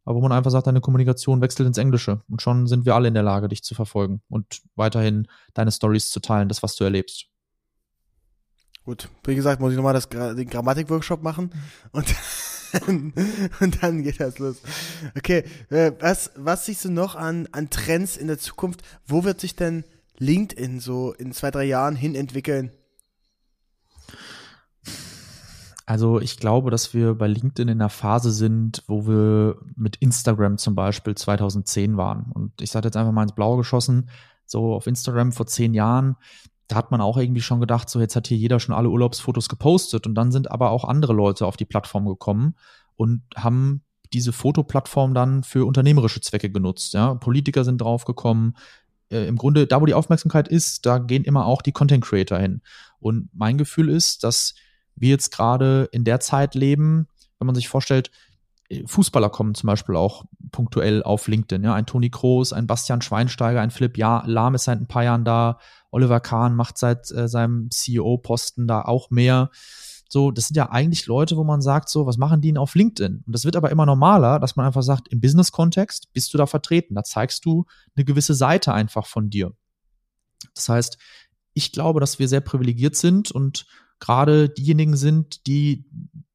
aber 0.05 0.17
wo 0.17 0.23
man 0.23 0.33
einfach 0.33 0.51
sagt, 0.51 0.67
deine 0.67 0.81
Kommunikation 0.81 1.41
wechselt 1.41 1.67
ins 1.67 1.79
Englische 1.79 2.23
und 2.29 2.43
schon 2.43 2.67
sind 2.67 2.87
wir 2.87 2.95
alle 2.95 3.09
in 3.09 3.15
der 3.15 3.23
Lage, 3.23 3.49
dich 3.49 3.63
zu 3.63 3.75
verfolgen 3.75 4.23
und 4.29 4.63
weiterhin 4.75 5.29
deine 5.55 5.73
Stories 5.73 6.11
zu 6.11 6.21
teilen, 6.21 6.49
das, 6.49 6.63
was 6.63 6.77
du 6.77 6.85
erlebst. 6.85 7.27
Gut, 8.85 9.09
wie 9.25 9.35
gesagt, 9.35 9.61
muss 9.61 9.73
ich 9.73 9.77
nochmal 9.77 10.01
den 10.35 10.49
Grammatik-Workshop 10.49 11.23
machen 11.23 11.51
und 11.93 12.07
und 12.87 13.83
dann 13.83 14.03
geht 14.03 14.21
das 14.21 14.39
los. 14.39 14.63
Okay, 15.17 15.45
äh, 15.71 15.93
was, 15.99 16.31
was 16.37 16.67
siehst 16.67 16.85
du 16.85 16.91
noch 16.91 17.17
an, 17.17 17.49
an 17.53 17.69
Trends 17.71 18.17
in 18.17 18.29
der 18.29 18.39
Zukunft? 18.39 18.83
Wo 19.07 19.25
wird 19.25 19.41
sich 19.41 19.57
denn 19.57 19.85
LinkedIn 20.19 20.81
so 20.81 21.13
in 21.13 21.33
zwei, 21.33 21.51
drei 21.51 21.65
Jahren 21.65 21.97
hin 21.97 22.15
entwickeln? 22.15 22.71
Also 25.91 26.21
ich 26.21 26.37
glaube, 26.37 26.71
dass 26.71 26.95
wir 26.95 27.17
bei 27.17 27.27
LinkedIn 27.27 27.67
in 27.67 27.81
einer 27.81 27.89
Phase 27.89 28.31
sind, 28.31 28.85
wo 28.87 29.09
wir 29.09 29.57
mit 29.75 29.97
Instagram 29.97 30.57
zum 30.57 30.77
Beispiel 30.77 31.17
2010 31.17 31.97
waren. 31.97 32.31
Und 32.33 32.63
ich 32.63 32.71
sage 32.71 32.87
jetzt 32.87 32.97
einfach 32.97 33.11
mal 33.11 33.25
ins 33.25 33.35
Blaue 33.35 33.57
geschossen, 33.57 34.09
so 34.47 34.73
auf 34.73 34.87
Instagram 34.87 35.33
vor 35.33 35.49
zehn 35.49 35.75
Jahren, 35.75 36.15
da 36.69 36.77
hat 36.77 36.93
man 36.93 37.01
auch 37.01 37.17
irgendwie 37.17 37.41
schon 37.41 37.59
gedacht, 37.59 37.91
so 37.91 37.99
jetzt 37.99 38.15
hat 38.15 38.29
hier 38.29 38.37
jeder 38.37 38.61
schon 38.61 38.73
alle 38.73 38.89
Urlaubsfotos 38.89 39.49
gepostet 39.49 40.07
und 40.07 40.15
dann 40.15 40.31
sind 40.31 40.53
aber 40.53 40.71
auch 40.71 40.85
andere 40.85 41.13
Leute 41.13 41.45
auf 41.45 41.57
die 41.57 41.65
Plattform 41.65 42.07
gekommen 42.07 42.55
und 42.95 43.23
haben 43.35 43.83
diese 44.13 44.33
Fotoplattform 44.33 45.13
dann 45.13 45.43
für 45.43 45.67
unternehmerische 45.67 46.21
Zwecke 46.21 46.51
genutzt. 46.51 46.95
Ja? 46.95 47.15
Politiker 47.15 47.65
sind 47.65 47.79
draufgekommen. 47.81 48.57
Äh, 49.11 49.27
Im 49.27 49.35
Grunde, 49.35 49.67
da 49.67 49.81
wo 49.81 49.87
die 49.87 49.95
Aufmerksamkeit 49.95 50.47
ist, 50.47 50.87
da 50.87 50.99
gehen 50.99 51.25
immer 51.25 51.47
auch 51.47 51.63
die 51.63 51.73
Content 51.73 52.05
Creator 52.05 52.39
hin. 52.39 52.63
Und 53.01 53.29
mein 53.33 53.59
Gefühl 53.59 53.89
ist, 53.89 54.23
dass 54.23 54.55
wir 55.01 55.11
jetzt 55.11 55.33
gerade 55.33 55.89
in 55.93 56.05
der 56.05 56.21
Zeit 56.21 56.55
leben, 56.55 57.09
wenn 57.39 57.47
man 57.47 57.55
sich 57.55 57.69
vorstellt, 57.69 58.11
äh, 58.69 58.87
Fußballer 58.87 59.31
kommen 59.31 59.55
zum 59.55 59.67
Beispiel 59.67 59.97
auch 59.97 60.25
punktuell 60.53 61.03
auf 61.03 61.29
LinkedIn. 61.29 61.65
Ja, 61.65 61.75
ein 61.75 61.87
Toni 61.87 62.11
Kroos, 62.11 62.53
ein 62.53 62.67
Bastian 62.67 63.03
Schweinsteiger, 63.03 63.61
ein 63.61 63.71
Philipp 63.71 63.99
ja 63.99 64.23
Lahm 64.27 64.55
ist 64.55 64.65
seit 64.65 64.81
ein 64.81 64.89
paar 64.89 65.05
Jahren 65.05 65.25
da. 65.25 65.59
Oliver 65.91 66.21
Kahn 66.21 66.55
macht 66.55 66.79
seit 66.79 67.11
äh, 67.11 67.29
seinem 67.29 67.71
CEO-Posten 67.71 68.67
da 68.67 68.83
auch 68.83 69.11
mehr. 69.11 69.51
So, 70.09 70.33
das 70.33 70.49
sind 70.49 70.57
ja 70.57 70.71
eigentlich 70.71 71.07
Leute, 71.07 71.37
wo 71.37 71.45
man 71.45 71.63
sagt, 71.63 71.89
so, 71.89 72.05
was 72.05 72.17
machen 72.17 72.41
die 72.41 72.49
denn 72.49 72.59
auf 72.59 72.75
LinkedIn? 72.75 73.23
Und 73.25 73.33
das 73.33 73.45
wird 73.45 73.55
aber 73.55 73.71
immer 73.71 73.87
normaler, 73.87 74.41
dass 74.41 74.57
man 74.57 74.67
einfach 74.67 74.83
sagt, 74.83 75.07
im 75.09 75.21
Business-Kontext 75.21 76.13
bist 76.13 76.35
du 76.35 76.39
da 76.39 76.47
vertreten. 76.47 76.97
Da 76.97 77.05
zeigst 77.05 77.45
du 77.45 77.65
eine 77.95 78.05
gewisse 78.05 78.35
Seite 78.35 78.73
einfach 78.73 79.07
von 79.07 79.31
dir. 79.31 79.53
Das 80.55 80.69
heißt, 80.69 80.99
ich 81.55 81.71
glaube, 81.71 82.01
dass 82.01 82.19
wir 82.19 82.27
sehr 82.27 82.41
privilegiert 82.41 82.97
sind 82.97 83.31
und 83.31 83.67
gerade 84.01 84.49
diejenigen 84.49 84.97
sind, 84.97 85.47
die 85.47 85.87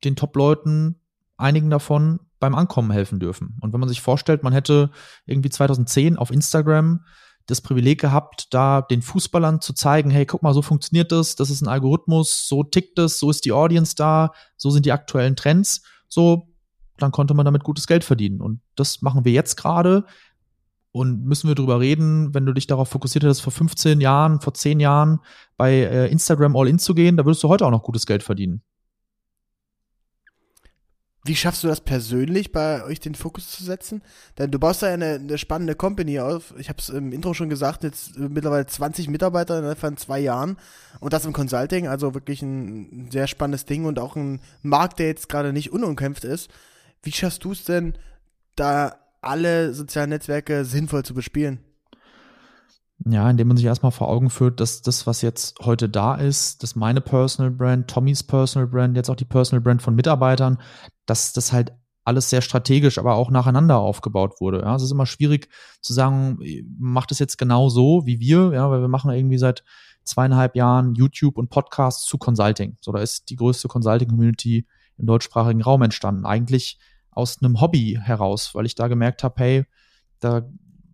den 0.04 0.16
Top-Leuten, 0.16 1.02
einigen 1.38 1.70
davon, 1.70 2.20
beim 2.40 2.56
Ankommen 2.56 2.92
helfen 2.92 3.20
dürfen. 3.20 3.58
Und 3.62 3.74
wenn 3.74 3.80
man 3.80 3.90
sich 3.90 4.02
vorstellt, 4.02 4.44
man 4.44 4.54
hätte 4.54 4.92
irgendwie 5.26 5.50
2010 5.50 6.18
auf 6.18 6.32
Instagram 6.32 7.02
das 7.48 7.62
Privileg 7.62 8.02
gehabt, 8.02 8.54
da 8.54 8.82
den 8.82 9.02
Fußballern 9.02 9.62
zu 9.62 9.74
zeigen, 9.74 10.10
hey, 10.10 10.26
guck 10.26 10.42
mal, 10.42 10.54
so 10.54 10.62
funktioniert 10.62 11.12
das, 11.12 11.36
das 11.36 11.50
ist 11.50 11.62
ein 11.62 11.68
Algorithmus, 11.68 12.48
so 12.48 12.64
tickt 12.64 12.98
es, 13.00 13.20
so 13.20 13.30
ist 13.30 13.46
die 13.46 13.52
Audience 13.52 13.96
da, 13.96 14.32
so 14.58 14.72
sind 14.72 14.86
die 14.86 14.92
aktuellen 14.92 15.36
Trends, 15.36 15.84
so, 16.08 16.50
dann 16.98 17.12
konnte 17.12 17.34
man 17.34 17.46
damit 17.46 17.64
gutes 17.64 17.88
Geld 17.88 18.04
verdienen. 18.04 18.42
Und 18.42 18.62
das 18.76 19.02
machen 19.02 19.26
wir 19.26 19.32
jetzt 19.32 19.58
gerade. 19.58 20.06
Und 20.96 21.26
müssen 21.26 21.50
wir 21.50 21.56
drüber 21.56 21.82
reden, 21.82 22.34
wenn 22.34 22.46
du 22.46 22.54
dich 22.54 22.68
darauf 22.68 22.88
fokussiert 22.88 23.26
hättest, 23.26 23.42
vor 23.42 23.52
15 23.52 24.00
Jahren, 24.00 24.40
vor 24.40 24.54
10 24.54 24.80
Jahren 24.80 25.20
bei 25.58 25.74
äh, 25.74 26.08
Instagram 26.08 26.56
All-In 26.56 26.80
zu 26.80 26.96
gehen, 26.96 27.18
da 27.18 27.26
würdest 27.26 27.44
du 27.44 27.50
heute 27.50 27.66
auch 27.66 27.72
noch 27.72 27.84
gutes 27.84 28.06
Geld 28.06 28.24
verdienen. 28.24 28.62
Wie 31.26 31.36
schaffst 31.36 31.66
du 31.66 31.68
das 31.68 31.82
persönlich, 31.82 32.54
bei 32.54 32.82
euch 32.86 33.02
den 33.02 33.14
Fokus 33.14 33.52
zu 33.52 33.66
setzen? 33.66 34.04
Denn 34.38 34.52
du 34.52 34.58
baust 34.58 34.84
da 34.84 34.88
eine, 34.88 35.16
eine 35.16 35.38
spannende 35.38 35.76
Company 35.76 36.22
auf. 36.22 36.54
Ich 36.58 36.70
habe 36.70 36.80
es 36.80 36.88
im 36.88 37.12
Intro 37.12 37.34
schon 37.34 37.50
gesagt, 37.50 37.84
jetzt 37.84 38.16
äh, 38.16 38.30
mittlerweile 38.30 38.66
20 38.66 39.10
Mitarbeiter 39.10 39.58
innerhalb 39.58 39.80
von 39.80 39.98
zwei 39.98 40.22
Jahren. 40.22 40.56
Und 41.02 41.12
das 41.12 41.26
im 41.26 41.34
Consulting, 41.34 41.90
also 41.90 42.14
wirklich 42.14 42.42
ein 42.42 43.10
sehr 43.12 43.28
spannendes 43.28 43.66
Ding 43.66 43.84
und 43.84 44.00
auch 44.00 44.16
ein 44.16 44.40
Markt, 44.62 45.00
der 45.00 45.08
jetzt 45.08 45.28
gerade 45.28 45.52
nicht 45.52 45.74
unumkämpft 45.74 46.24
ist. 46.24 46.50
Wie 47.04 47.12
schaffst 47.12 47.44
du 47.44 47.52
es 47.52 47.66
denn, 47.66 47.98
da 48.56 48.96
alle 49.26 49.74
sozialen 49.74 50.10
Netzwerke 50.10 50.66
sinnvoll 50.66 51.04
zu 51.04 51.14
bespielen? 51.14 51.60
Ja, 53.06 53.30
indem 53.30 53.50
man 53.50 53.58
sich 53.58 53.66
erstmal 53.66 53.92
vor 53.92 54.08
Augen 54.08 54.30
führt, 54.30 54.60
dass 54.60 54.82
das, 54.82 55.06
was 55.06 55.22
jetzt 55.22 55.60
heute 55.60 55.90
da 55.90 56.16
ist, 56.16 56.64
dass 56.64 56.76
meine 56.76 57.02
Personal 57.02 57.52
Brand, 57.52 57.90
Tommys 57.90 58.24
Personal 58.24 58.68
Brand, 58.68 58.96
jetzt 58.96 59.10
auch 59.10 59.16
die 59.16 59.26
Personal 59.26 59.62
Brand 59.62 59.82
von 59.82 59.96
Mitarbeitern, 59.96 60.60
dass 61.06 61.34
das 61.34 61.52
halt 61.52 61.74
alles 62.06 62.30
sehr 62.30 62.42
strategisch, 62.42 62.98
aber 62.98 63.16
auch 63.16 63.32
nacheinander 63.32 63.80
aufgebaut 63.80 64.40
wurde. 64.40 64.62
Ja, 64.62 64.76
es 64.76 64.84
ist 64.84 64.92
immer 64.92 65.08
schwierig 65.08 65.50
zu 65.82 65.92
sagen, 65.92 66.40
macht 66.80 67.12
es 67.12 67.20
jetzt 67.20 67.38
genau 67.38 67.68
so 67.68 68.06
wie 68.06 68.20
wir, 68.20 68.52
ja, 68.54 68.70
weil 68.70 68.82
wir 68.82 68.88
machen 68.88 69.12
irgendwie 69.12 69.40
seit 69.40 69.64
zweieinhalb 70.04 70.56
Jahren 70.56 70.94
YouTube 70.94 71.38
und 71.38 71.50
Podcasts 71.50 72.06
zu 72.06 72.18
Consulting. 72.18 72.78
So, 72.80 72.92
da 72.92 73.00
ist 73.00 73.30
die 73.30 73.36
größte 73.36 73.68
Consulting-Community 73.68 74.68
im 74.98 75.06
deutschsprachigen 75.08 75.64
Raum 75.64 75.82
entstanden. 75.82 76.26
Eigentlich 76.26 76.80
aus 77.16 77.42
einem 77.42 77.62
Hobby 77.62 77.98
heraus, 78.02 78.54
weil 78.54 78.66
ich 78.66 78.76
da 78.76 78.88
gemerkt 78.88 79.24
habe, 79.24 79.36
hey, 79.38 79.66
da, 80.20 80.48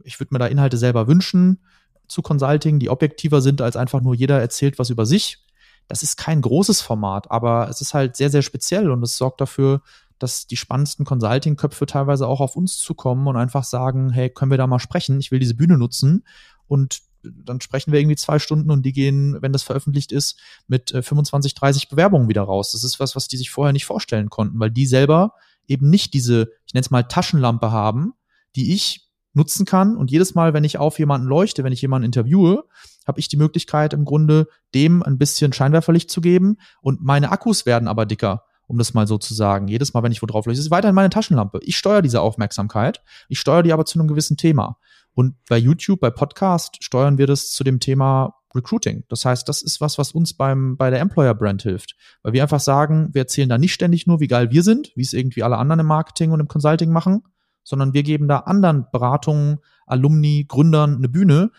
ich 0.03 0.19
würde 0.19 0.33
mir 0.33 0.39
da 0.39 0.47
Inhalte 0.47 0.77
selber 0.77 1.07
wünschen 1.07 1.59
zu 2.07 2.21
Consulting, 2.21 2.79
die 2.79 2.89
objektiver 2.89 3.41
sind, 3.41 3.61
als 3.61 3.75
einfach 3.75 4.01
nur 4.01 4.13
jeder 4.15 4.39
erzählt 4.39 4.79
was 4.79 4.89
über 4.89 5.05
sich. 5.05 5.45
Das 5.87 6.03
ist 6.03 6.17
kein 6.17 6.41
großes 6.41 6.81
Format, 6.81 7.31
aber 7.31 7.69
es 7.69 7.81
ist 7.81 7.93
halt 7.93 8.15
sehr, 8.15 8.29
sehr 8.29 8.41
speziell 8.41 8.89
und 8.91 9.03
es 9.03 9.17
sorgt 9.17 9.41
dafür, 9.41 9.81
dass 10.19 10.45
die 10.45 10.57
spannendsten 10.57 11.05
Consulting-Köpfe 11.05 11.85
teilweise 11.85 12.27
auch 12.27 12.41
auf 12.41 12.55
uns 12.55 12.77
zukommen 12.77 13.27
und 13.27 13.37
einfach 13.37 13.63
sagen, 13.63 14.11
hey, 14.11 14.29
können 14.29 14.51
wir 14.51 14.57
da 14.57 14.67
mal 14.67 14.79
sprechen? 14.79 15.19
Ich 15.19 15.31
will 15.31 15.39
diese 15.39 15.55
Bühne 15.55 15.77
nutzen 15.77 16.23
und 16.67 17.01
dann 17.23 17.61
sprechen 17.61 17.91
wir 17.91 17.99
irgendwie 17.99 18.15
zwei 18.15 18.39
Stunden 18.39 18.71
und 18.71 18.83
die 18.83 18.93
gehen, 18.93 19.41
wenn 19.41 19.53
das 19.53 19.63
veröffentlicht 19.63 20.11
ist, 20.11 20.39
mit 20.67 20.91
25, 20.91 21.53
äh, 21.53 21.55
30 21.55 21.89
Bewerbungen 21.89 22.29
wieder 22.29 22.43
raus. 22.43 22.71
Das 22.71 22.83
ist 22.83 22.99
was, 22.99 23.15
was 23.15 23.27
die 23.27 23.37
sich 23.37 23.49
vorher 23.49 23.73
nicht 23.73 23.85
vorstellen 23.85 24.29
konnten, 24.29 24.59
weil 24.59 24.71
die 24.71 24.85
selber 24.85 25.33
eben 25.71 25.89
nicht 25.89 26.13
diese, 26.13 26.49
ich 26.65 26.73
nenne 26.73 26.81
es 26.81 26.91
mal 26.91 27.03
Taschenlampe 27.03 27.71
haben, 27.71 28.13
die 28.55 28.73
ich 28.73 29.09
nutzen 29.33 29.65
kann. 29.65 29.95
Und 29.95 30.11
jedes 30.11 30.35
Mal, 30.35 30.53
wenn 30.53 30.63
ich 30.63 30.77
auf 30.77 30.99
jemanden 30.99 31.27
leuchte, 31.27 31.63
wenn 31.63 31.73
ich 31.73 31.81
jemanden 31.81 32.05
interviewe, 32.05 32.65
habe 33.07 33.19
ich 33.19 33.29
die 33.29 33.37
Möglichkeit, 33.37 33.93
im 33.93 34.05
Grunde 34.05 34.47
dem 34.75 35.01
ein 35.01 35.17
bisschen 35.17 35.53
Scheinwerferlicht 35.53 36.11
zu 36.11 36.21
geben. 36.21 36.57
Und 36.81 37.01
meine 37.01 37.31
Akkus 37.31 37.65
werden 37.65 37.87
aber 37.87 38.05
dicker, 38.05 38.43
um 38.67 38.77
das 38.77 38.93
mal 38.93 39.07
so 39.07 39.17
zu 39.17 39.33
sagen. 39.33 39.67
Jedes 39.67 39.93
Mal, 39.93 40.03
wenn 40.03 40.11
ich 40.11 40.21
wo 40.21 40.25
drauf 40.25 40.45
leuchte, 40.45 40.61
ist 40.61 40.71
weiterhin 40.71 40.95
meine 40.95 41.09
Taschenlampe. 41.09 41.59
Ich 41.63 41.77
steuere 41.77 42.01
diese 42.01 42.21
Aufmerksamkeit. 42.21 43.01
Ich 43.29 43.39
steuere 43.39 43.63
die 43.63 43.73
aber 43.73 43.85
zu 43.85 43.99
einem 43.99 44.07
gewissen 44.07 44.37
Thema. 44.37 44.77
Und 45.13 45.35
bei 45.49 45.57
YouTube, 45.57 45.99
bei 45.99 46.09
Podcast 46.09 46.83
steuern 46.83 47.17
wir 47.17 47.27
das 47.27 47.51
zu 47.51 47.63
dem 47.63 47.79
Thema 47.79 48.35
Recruiting. 48.55 49.03
Das 49.09 49.25
heißt, 49.25 49.47
das 49.47 49.61
ist 49.61 49.81
was, 49.81 49.97
was 49.97 50.11
uns 50.11 50.33
beim, 50.33 50.77
bei 50.77 50.89
der 50.89 50.99
Employer 50.99 51.33
Brand 51.33 51.63
hilft. 51.63 51.95
Weil 52.23 52.33
wir 52.33 52.43
einfach 52.43 52.59
sagen, 52.59 53.09
wir 53.13 53.21
erzählen 53.21 53.49
da 53.49 53.57
nicht 53.57 53.73
ständig 53.73 54.07
nur, 54.07 54.19
wie 54.19 54.27
geil 54.27 54.51
wir 54.51 54.63
sind, 54.63 54.91
wie 54.95 55.01
es 55.01 55.13
irgendwie 55.13 55.43
alle 55.43 55.57
anderen 55.57 55.81
im 55.81 55.85
Marketing 55.85 56.31
und 56.31 56.39
im 56.39 56.47
Consulting 56.47 56.91
machen, 56.91 57.23
sondern 57.63 57.93
wir 57.93 58.03
geben 58.03 58.27
da 58.27 58.39
anderen 58.39 58.85
Beratungen, 58.91 59.59
Alumni, 59.85 60.45
Gründern 60.47 60.97
eine 60.97 61.09
Bühne, 61.09 61.51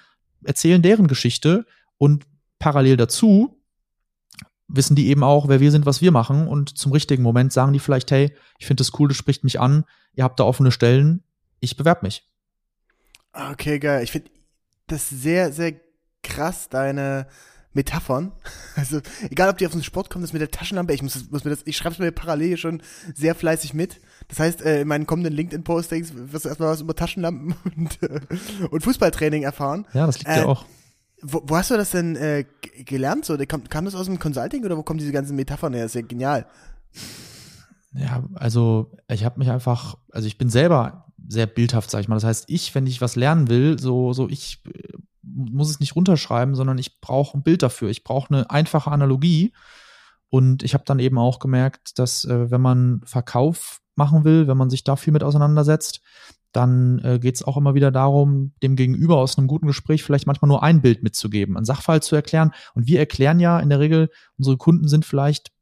erzählen 0.45 0.83
deren 0.83 1.07
Geschichte 1.07 1.67
und 1.99 2.27
parallel 2.59 2.97
dazu 2.97 3.59
wissen 4.75 4.97
die 4.97 5.09
eben 5.09 5.23
auch, 5.23 5.49
wer 5.49 5.61
wir 5.61 5.71
sind, 5.71 5.87
was 5.87 6.01
wir 6.01 6.11
machen 6.13 6.49
und 6.49 6.77
zum 6.79 6.93
richtigen 6.93 7.23
Moment 7.23 7.53
sagen 7.53 7.73
die 7.73 7.79
vielleicht, 7.79 8.11
hey, 8.11 8.35
ich 8.59 8.67
finde 8.67 8.81
das 8.81 8.99
cool, 8.99 9.09
das 9.09 9.17
spricht 9.17 9.45
mich 9.45 9.61
an, 9.61 9.85
ihr 10.15 10.25
habt 10.25 10.41
da 10.41 10.45
offene 10.45 10.73
Stellen, 10.73 11.23
ich 11.61 11.77
bewerbe 11.77 12.07
mich. 12.07 12.27
Okay, 13.33 13.79
geil. 13.79 14.03
Ich 14.03 14.13
finde 14.13 14.31
das 14.87 15.09
sehr, 15.09 15.53
sehr 15.53 15.75
krass, 16.23 16.69
deine 16.69 17.27
Metaphern. 17.75 18.33
Also, 18.75 19.03
egal 19.29 19.51
ob 19.51 19.59
die 19.59 19.67
auf 19.67 19.73
den 19.73 19.83
Sport 19.83 20.09
kommen, 20.09 20.23
das 20.23 20.33
mit 20.33 20.41
der 20.41 20.51
Taschenlampe, 20.51 20.95
ich 20.95 21.03
muss, 21.03 21.31
muss 21.31 21.45
mir 21.45 21.51
das, 21.51 21.61
ich 21.67 21.77
schreibe 21.77 21.93
es 21.93 21.99
mir 21.99 22.11
parallel 22.11 22.57
schon 22.57 22.83
sehr 23.15 23.35
fleißig 23.35 23.75
mit. 23.75 24.01
Das 24.29 24.39
heißt, 24.39 24.63
äh, 24.63 24.81
in 24.81 24.89
meinen 24.89 25.07
kommenden 25.07 25.35
LinkedIn-Postings 25.35 26.15
wirst 26.15 26.47
du 26.47 26.49
erstmal 26.49 26.71
was 26.71 26.81
über 26.81 26.97
Taschenlampen 26.97 27.55
und, 27.77 28.03
äh, 28.03 28.21
und 28.71 28.83
Fußballtraining 28.83 29.43
erfahren. 29.43 29.87
Ja, 29.93 30.07
das 30.07 30.19
liegt 30.19 30.31
äh, 30.31 30.39
ja 30.39 30.47
auch. 30.47 30.65
Wo, 31.21 31.43
wo 31.45 31.57
hast 31.57 31.71
du 31.71 31.77
das 31.77 31.91
denn 31.91 32.17
äh, 32.17 32.47
gelernt? 32.87 33.27
So, 33.27 33.37
kam, 33.47 33.69
kam 33.69 33.85
das 33.85 33.95
aus 33.95 34.07
dem 34.07 34.19
Consulting 34.19 34.65
oder 34.65 34.79
wo 34.79 34.83
kommen 34.83 34.99
diese 34.99 35.13
ganzen 35.13 35.37
Metaphern 35.37 35.75
her? 35.75 35.83
Das 35.83 35.95
ist 35.95 36.01
ja 36.01 36.07
genial. 36.07 36.47
Ja, 37.93 38.25
also 38.35 38.91
ich 39.09 39.27
habe 39.27 39.39
mich 39.39 39.51
einfach, 39.51 39.99
also 40.11 40.27
ich 40.27 40.39
bin 40.39 40.49
selber 40.49 41.13
sehr 41.29 41.47
bildhaft, 41.47 41.91
sag 41.91 42.01
ich 42.01 42.09
mal. 42.09 42.17
Das 42.17 42.25
heißt, 42.25 42.45
ich, 42.49 42.75
wenn 42.75 42.87
ich 42.87 43.03
was 43.03 43.17
lernen 43.17 43.49
will, 43.49 43.79
so, 43.79 44.15
so 44.15 44.31
ich 44.31 44.63
muss 45.35 45.71
es 45.71 45.81
nicht 45.81 45.97
runterschreiben, 45.97 46.55
sondern 46.55 46.79
ich 46.79 47.01
brauche 47.01 47.37
ein 47.37 47.43
Bild 47.43 47.63
dafür. 47.63 47.91
Ich 47.91 48.05
brauche 48.05 48.35
eine 48.35 48.51
einfache 48.51 48.91
Analogie. 48.91 49.53
Und 50.29 50.63
ich 50.63 50.75
habe 50.75 50.85
dann 50.87 50.99
eben 50.99 51.19
auch 51.19 51.39
gemerkt, 51.39 51.99
dass 51.99 52.25
äh, 52.25 52.51
wenn 52.51 52.61
man 52.61 53.01
Verkauf 53.05 53.81
machen 53.95 54.25
will, 54.25 54.49
wenn 54.49 54.57
man 54.57 54.71
sich 54.71 54.85
da 54.85 54.97
viel 54.97 55.13
mit 55.13 55.23
auseinandersetzt, 55.23 56.01
dann 56.53 56.99
äh, 57.01 57.19
geht 57.19 57.35
es 57.35 57.43
auch 57.43 57.57
immer 57.57 57.75
wieder 57.75 57.91
darum, 57.91 58.53
dem 58.63 58.77
Gegenüber 58.77 59.17
aus 59.17 59.39
einem 59.39 59.47
guten 59.47 59.67
Gespräch 59.67 60.03
vielleicht 60.03 60.27
manchmal 60.27 60.49
nur 60.49 60.63
ein 60.63 60.83
Bild 60.83 61.03
mitzugeben, 61.03 61.57
einen 61.57 61.65
Sachverhalt 61.65 62.05
zu 62.05 62.15
erklären. 62.15 62.53
Und 62.75 62.87
wir 62.87 62.99
erklären 62.99 63.41
ja 63.41 63.59
in 63.59 63.71
der 63.71 63.81
Regel, 63.81 64.11
unsere 64.37 64.59
Kunden 64.59 64.89
sind 64.89 65.05
vielleicht 65.05 65.53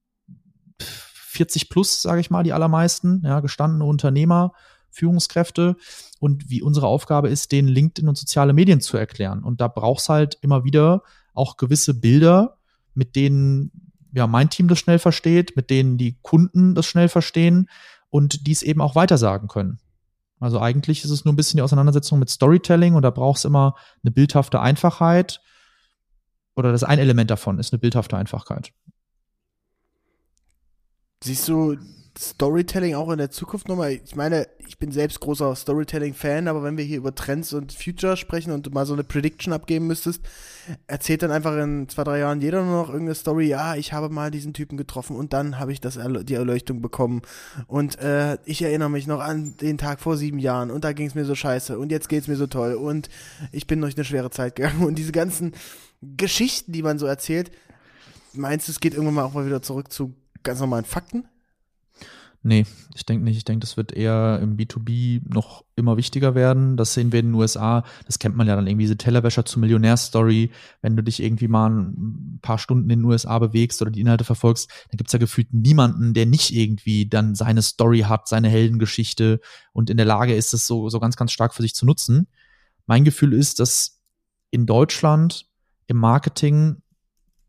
40 0.81 1.71
plus, 1.71 2.03
sage 2.03 2.21
ich 2.21 2.31
mal, 2.31 2.43
die 2.43 2.53
allermeisten, 2.53 3.23
ja, 3.25 3.41
gestandene 3.41 3.85
Unternehmer, 3.85 4.53
Führungskräfte 4.91 5.77
und 6.19 6.51
wie 6.51 6.63
unsere 6.63 6.87
Aufgabe 6.87 7.29
ist, 7.29 7.53
denen 7.53 7.69
LinkedIn 7.69 8.09
und 8.09 8.19
soziale 8.19 8.53
Medien 8.53 8.81
zu 8.81 8.97
erklären. 8.97 9.43
Und 9.45 9.61
da 9.61 9.69
brauchst 9.69 10.09
halt 10.09 10.39
immer 10.43 10.65
wieder 10.65 11.03
auch 11.35 11.57
gewisse 11.57 11.95
Bilder, 11.95 12.59
mit 12.95 13.17
denen 13.17 13.71
ja 14.13 14.27
mein 14.27 14.51
Team 14.51 14.69
das 14.69 14.79
schnell 14.79 14.99
versteht, 14.99 15.57
mit 15.57 15.71
denen 15.71 15.99
die 15.99 16.19
Kunden 16.23 16.75
das 16.75 16.87
schnell 16.87 17.09
verstehen 17.09 17.69
und 18.11 18.47
dies 18.47 18.63
eben 18.63 18.81
auch 18.81 18.95
weitersagen 18.95 19.49
können. 19.49 19.79
Also 20.41 20.59
eigentlich 20.59 21.05
ist 21.05 21.11
es 21.11 21.25
nur 21.25 21.33
ein 21.33 21.37
bisschen 21.37 21.59
die 21.59 21.63
Auseinandersetzung 21.63 22.19
mit 22.19 22.31
Storytelling 22.31 22.95
und 22.95 23.03
da 23.03 23.11
brauchst 23.11 23.45
immer 23.45 23.77
eine 24.03 24.11
bildhafte 24.11 24.61
Einfachheit 24.61 25.41
oder 26.57 26.73
das 26.73 26.83
ein 26.83 26.99
Element 26.99 27.31
davon 27.31 27.59
ist 27.59 27.73
eine 27.73 27.79
bildhafte 27.79 28.17
Einfachheit. 28.17 28.73
Siehst 31.23 31.49
du 31.49 31.77
Storytelling 32.19 32.95
auch 32.95 33.11
in 33.11 33.19
der 33.19 33.31
Zukunft 33.31 33.69
nochmal? 33.69 33.93
Ich 33.93 34.17
meine, 34.17 34.49
ich 34.67 34.79
bin 34.79 34.91
selbst 34.91 35.21
großer 35.21 35.55
Storytelling-Fan, 35.55 36.49
aber 36.49 36.63
wenn 36.63 36.79
wir 36.79 36.85
hier 36.85 36.97
über 36.97 37.15
Trends 37.15 37.53
und 37.53 37.75
Future 37.75 38.17
sprechen 38.17 38.53
und 38.53 38.67
du 38.67 38.71
mal 38.71 38.87
so 38.87 38.95
eine 38.95 39.05
Prediction 39.05 39.53
abgeben 39.53 39.87
müsstest, 39.87 40.23
erzählt 40.87 41.23
dann 41.23 41.31
einfach 41.31 41.55
in 41.59 41.91
zwei, 41.91 42.05
drei 42.05 42.21
Jahren 42.21 42.41
jeder 42.41 42.65
nur 42.65 42.83
noch 42.83 42.89
irgendeine 42.89 43.15
Story, 43.15 43.49
ja, 43.49 43.75
ich 43.75 43.93
habe 43.93 44.09
mal 44.09 44.31
diesen 44.31 44.55
Typen 44.55 44.79
getroffen 44.79 45.15
und 45.15 45.35
dann 45.35 45.59
habe 45.59 45.73
ich 45.73 45.83
das 45.83 45.99
die 46.23 46.35
Erleuchtung 46.35 46.81
bekommen. 46.81 47.21
Und 47.67 47.99
äh, 47.99 48.39
ich 48.47 48.63
erinnere 48.63 48.89
mich 48.89 49.07
noch 49.07 49.21
an 49.21 49.59
den 49.59 49.77
Tag 49.77 50.01
vor 50.01 50.17
sieben 50.17 50.39
Jahren 50.39 50.71
und 50.71 50.85
da 50.85 50.95
ging 50.95 51.07
es 51.07 51.15
mir 51.15 51.27
so 51.27 51.35
scheiße 51.35 51.79
und 51.79 51.93
jetzt 51.93 52.09
geht 52.09 52.23
es 52.23 52.29
mir 52.29 52.37
so 52.37 52.47
toll 52.47 52.73
und 52.75 53.11
ich 53.53 53.67
bin 53.67 53.81
durch 53.83 53.95
eine 53.95 54.05
schwere 54.07 54.31
Zeit 54.31 54.57
gegangen. 54.57 54.83
Und 54.87 54.97
diese 54.97 55.13
ganzen 55.13 55.53
Geschichten, 56.01 56.73
die 56.73 56.83
man 56.83 56.99
so 56.99 57.05
erzählt, 57.05 57.51
meinst 58.33 58.69
du, 58.69 58.73
es 58.73 58.81
geht 58.81 58.95
irgendwann 58.95 59.15
mal 59.15 59.25
auch 59.25 59.35
mal 59.35 59.45
wieder 59.45 59.61
zurück 59.61 59.93
zu 59.93 60.15
ganz 60.43 60.61
normalen 60.61 60.85
Fakten? 60.85 61.29
Nee, 62.43 62.65
ich 62.95 63.05
denke 63.05 63.23
nicht. 63.23 63.37
Ich 63.37 63.45
denke, 63.45 63.61
das 63.61 63.77
wird 63.77 63.93
eher 63.93 64.39
im 64.43 64.57
B2B 64.57 65.21
noch 65.27 65.63
immer 65.77 65.99
wichtiger 65.99 66.35
werden. 66.35 66.79
Das 66.79 66.95
sehen 66.95 67.13
wir 67.13 67.21
in 67.21 67.27
den 67.27 67.35
USA. 67.35 67.85
Das 68.07 68.19
kennt 68.19 68.35
man 68.35 68.47
ja 68.47 68.57
dann 68.57 68.67
irgendwie, 68.67 68.85
diese 68.85 68.97
Tellerwäscher 68.97 69.45
zu 69.45 69.61
Millionär-Story. 69.61 70.51
Wenn 70.81 70.97
du 70.97 71.03
dich 71.03 71.23
irgendwie 71.23 71.49
mal 71.49 71.69
ein 71.71 72.39
paar 72.41 72.57
Stunden 72.57 72.89
in 72.89 73.01
den 73.01 73.05
USA 73.05 73.39
bewegst 73.39 73.83
oder 73.83 73.91
die 73.91 74.01
Inhalte 74.01 74.25
verfolgst, 74.25 74.71
dann 74.91 74.97
gibt's 74.97 75.13
ja 75.13 75.19
gefühlt 75.19 75.53
niemanden, 75.53 76.15
der 76.15 76.25
nicht 76.25 76.55
irgendwie 76.55 77.07
dann 77.07 77.35
seine 77.35 77.61
Story 77.61 78.01
hat, 78.01 78.27
seine 78.27 78.49
Heldengeschichte 78.49 79.41
und 79.75 79.91
in 79.91 79.99
der 79.99 80.07
Lage 80.07 80.35
ist, 80.35 80.55
es 80.55 80.67
so, 80.67 80.89
so 80.89 80.99
ganz, 80.99 81.17
ganz 81.17 81.33
stark 81.33 81.53
für 81.53 81.63
sich 81.63 81.75
zu 81.75 81.85
nutzen. 81.85 82.27
Mein 82.87 83.05
Gefühl 83.05 83.35
ist, 83.35 83.61
dass 83.61 84.01
in 84.51 84.65
Deutschland 84.65 85.47
im 85.89 85.99
Marketing 85.99 86.81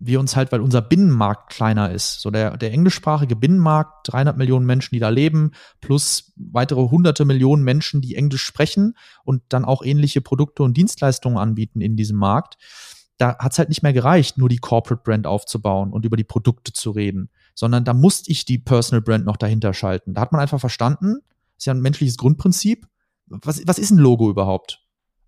wir 0.03 0.19
uns 0.19 0.35
halt, 0.35 0.51
weil 0.51 0.61
unser 0.61 0.81
Binnenmarkt 0.81 1.51
kleiner 1.51 1.91
ist, 1.91 2.21
so 2.21 2.31
der, 2.31 2.57
der 2.57 2.71
englischsprachige 2.73 3.35
Binnenmarkt, 3.35 4.11
300 4.11 4.35
Millionen 4.35 4.65
Menschen, 4.65 4.95
die 4.95 4.99
da 4.99 5.09
leben, 5.09 5.51
plus 5.79 6.33
weitere 6.35 6.89
hunderte 6.89 7.23
Millionen 7.23 7.63
Menschen, 7.63 8.01
die 8.01 8.15
Englisch 8.15 8.43
sprechen 8.43 8.97
und 9.23 9.43
dann 9.49 9.63
auch 9.63 9.83
ähnliche 9.83 10.21
Produkte 10.21 10.63
und 10.63 10.75
Dienstleistungen 10.75 11.37
anbieten 11.37 11.81
in 11.81 11.95
diesem 11.95 12.17
Markt. 12.17 12.57
Da 13.17 13.37
hat 13.37 13.51
es 13.51 13.59
halt 13.59 13.69
nicht 13.69 13.83
mehr 13.83 13.93
gereicht, 13.93 14.39
nur 14.39 14.49
die 14.49 14.57
Corporate 14.57 15.03
Brand 15.03 15.27
aufzubauen 15.27 15.93
und 15.93 16.03
über 16.03 16.17
die 16.17 16.23
Produkte 16.23 16.73
zu 16.73 16.89
reden, 16.89 17.29
sondern 17.53 17.85
da 17.85 17.93
musste 17.93 18.31
ich 18.31 18.45
die 18.45 18.57
Personal 18.57 19.01
Brand 19.03 19.25
noch 19.25 19.37
dahinter 19.37 19.75
schalten. 19.75 20.15
Da 20.15 20.21
hat 20.21 20.31
man 20.31 20.41
einfach 20.41 20.59
verstanden, 20.59 21.17
ist 21.57 21.67
ja 21.67 21.75
ein 21.75 21.81
menschliches 21.81 22.17
Grundprinzip. 22.17 22.87
Was, 23.27 23.61
was 23.67 23.77
ist 23.77 23.91
ein 23.91 23.99
Logo 23.99 24.31
überhaupt? 24.31 24.80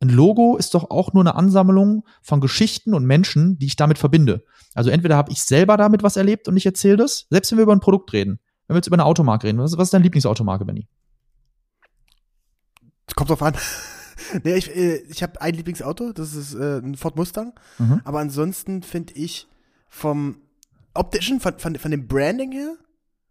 Ein 0.04 0.10
Logo 0.10 0.58
ist 0.58 0.74
doch 0.74 0.92
auch 0.92 1.14
nur 1.14 1.24
eine 1.24 1.36
Ansammlung 1.36 2.04
von 2.22 2.42
Geschichten 2.42 2.94
und 2.94 3.06
Menschen, 3.06 3.58
die 3.58 3.68
ich 3.68 3.78
damit 3.78 3.98
verbinde. 3.98 4.44
Also 4.74 4.90
entweder 4.90 5.16
habe 5.16 5.32
ich 5.32 5.42
selber 5.42 5.78
damit 5.78 6.04
was 6.04 6.18
erlebt 6.18 6.50
und 6.50 6.58
ich 6.58 6.66
erzähle 6.66 6.98
das, 6.98 7.26
selbst 7.30 7.52
wenn 7.52 7.58
wir 7.58 7.64
über 7.64 7.72
ein 7.72 7.80
Produkt 7.80 8.12
reden. 8.12 8.42
Wenn 8.68 8.76
wir 8.76 8.80
jetzt 8.80 8.88
über 8.88 8.98
eine 8.98 9.06
Automarke 9.06 9.48
reden, 9.48 9.60
was, 9.60 9.78
was 9.78 9.88
ist 9.88 9.94
deine 9.94 10.04
Lieblingsautomarke, 10.04 10.66
Benny? 10.66 10.90
Kommt 13.16 13.30
drauf 13.30 13.42
an. 13.42 13.56
nee, 14.44 14.56
ich, 14.56 14.76
äh, 14.76 14.98
ich 15.08 15.24
habe 15.24 15.40
ein 15.40 15.54
Lieblingsauto, 15.54 16.12
das 16.12 16.36
ist 16.36 16.54
äh, 16.54 16.80
ein 16.80 16.96
Ford 16.96 17.16
Mustang. 17.16 17.54
Mhm. 17.80 18.02
Aber 18.04 18.20
ansonsten 18.20 18.84
finde 18.84 19.14
ich 19.14 19.48
vom 19.88 20.36
optischen, 20.94 21.40
von, 21.40 21.60
von, 21.60 21.78
von 21.78 21.92
dem 21.92 22.10
Branding 22.10 22.52
her, 22.52 22.76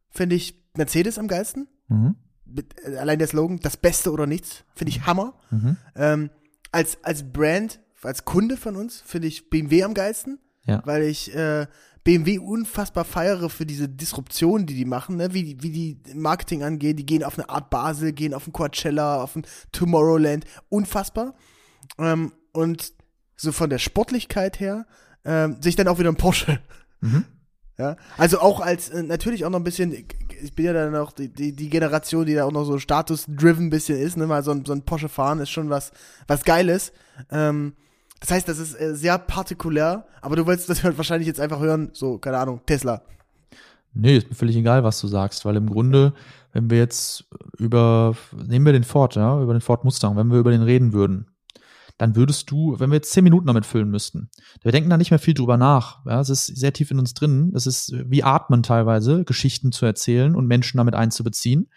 finde 0.09 0.37
ich 0.37 0.59
Mercedes 0.75 1.19
am 1.19 1.29
geilsten. 1.29 1.69
Mhm. 1.89 2.17
Mit, 2.47 2.75
äh, 2.83 2.97
allein 2.97 3.19
der 3.19 3.29
Slogan, 3.29 3.61
das 3.61 3.77
Beste 3.77 4.11
oder 4.11 4.27
nichts, 4.27 4.65
finde 4.75 4.89
ich 4.89 5.05
Hammer. 5.05 5.35
Mhm. 5.51 5.77
Ähm, 5.97 6.31
als, 6.73 6.99
als 7.03 7.33
Brand, 7.33 7.81
als 8.03 8.25
Kunde 8.25 8.57
von 8.57 8.77
uns, 8.77 9.01
finde 9.07 9.29
ich 9.29 9.49
BMW 9.51 9.85
am 9.85 9.95
geilsten. 9.95 10.39
Ja. 10.65 10.83
Weil 10.85 11.03
ich 11.03 11.35
äh, 11.35 11.67
BMW 12.05 12.39
unfassbar 12.39 13.05
feiere 13.05 13.49
für 13.49 13.67
diese 13.67 13.89
Disruption, 13.89 14.67
die 14.67 14.75
die 14.75 14.85
machen, 14.85 15.17
ne? 15.17 15.33
wie, 15.35 15.63
wie 15.63 15.71
die 15.71 16.15
Marketing 16.15 16.63
angehen. 16.63 16.97
Die 16.97 17.07
gehen 17.07 17.23
auf 17.23 17.39
eine 17.39 17.49
Art 17.49 17.71
Basel, 17.71 18.13
gehen 18.13 18.35
auf 18.35 18.47
ein 18.47 18.53
Coachella, 18.53 19.23
auf 19.23 19.37
ein 19.37 19.47
Tomorrowland. 19.71 20.45
Unfassbar. 20.69 21.35
Ähm, 21.99 22.33
und 22.53 22.93
so 23.37 23.53
von 23.53 23.71
der 23.71 23.79
Sportlichkeit 23.79 24.61
her, 24.61 24.87
ähm, 25.25 25.61
sich 25.61 25.77
dann 25.77 25.89
auch 25.89 25.99
wieder 25.99 26.11
ein 26.11 26.17
Porsche. 26.17 26.61
Mhm. 27.01 27.25
Ja, 27.79 27.97
also 28.19 28.39
auch 28.41 28.61
als, 28.61 28.91
äh, 28.91 29.03
natürlich 29.03 29.45
auch 29.45 29.51
noch 29.51 29.59
ein 29.59 29.65
bisschen, 29.65 29.93
ich 29.93 30.55
bin 30.55 30.67
ja 30.67 30.73
dann 30.75 30.95
auch 30.97 31.13
die, 31.13 31.29
die, 31.29 31.53
die 31.53 31.71
Generation, 31.71 32.27
die 32.27 32.35
da 32.35 32.45
auch 32.45 32.53
noch 32.53 32.65
so 32.65 32.79
status-driven 32.79 33.67
ein 33.67 33.71
bisschen 33.71 33.99
ist, 33.99 34.17
ne, 34.17 34.27
mal 34.27 34.43
so 34.45 34.51
ein, 34.51 34.65
so 34.67 34.73
ein 34.73 34.83
Porsche 34.83 35.09
fahren 35.09 35.41
ist 35.41 35.51
schon 35.51 35.71
was, 35.71 35.91
was 36.27 36.45
Geiles. 36.45 36.93
Ähm, 37.31 37.73
das 38.21 38.31
heißt, 38.31 38.49
das 38.49 38.59
ist 38.59 38.79
äh, 38.79 38.95
sehr 38.95 39.19
partikulär, 39.19 40.05
aber 40.21 40.37
du 40.37 40.47
willst 40.47 40.69
das 40.69 40.85
wahrscheinlich 40.85 41.27
jetzt 41.27 41.41
einfach 41.41 41.61
hören, 41.61 41.91
so, 41.93 42.19
keine 42.19 42.39
Ahnung, 42.39 42.61
Tesla. 42.67 43.03
Nee, 43.95 44.19
ist 44.19 44.29
mir 44.29 44.37
völlig 44.37 44.57
egal, 44.57 44.85
was 44.85 45.01
du 45.01 45.07
sagst, 45.07 45.45
weil 45.45 45.57
im 45.57 45.69
Grunde, 45.69 46.13
wenn 46.53 46.71
wir 46.71 46.79
jetzt 46.79 47.25
über, 47.59 48.15
nehmen 48.47 48.67
wir 48.67 48.73
den 48.73 48.85
Ford, 48.85 49.17
ja, 49.17 49.43
über 49.43 49.55
den 49.55 49.61
Ford 49.61 49.85
Mustang, 49.85 50.17
wenn 50.17 50.31
wir 50.31 50.39
über 50.39 50.51
den 50.51 50.63
reden 50.63 50.93
würden, 50.93 51.27
dann 52.03 52.17
würdest 52.17 52.51
du, 52.51 52.75
wenn 52.81 52.91
wir 52.91 52.97
jetzt 52.97 53.13
zehn 53.13 53.23
Minuten 53.23 53.47
damit 53.47 53.65
füllen 53.65 53.89
müssten, 53.89 54.29
wir 54.61 54.73
denken 54.73 54.91
da 54.91 54.97
nicht 54.97 55.13
mehr 55.13 55.21
viel 55.21 55.35
drüber 55.35 55.57
nach. 55.57 56.05
Ja, 56.05 56.19
es 56.21 56.31
ist 56.31 56.47
sehr 56.47 56.73
tief 56.73 56.91
in 56.91 56.99
uns 56.99 57.15
drin. 57.15 57.53
Es 57.55 57.65
ist 57.69 57.95
wie 58.07 58.25
Atmen 58.25 58.65
teilweise, 58.65 59.23
Geschichten 59.23 59.71
zu 59.71 59.87
erzählen 59.87 60.35
und 60.35 60.49
Menschen 60.49 60.79
damit 60.79 60.97
einzubeziehen. 60.97 61.69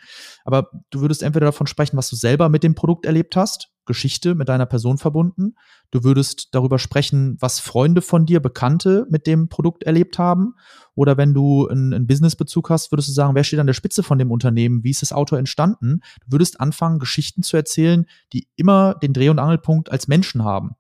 Aber 0.46 0.70
du 0.92 1.02
würdest 1.02 1.24
entweder 1.24 1.48
davon 1.48 1.66
sprechen, 1.66 1.98
was 1.98 2.10
du 2.10 2.16
selber 2.16 2.50
mit 2.50 2.64
dem 2.64 2.76
Produkt 2.76 3.06
erlebt 3.06 3.36
hast, 3.36 3.72
Geschichte 3.86 4.36
mit 4.36 4.48
deiner 4.48 4.68
Person 4.68 5.00
verbunden. 5.00 5.56
Du 5.90 6.04
würdest 6.04 6.50
darüber 6.52 6.78
sprechen, 6.78 7.36
was 7.40 7.60
Freunde 7.60 8.02
von 8.02 8.28
dir, 8.28 8.40
Bekannte 8.40 9.08
mit 9.10 9.26
dem 9.26 9.50
Produkt 9.50 9.84
erlebt 9.84 10.20
haben. 10.20 10.54
Oder 10.94 11.18
wenn 11.18 11.34
du 11.34 11.68
einen, 11.68 11.94
einen 11.94 12.08
Businessbezug 12.08 12.70
hast, 12.70 12.92
würdest 12.92 13.10
du 13.10 13.14
sagen, 13.14 13.34
wer 13.34 13.44
steht 13.44 13.60
an 13.60 13.68
der 13.68 13.74
Spitze 13.74 14.04
von 14.04 14.20
dem 14.20 14.32
Unternehmen? 14.32 14.84
Wie 14.84 14.92
ist 14.92 15.02
das 15.02 15.14
Auto 15.14 15.36
entstanden? 15.36 16.02
Du 16.26 16.34
würdest 16.34 16.60
anfangen, 16.62 17.00
Geschichten 17.00 17.42
zu 17.42 17.58
erzählen, 17.58 18.06
die 18.32 18.48
immer 18.56 18.94
den 18.96 19.14
Dreh- 19.14 19.30
und 19.30 19.40
Angelpunkt 19.40 19.92
als 19.92 20.08
Menschen 20.08 20.44
haben. 20.44 20.76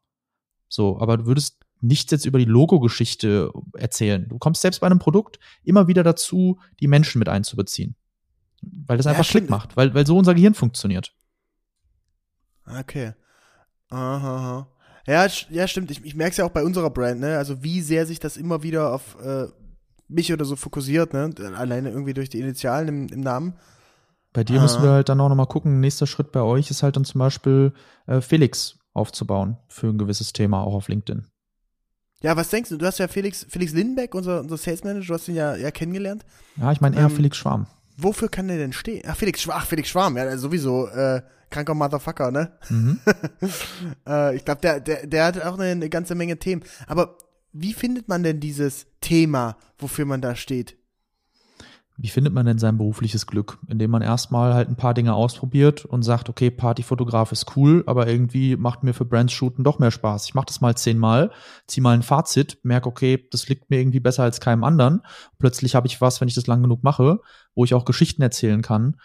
So, 0.70 0.99
aber 0.99 1.18
du 1.18 1.26
würdest 1.26 1.59
nichts 1.82 2.11
jetzt 2.11 2.26
über 2.26 2.38
die 2.38 2.45
Logo-Geschichte 2.45 3.51
erzählen. 3.74 4.28
Du 4.30 4.38
kommst 4.38 4.61
selbst 4.61 4.80
bei 4.80 4.88
einem 4.88 4.99
Produkt 4.99 5.39
immer 5.63 5.88
wieder 5.88 6.03
dazu, 6.03 6.59
die 6.80 6.88
Menschen 6.88 7.20
mit 7.20 7.30
einzubeziehen. 7.30 7.95
Weil 8.88 8.97
das 8.97 9.07
einfach 9.07 9.26
ja, 9.26 9.32
Klick 9.32 9.49
macht, 9.49 9.76
weil, 9.78 9.93
weil 9.93 10.05
so 10.05 10.18
unser 10.18 10.34
Gehirn 10.36 10.53
funktioniert. 10.53 11.13
Okay. 12.66 13.13
Aha, 13.89 14.38
aha. 14.38 14.68
Ja, 15.07 15.28
ja, 15.49 15.68
stimmt. 15.68 15.91
Ich, 15.91 16.03
ich 16.03 16.16
merke 16.16 16.32
es 16.32 16.38
ja 16.38 16.45
auch 16.45 16.51
bei 16.51 16.63
unserer 16.63 16.89
Brand, 16.89 17.20
ne? 17.20 17.38
Also 17.38 17.63
wie 17.63 17.82
sehr 17.82 18.05
sich 18.07 18.20
das 18.20 18.38
immer 18.38 18.63
wieder 18.63 18.93
auf 18.93 19.18
äh, 19.22 19.45
mich 20.07 20.34
oder 20.34 20.45
so 20.45 20.55
fokussiert, 20.55 21.13
ne? 21.13 21.30
Alleine 21.55 21.89
irgendwie 21.89 22.13
durch 22.13 22.30
die 22.30 22.39
Initialen 22.39 22.88
im, 22.88 23.07
im 23.09 23.22
Namen. 23.22 23.53
Bei 24.34 24.43
dir 24.43 24.59
ah. 24.59 24.63
müssen 24.63 24.82
wir 24.82 24.89
halt 24.91 25.09
dann 25.09 25.22
auch 25.22 25.30
nochmal 25.30 25.47
gucken. 25.47 25.80
Nächster 25.80 26.07
Schritt 26.07 26.32
bei 26.32 26.41
euch 26.41 26.72
ist 26.72 26.84
halt 26.84 26.95
dann 26.95 27.05
zum 27.05 27.20
Beispiel 27.20 27.74
äh, 28.07 28.20
Felix 28.20 28.80
aufzubauen 28.93 29.57
für 29.68 29.88
ein 29.88 29.97
gewisses 29.97 30.34
Thema 30.34 30.61
auch 30.61 30.74
auf 30.74 30.88
LinkedIn. 30.88 31.28
Ja, 32.22 32.36
was 32.36 32.49
denkst 32.49 32.70
du? 32.70 32.78
Du 32.78 32.86
hast 32.86 32.97
ja 32.97 33.07
Felix, 33.07 33.45
Felix 33.47 33.74
Lindenbeck, 33.74 34.16
unser, 34.16 34.39
unser 34.39 34.57
Sales 34.57 34.84
Manager, 34.84 35.07
du 35.07 35.13
hast 35.13 35.28
ihn 35.28 35.36
ja, 35.36 35.55
ja 35.55 35.70
kennengelernt. 35.70 36.26
Ja, 36.55 36.72
ich 36.72 36.82
meine 36.82 36.95
eher 36.95 37.03
Ähm, 37.03 37.11
Felix 37.11 37.38
Schwarm. 37.38 37.68
Wofür 37.97 38.29
kann 38.29 38.47
der 38.47 38.57
denn 38.57 38.73
stehen? 38.73 39.03
Ach, 39.07 39.15
Felix 39.15 39.41
Schwarm, 39.41 39.59
ach, 39.61 39.65
Felix 39.65 39.89
Schwarm, 39.89 40.17
ja, 40.17 40.37
sowieso, 40.37 40.87
äh, 40.87 41.21
kranker 41.49 41.73
Motherfucker, 41.73 42.31
ne? 42.31 42.51
Mhm. 42.69 42.99
äh, 44.07 44.35
ich 44.35 44.43
glaube, 44.43 44.61
der, 44.61 44.79
der, 44.79 45.07
der 45.07 45.25
hat 45.25 45.41
auch 45.41 45.57
eine, 45.57 45.71
eine 45.71 45.89
ganze 45.89 46.15
Menge 46.15 46.37
Themen. 46.37 46.63
Aber 46.87 47.17
wie 47.53 47.73
findet 47.73 48.07
man 48.07 48.23
denn 48.23 48.39
dieses 48.39 48.85
Thema, 48.99 49.57
wofür 49.77 50.05
man 50.05 50.21
da 50.21 50.35
steht? 50.35 50.77
Wie 51.97 52.09
findet 52.09 52.33
man 52.33 52.45
denn 52.45 52.59
sein 52.59 52.77
berufliches 52.77 53.25
Glück? 53.25 53.57
Indem 53.67 53.91
man 53.91 54.01
erstmal 54.01 54.53
halt 54.53 54.67
ein 54.67 54.75
paar 54.75 54.93
Dinge 54.93 55.13
ausprobiert 55.13 55.85
und 55.85 56.03
sagt, 56.03 56.27
okay, 56.27 56.51
Partyfotograf 56.51 57.31
ist 57.31 57.55
cool, 57.55 57.83
aber 57.87 58.07
irgendwie 58.07 58.57
macht 58.57 58.83
mir 58.83 58.93
für 58.93 59.05
Brands 59.05 59.31
shooten 59.31 59.63
doch 59.63 59.79
mehr 59.79 59.91
Spaß. 59.91 60.25
Ich 60.25 60.33
mache 60.33 60.47
das 60.47 60.59
mal 60.59 60.75
zehnmal, 60.75 61.31
zieh 61.67 61.79
mal 61.79 61.93
ein 61.93 62.03
Fazit, 62.03 62.57
merke, 62.63 62.89
okay, 62.89 63.25
das 63.31 63.47
liegt 63.47 63.69
mir 63.69 63.79
irgendwie 63.79 64.01
besser 64.01 64.23
als 64.23 64.41
keinem 64.41 64.65
anderen. 64.65 65.03
Plötzlich 65.39 65.73
habe 65.73 65.87
ich 65.87 66.01
was, 66.01 66.19
wenn 66.19 66.27
ich 66.27 66.35
das 66.35 66.47
lang 66.47 66.61
genug 66.61 66.83
mache, 66.83 67.21
wo 67.53 67.63
ich 67.63 67.73
auch 67.73 67.85
Geschichten 67.85 68.21
erzählen 68.21 68.61
kann, 68.61 68.97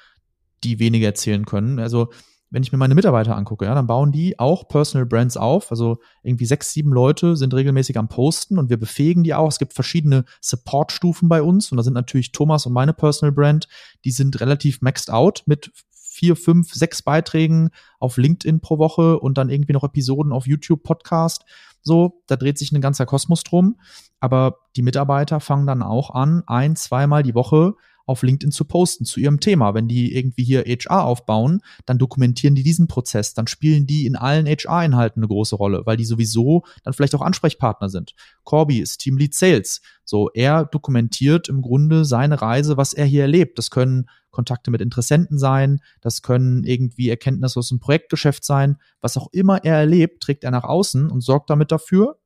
die 0.64 0.80
wenige 0.80 1.07
erzählen 1.07 1.47
können. 1.47 1.78
Also 1.78 2.11
wenn 2.51 2.64
ich 2.64 2.72
mir 2.72 2.78
meine 2.78 2.96
Mitarbeiter 2.96 3.36
angucke, 3.36 3.64
ja, 3.64 3.74
dann 3.74 3.86
bauen 3.86 4.11
die 4.11 4.38
auch 4.38 4.66
Personal 4.66 5.07
Brands 5.07 5.36
auf. 5.36 5.70
Also 5.70 5.98
irgendwie 6.22 6.46
sechs, 6.46 6.72
sieben 6.72 6.92
Leute 6.92 7.36
sind 7.36 7.55
regelmäßig 7.55 7.96
am 7.96 8.09
Posten 8.09 8.59
und 8.59 8.70
wir 8.70 8.76
befähigen 8.76 9.22
die 9.22 9.34
auch. 9.34 9.48
Es 9.48 9.61
gibt 9.61 9.72
verschiedene 9.72 10.24
Support-Stufen 10.40 11.28
bei 11.28 11.42
uns 11.42 11.70
und 11.70 11.76
da 11.76 11.84
sind 11.84 11.94
natürlich 11.94 12.32
Thomas 12.32 12.66
und 12.66 12.72
meine 12.72 12.92
Personal 12.92 13.32
Brand, 13.32 13.68
die 14.05 14.11
sind 14.11 14.40
relativ 14.40 14.82
maxed 14.82 15.11
out 15.11 15.44
mit 15.46 15.70
vier, 15.92 16.34
fünf, 16.34 16.74
sechs 16.74 17.03
Beiträgen 17.03 17.70
auf 18.01 18.16
LinkedIn 18.16 18.61
pro 18.61 18.78
Woche 18.78 19.20
und 19.20 19.38
dann 19.38 19.48
irgendwie 19.48 19.72
noch 19.72 19.84
Episoden 19.84 20.32
auf 20.32 20.46
YouTube, 20.46 20.82
Podcast. 20.82 21.44
So, 21.82 22.22
da 22.26 22.36
dreht 22.36 22.59
sich 22.59 22.72
ein 22.72 22.80
ganzer 22.80 23.07
Kosmos 23.07 23.44
drum. 23.44 23.78
Aber 24.18 24.57
die 24.76 24.82
Mitarbeiter 24.82 25.40
fangen 25.40 25.66
dann 25.66 25.82
auch 25.82 26.11
an, 26.11 26.42
ein, 26.46 26.76
zweimal 26.76 27.22
die 27.22 27.34
Woche 27.34 27.74
auf 28.11 28.23
LinkedIn 28.23 28.51
zu 28.51 28.65
posten 28.65 29.05
zu 29.05 29.21
ihrem 29.21 29.41
Thema. 29.41 29.73
Wenn 29.73 29.87
die 29.87 30.15
irgendwie 30.17 30.43
hier 30.43 30.65
HR 30.65 31.05
aufbauen, 31.05 31.61
dann 31.87 31.99
dokumentieren 31.99 32.57
die 32.57 32.65
diesen 32.65 32.89
Prozess, 32.89 33.35
dann 33.35 33.47
spielen 33.47 33.87
die 33.87 34.05
in 34.05 34.17
allen 34.17 34.47
HR-Inhalten 34.47 35.23
eine 35.23 35.29
große 35.29 35.55
Rolle, 35.55 35.83
weil 35.87 35.97
die 35.97 36.05
sowieso 36.05 36.65
dann 36.83 36.93
vielleicht 36.93 37.15
auch 37.15 37.23
Ansprechpartner 37.23 37.89
sind. 37.89 38.15
Corby 38.43 38.81
ist 38.81 38.99
Teamlead 38.99 39.33
Sales. 39.33 39.81
So, 40.05 40.29
er 40.35 40.65
dokumentiert 40.65 41.49
im 41.49 41.63
Grunde 41.63 42.05
seine 42.05 42.43
Reise, 42.43 42.77
was 42.77 42.93
er 42.93 43.07
hier 43.07 43.23
erlebt. 43.23 43.59
Das 43.59 43.71
können 43.71 44.11
Kontakte 44.31 44.71
mit 44.71 44.81
Interessenten 44.81 45.39
sein, 45.39 45.81
das 46.01 46.23
können 46.23 46.65
irgendwie 46.65 47.11
Erkenntnisse 47.11 47.61
aus 47.61 47.69
dem 47.69 47.81
Projektgeschäft 47.81 48.45
sein. 48.45 48.77
Was 49.01 49.17
auch 49.17 49.29
immer 49.33 49.65
er 49.65 49.77
erlebt, 49.77 50.23
trägt 50.23 50.45
er 50.45 50.51
nach 50.51 50.65
außen 50.65 51.11
und 51.11 51.21
sorgt 51.21 51.51
damit 51.51 51.71
dafür, 51.73 52.19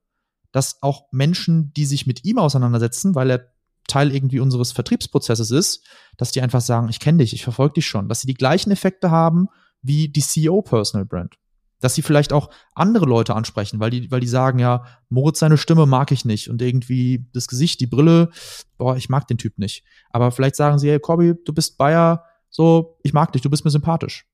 dass 0.52 0.82
auch 0.82 1.08
Menschen, 1.10 1.72
die 1.74 1.84
sich 1.84 2.06
mit 2.06 2.24
ihm 2.24 2.38
auseinandersetzen, 2.38 3.14
weil 3.14 3.30
er 3.30 3.53
Teil 3.86 4.14
irgendwie 4.14 4.40
unseres 4.40 4.72
Vertriebsprozesses 4.72 5.50
ist, 5.50 5.84
dass 6.16 6.32
die 6.32 6.40
einfach 6.40 6.60
sagen, 6.60 6.88
ich 6.88 7.00
kenne 7.00 7.18
dich, 7.18 7.34
ich 7.34 7.44
verfolge 7.44 7.74
dich 7.74 7.86
schon, 7.86 8.08
dass 8.08 8.20
sie 8.20 8.26
die 8.26 8.34
gleichen 8.34 8.70
Effekte 8.70 9.10
haben 9.10 9.48
wie 9.82 10.08
die 10.08 10.22
CEO 10.22 10.62
Personal 10.62 11.04
Brand. 11.04 11.36
Dass 11.80 11.94
sie 11.94 12.02
vielleicht 12.02 12.32
auch 12.32 12.48
andere 12.74 13.04
Leute 13.04 13.34
ansprechen, 13.34 13.80
weil 13.80 13.90
die, 13.90 14.10
weil 14.10 14.20
die 14.20 14.26
sagen, 14.26 14.58
ja, 14.58 14.84
Moritz, 15.10 15.38
seine 15.38 15.58
Stimme 15.58 15.86
mag 15.86 16.12
ich 16.12 16.24
nicht 16.24 16.48
und 16.48 16.62
irgendwie 16.62 17.26
das 17.34 17.46
Gesicht, 17.46 17.80
die 17.80 17.86
Brille, 17.86 18.30
boah, 18.78 18.96
ich 18.96 19.10
mag 19.10 19.26
den 19.28 19.38
Typ 19.38 19.58
nicht. 19.58 19.84
Aber 20.10 20.30
vielleicht 20.30 20.56
sagen 20.56 20.78
sie, 20.78 20.88
hey, 20.88 20.98
Corby, 20.98 21.34
du 21.44 21.52
bist 21.52 21.76
Bayer, 21.76 22.24
so, 22.48 22.98
ich 23.02 23.12
mag 23.12 23.32
dich, 23.32 23.42
du 23.42 23.50
bist 23.50 23.64
mir 23.64 23.70
sympathisch. 23.70 24.26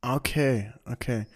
Okay, 0.00 0.72
okay. 0.84 1.26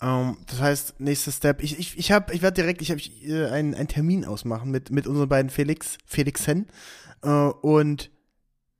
Ähm, 0.00 0.36
das 0.46 0.60
heißt, 0.60 1.00
nächster 1.00 1.32
Step. 1.32 1.62
Ich, 1.62 1.78
ich, 1.78 1.98
ich 1.98 2.12
habe, 2.12 2.32
ich 2.34 2.42
werde 2.42 2.60
direkt, 2.60 2.82
ich 2.82 2.90
habe 2.90 3.00
äh, 3.00 3.50
einen, 3.50 3.74
einen 3.74 3.88
Termin 3.88 4.24
ausmachen 4.24 4.70
mit, 4.70 4.90
mit 4.90 5.06
unseren 5.06 5.28
beiden 5.28 5.50
Felix, 5.50 5.98
Felixen. 6.06 6.66
Äh, 7.22 7.28
und 7.28 8.10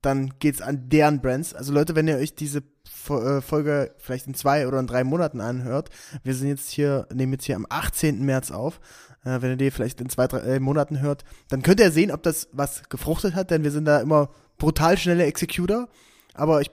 dann 0.02 0.34
geht's 0.38 0.62
an 0.62 0.88
deren 0.88 1.20
Brands. 1.20 1.54
Also 1.54 1.72
Leute, 1.72 1.96
wenn 1.96 2.06
ihr 2.06 2.16
euch 2.16 2.34
diese 2.34 2.62
äh, 3.10 3.40
Folge 3.40 3.94
vielleicht 3.98 4.26
in 4.26 4.34
zwei 4.34 4.68
oder 4.68 4.78
in 4.78 4.86
drei 4.86 5.02
Monaten 5.02 5.40
anhört, 5.40 5.90
wir 6.22 6.34
sind 6.34 6.48
jetzt 6.48 6.70
hier, 6.70 7.08
nehmen 7.12 7.32
jetzt 7.32 7.44
hier 7.44 7.56
am 7.56 7.66
18. 7.68 8.24
März 8.24 8.50
auf. 8.50 8.80
Äh, 9.24 9.42
wenn 9.42 9.50
ihr 9.50 9.56
die 9.56 9.70
vielleicht 9.70 10.00
in 10.00 10.08
zwei, 10.08 10.28
drei 10.28 10.40
äh, 10.40 10.60
Monaten 10.60 11.00
hört, 11.00 11.24
dann 11.48 11.62
könnt 11.62 11.80
ihr 11.80 11.90
sehen, 11.90 12.12
ob 12.12 12.22
das 12.22 12.48
was 12.52 12.88
gefruchtet 12.88 13.34
hat, 13.34 13.50
denn 13.50 13.64
wir 13.64 13.72
sind 13.72 13.86
da 13.86 14.00
immer 14.00 14.30
brutal 14.56 14.96
schnelle 14.96 15.24
Executor. 15.24 15.88
Aber 16.38 16.60
ich, 16.60 16.70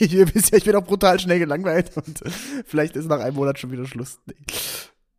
ihr 0.12 0.34
wisst 0.34 0.50
ja, 0.50 0.58
ich 0.58 0.64
bin 0.64 0.74
auch 0.74 0.84
brutal 0.84 1.20
schnell 1.20 1.38
gelangweilt 1.38 1.96
und 1.96 2.22
vielleicht 2.66 2.96
ist 2.96 3.06
nach 3.06 3.20
einem 3.20 3.36
Monat 3.36 3.58
schon 3.58 3.70
wieder 3.70 3.86
Schluss. 3.86 4.18
Nee. 4.26 4.34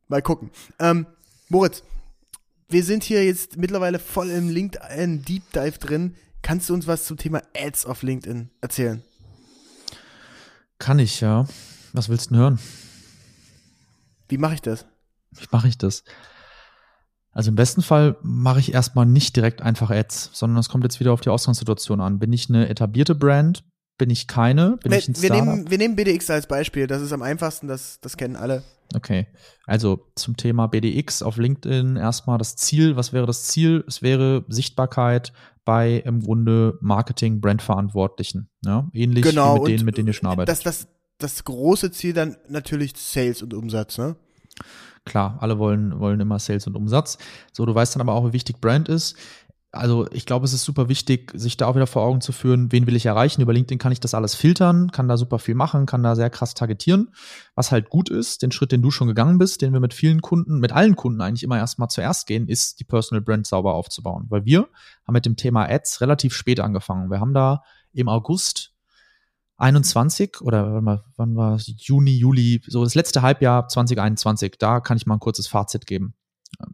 Mal 0.10 0.22
gucken. 0.22 0.52
Ähm, 0.80 1.08
Moritz, 1.50 1.84
wir 2.70 2.84
sind 2.84 3.04
hier 3.04 3.26
jetzt 3.26 3.58
mittlerweile 3.58 3.98
voll 3.98 4.30
im 4.30 4.50
LinkedIn 4.50 5.24
Deep 5.24 5.52
Dive 5.54 5.80
drin. 5.80 6.16
Kannst 6.42 6.70
du 6.70 6.74
uns 6.74 6.86
was 6.86 7.06
zum 7.06 7.18
Thema 7.18 7.42
Ads 7.56 7.86
auf 7.86 8.04
LinkedIn 8.04 8.50
erzählen? 8.62 9.04
Kann 10.80 11.00
ich, 11.00 11.22
ja. 11.22 11.48
Was 11.94 12.10
willst 12.10 12.28
du 12.28 12.34
denn 12.34 12.40
hören? 12.40 12.60
Wie 14.28 14.38
mache 14.38 14.56
ich 14.56 14.62
das? 14.62 14.86
Wie 15.32 15.48
mache 15.52 15.70
ich 15.70 15.78
das? 15.78 16.04
Also 17.32 17.50
im 17.50 17.56
besten 17.56 17.82
Fall 17.82 18.18
mache 18.22 18.60
ich 18.60 18.74
erstmal 18.74 19.06
nicht 19.06 19.36
direkt 19.36 19.62
einfach 19.62 19.92
Ads, 19.92 20.32
sondern 20.34 20.60
es 20.60 20.70
kommt 20.70 20.84
jetzt 20.84 21.00
wieder 21.00 21.14
auf 21.14 21.22
die 21.22 21.30
Ausgangssituation 21.30 22.02
an. 22.02 22.20
Bin 22.20 22.34
ich 22.34 22.50
eine 22.50 22.68
etablierte 22.68 23.16
Brand? 23.16 23.64
Bin 23.98 24.10
ich 24.10 24.28
keine? 24.28 24.78
Bin 24.84 24.92
wir, 24.92 25.00
ich 25.00 25.08
ein 25.08 25.16
wir, 25.16 25.30
Startup? 25.30 25.48
nehmen, 25.48 25.72
wir 25.72 25.78
nehmen 25.78 25.96
BDX 25.96 26.30
als 26.30 26.48
Beispiel. 26.48 26.88
Das 26.88 27.02
ist 27.02 27.12
am 27.12 27.22
einfachsten, 27.22 27.68
das, 27.68 28.00
das 28.02 28.16
kennen 28.18 28.36
alle. 28.36 28.64
Okay, 28.96 29.28
also 29.66 30.08
zum 30.16 30.38
Thema 30.38 30.68
BDX 30.68 31.22
auf 31.22 31.38
LinkedIn 31.38 31.98
erstmal 31.98 32.38
das 32.38 32.56
Ziel. 32.56 32.96
Was 32.96 33.12
wäre 33.12 33.26
das 33.26 33.46
Ziel? 33.46 33.84
Es 33.88 34.02
wäre 34.02 34.46
Sichtbarkeit 34.48 35.34
bei 35.66 35.98
im 36.06 36.22
Grunde 36.22 36.78
Marketing, 36.80 37.42
Brandverantwortlichen. 37.42 38.50
Ja? 38.64 38.88
Ähnlich 38.94 39.24
Genau, 39.24 39.56
wie 39.56 39.60
mit 39.60 39.68
denen, 39.68 39.86
mit 39.86 39.98
denen 39.98 40.08
ihr 40.08 40.14
schon 40.14 40.30
arbeitet. 40.30 40.50
Das, 40.50 40.62
das, 40.62 40.88
das 41.18 41.44
große 41.44 41.92
Ziel 41.92 42.14
dann 42.14 42.38
natürlich 42.48 42.94
Sales 42.96 43.42
und 43.42 43.54
Umsatz, 43.54 43.98
ne? 43.98 44.16
Klar, 45.04 45.38
alle 45.40 45.58
wollen, 45.58 46.00
wollen 46.00 46.20
immer 46.20 46.40
Sales 46.40 46.68
und 46.68 46.76
Umsatz. 46.76 47.18
So, 47.54 47.66
du 47.66 47.74
weißt 47.74 47.96
dann 47.96 48.02
aber 48.02 48.14
auch, 48.14 48.30
wie 48.30 48.34
wichtig 48.34 48.60
Brand 48.60 48.90
ist. 48.90 49.16
Also 49.72 50.08
ich 50.12 50.26
glaube, 50.26 50.46
es 50.46 50.54
ist 50.54 50.64
super 50.64 50.88
wichtig, 50.88 51.32
sich 51.36 51.58
da 51.58 51.68
auch 51.68 51.76
wieder 51.76 51.88
vor 51.88 52.02
Augen 52.02 52.22
zu 52.22 52.32
führen, 52.32 52.72
wen 52.72 52.88
will 52.88 52.96
ich 52.96 53.06
erreichen. 53.06 53.42
Über 53.42 53.52
LinkedIn 53.52 53.80
kann 53.80 53.92
ich 53.92 54.00
das 54.00 54.14
alles 54.14 54.34
filtern, 54.34 54.92
kann 54.92 55.10
da 55.10 55.18
super 55.18 55.40
viel 55.40 55.56
machen, 55.56 55.86
kann 55.86 56.04
da 56.04 56.16
sehr 56.16 56.30
krass 56.30 56.54
targetieren. 56.54 57.14
Was 57.54 57.72
halt 57.72 57.90
gut 57.90 58.10
ist, 58.10 58.42
den 58.42 58.52
Schritt, 58.52 58.72
den 58.72 58.82
du 58.82 58.92
schon 58.92 59.10
gegangen 59.10 59.38
bist, 59.38 59.62
den 59.62 59.74
wir 59.74 59.82
mit 59.82 59.94
vielen 59.94 60.22
Kunden, 60.22 60.60
mit 60.60 60.72
allen 60.72 60.96
Kunden 60.96 61.22
eigentlich 61.22 61.44
immer 61.44 61.58
erstmal 61.58 61.90
zuerst 61.90 62.28
gehen, 62.28 62.48
ist 62.48 62.80
die 62.80 62.86
Personal 62.86 63.22
Brand 63.22 63.46
sauber 63.46 63.74
aufzubauen. 63.74 64.26
Weil 64.30 64.46
wir 64.46 64.70
haben 65.06 65.14
mit 65.14 65.26
dem 65.26 65.36
Thema 65.36 65.70
Ads 65.70 66.00
relativ 66.00 66.34
spät 66.34 66.62
angefangen. 66.62 67.12
Wir 67.12 67.20
haben 67.20 67.34
da 67.34 67.62
im 67.92 68.08
August 68.08 68.74
21 69.58 70.42
oder 70.42 70.82
wann 71.18 71.36
war 71.36 71.56
es? 71.56 71.74
Juni, 71.78 72.16
Juli, 72.16 72.62
so 72.68 72.84
das 72.84 72.96
letzte 72.96 73.22
Halbjahr 73.22 73.68
2021, 73.68 74.56
da 74.60 74.80
kann 74.80 74.98
ich 74.98 75.06
mal 75.06 75.16
ein 75.16 75.20
kurzes 75.20 75.48
Fazit 75.48 75.88
geben. 75.88 76.14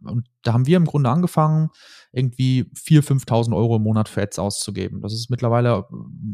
Und 0.04 0.26
da 0.42 0.52
haben 0.52 0.66
wir 0.66 0.76
im 0.76 0.86
Grunde 0.86 1.10
angefangen, 1.10 1.70
irgendwie 2.12 2.70
4.000, 2.74 3.24
5.000 3.24 3.56
Euro 3.56 3.76
im 3.76 3.82
Monat 3.82 4.08
für 4.08 4.22
Ads 4.22 4.38
auszugeben. 4.38 5.00
Das 5.00 5.12
ist 5.12 5.30
mittlerweile 5.30 5.86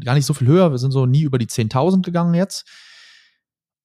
gar 0.03 0.13
nicht 0.13 0.25
so 0.25 0.33
viel 0.33 0.47
höher. 0.47 0.71
Wir 0.71 0.77
sind 0.77 0.91
so 0.91 1.05
nie 1.05 1.23
über 1.23 1.37
die 1.37 1.47
10.000 1.47 2.01
gegangen 2.01 2.33
jetzt. 2.33 2.65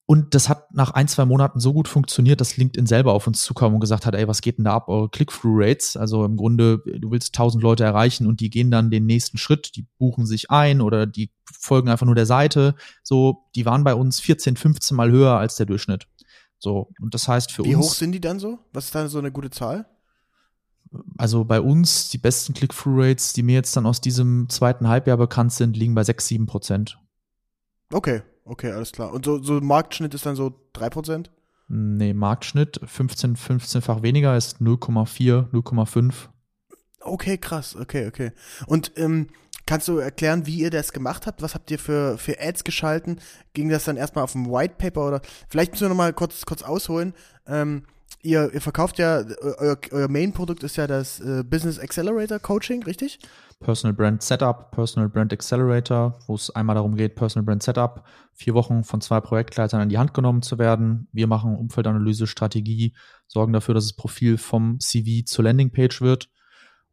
Und 0.09 0.37
das 0.37 0.49
hat 0.49 0.73
nach 0.73 0.93
ein, 0.93 1.09
zwei 1.09 1.25
Monaten 1.25 1.59
so 1.59 1.73
gut 1.73 1.89
funktioniert, 1.89 2.41
dass 2.41 2.57
LinkedIn 2.57 2.87
selber 2.87 3.13
auf 3.13 3.27
uns 3.27 3.43
zukam 3.43 3.75
und 3.75 3.81
gesagt 3.81 4.07
hat, 4.07 4.15
ey, 4.15 4.29
was 4.29 4.41
geht 4.41 4.57
denn 4.57 4.65
da 4.65 4.75
ab, 4.75 4.89
eure 4.89 5.09
Click-Through-Rates? 5.09 5.97
Also 5.97 6.25
im 6.25 6.37
Grunde, 6.37 6.79
du 6.79 7.11
willst 7.11 7.35
1000 7.35 7.61
Leute 7.61 7.83
erreichen 7.83 8.29
und 8.29 8.39
die 8.39 8.49
gehen 8.49 8.71
dann 8.71 8.93
den 8.93 9.05
nächsten 9.05 9.37
Schritt, 9.37 9.75
die 9.75 9.85
buchen 9.99 10.25
sich 10.25 10.49
ein 10.49 10.81
oder 10.81 11.07
die 11.07 11.33
folgen 11.53 11.89
einfach 11.89 12.07
nur 12.07 12.15
der 12.15 12.27
Seite. 12.27 12.77
So, 13.03 13.49
die 13.57 13.67
waren 13.67 13.83
bei 13.83 13.97
uns 13.97 14.21
14, 14.21 14.57
15 14.57 14.97
Mal 14.97 15.11
höher 15.11 15.39
als 15.39 15.57
der 15.57 15.67
Durchschnitt. 15.67 16.07
So, 16.59 16.91
und 17.01 17.15
das 17.15 17.29
heißt 17.29 17.53
für 17.53 17.65
Wie 17.65 17.75
uns. 17.75 17.87
hoch 17.87 17.95
sind 17.95 18.13
die 18.13 18.21
dann 18.21 18.39
so? 18.39 18.59
Was 18.73 18.87
ist 18.87 18.95
da 18.95 19.09
so 19.09 19.19
eine 19.19 19.31
gute 19.33 19.51
Zahl? 19.51 19.87
Also 21.19 21.45
bei 21.45 21.61
uns, 21.61 22.09
die 22.11 22.19
besten 22.19 22.55
Click-Through-Rates, 22.55 23.33
die 23.33 23.43
mir 23.43 23.55
jetzt 23.55 23.77
dann 23.77 23.87
aus 23.87 24.01
diesem 24.01 24.49
zweiten 24.49 24.89
Halbjahr 24.89 25.17
bekannt 25.17 25.53
sind, 25.53 25.77
liegen 25.77 25.95
bei 25.95 26.05
6, 26.05 26.27
7 26.27 26.47
Prozent. 26.47 26.99
Okay, 27.93 28.23
okay, 28.45 28.73
alles 28.73 28.93
klar. 28.93 29.13
Und 29.13 29.25
so, 29.25 29.43
so 29.43 29.61
Marktschnitt 29.61 30.15
ist 30.15 30.27
dann 30.27 30.37
so 30.37 30.55
3%? 30.75 31.27
Nee, 31.69 32.15
Marktschnitt 32.15 32.81
15, 32.85 33.37
15-fach 33.37 34.03
weniger 34.03 34.37
ist 34.37 34.61
0,4, 34.61 35.51
0,5. 35.51 36.29
Okay, 37.01 37.39
krass, 37.39 37.77
okay, 37.77 38.07
okay. 38.07 38.33
Und 38.67 38.93
ähm, 38.97 39.29
kannst 39.67 39.89
du 39.89 39.99
erklären, 39.99 40.47
wie 40.47 40.61
ihr 40.61 40.71
das 40.71 40.93
gemacht 40.93 41.27
habt? 41.27 41.43
Was 41.43 41.55
habt 41.55 41.71
ihr 41.71 41.79
für, 41.79 42.17
für 42.19 42.41
Ads 42.41 42.65
geschalten? 42.65 43.21
Ging 43.53 43.69
das 43.69 43.85
dann 43.85 43.97
erstmal 43.97 44.25
auf 44.25 44.33
dem 44.33 44.51
White 44.51 44.77
Paper 44.79 45.07
oder 45.07 45.21
vielleicht 45.49 45.73
müssen 45.73 45.85
wir 45.85 45.89
nochmal 45.91 46.13
kurz, 46.13 46.47
kurz 46.47 46.63
ausholen. 46.63 47.13
Ähm, 47.47 47.83
ihr, 48.23 48.53
ihr 48.55 48.61
verkauft 48.61 48.99
ja, 48.99 49.25
euer, 49.59 49.77
euer 49.91 50.09
Main-Produkt 50.09 50.63
ist 50.63 50.77
ja 50.77 50.87
das 50.87 51.21
äh, 51.21 51.43
Business 51.43 51.79
Accelerator 51.79 52.39
Coaching, 52.39 52.85
richtig? 52.85 53.19
Personal 53.59 53.95
Brand 53.95 54.23
Setup, 54.23 54.71
Personal 54.71 55.09
Brand 55.09 55.33
Accelerator, 55.33 56.19
wo 56.27 56.35
es 56.35 56.51
einmal 56.51 56.75
darum 56.75 56.95
geht, 56.95 57.17
Personal 57.17 57.45
Brand 57.45 57.63
Setup, 57.63 58.05
vier 58.35 58.55
Wochen 58.55 58.85
von 58.85 59.01
zwei 59.01 59.21
Projektleitern 59.21 59.81
in 59.81 59.89
die 59.89 59.99
Hand 59.99 60.15
genommen 60.15 60.43
zu 60.43 60.59
werden. 60.59 61.09
Wir 61.13 61.27
machen 61.27 61.57
Umfeldanalyse, 61.57 62.27
Strategie, 62.27 62.95
sorgen 63.27 63.53
dafür, 63.53 63.75
dass 63.75 63.87
das 63.87 63.97
Profil 63.97 64.39
vom 64.39 64.79
CV 64.79 65.25
zur 65.25 65.45
Landingpage 65.45 66.03
wird 66.03 66.29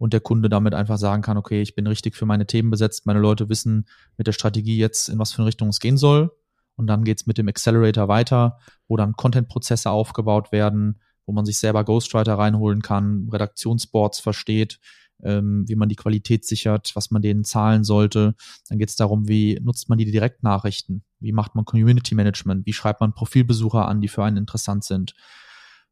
und 0.03 0.11
der 0.11 0.19
Kunde 0.19 0.49
damit 0.49 0.73
einfach 0.73 0.97
sagen 0.97 1.21
kann, 1.21 1.37
okay, 1.37 1.61
ich 1.61 1.75
bin 1.75 1.87
richtig 1.87 2.17
für 2.17 2.25
meine 2.25 2.45
Themen 2.45 2.69
besetzt, 2.69 3.05
meine 3.05 3.21
Leute 3.21 3.47
wissen 3.47 3.87
mit 4.17 4.27
der 4.27 4.33
Strategie 4.33 4.77
jetzt, 4.77 5.07
in 5.07 5.17
was 5.17 5.31
für 5.31 5.37
eine 5.37 5.47
Richtung 5.47 5.69
es 5.69 5.79
gehen 5.79 5.95
soll. 5.95 6.29
Und 6.75 6.87
dann 6.87 7.05
geht's 7.05 7.25
mit 7.25 7.37
dem 7.37 7.47
Accelerator 7.47 8.09
weiter, 8.09 8.57
wo 8.89 8.97
dann 8.97 9.13
Content-Prozesse 9.13 9.89
aufgebaut 9.89 10.51
werden, 10.51 10.99
wo 11.25 11.31
man 11.31 11.45
sich 11.45 11.57
selber 11.57 11.85
Ghostwriter 11.85 12.37
reinholen 12.37 12.81
kann, 12.81 13.29
Redaktionsboards 13.31 14.19
versteht, 14.19 14.81
ähm, 15.23 15.63
wie 15.69 15.77
man 15.77 15.87
die 15.87 15.95
Qualität 15.95 16.43
sichert, 16.43 16.91
was 16.95 17.09
man 17.09 17.21
denen 17.21 17.45
zahlen 17.45 17.85
sollte. 17.85 18.35
Dann 18.67 18.79
geht 18.79 18.89
es 18.89 18.97
darum, 18.97 19.29
wie 19.29 19.57
nutzt 19.63 19.87
man 19.87 19.99
die 19.99 20.11
Direktnachrichten, 20.11 21.05
wie 21.21 21.31
macht 21.31 21.55
man 21.55 21.63
Community 21.63 22.13
Management, 22.13 22.65
wie 22.65 22.73
schreibt 22.73 22.99
man 22.99 23.13
Profilbesucher 23.13 23.87
an, 23.87 24.01
die 24.01 24.09
für 24.09 24.25
einen 24.25 24.35
interessant 24.35 24.83
sind, 24.83 25.13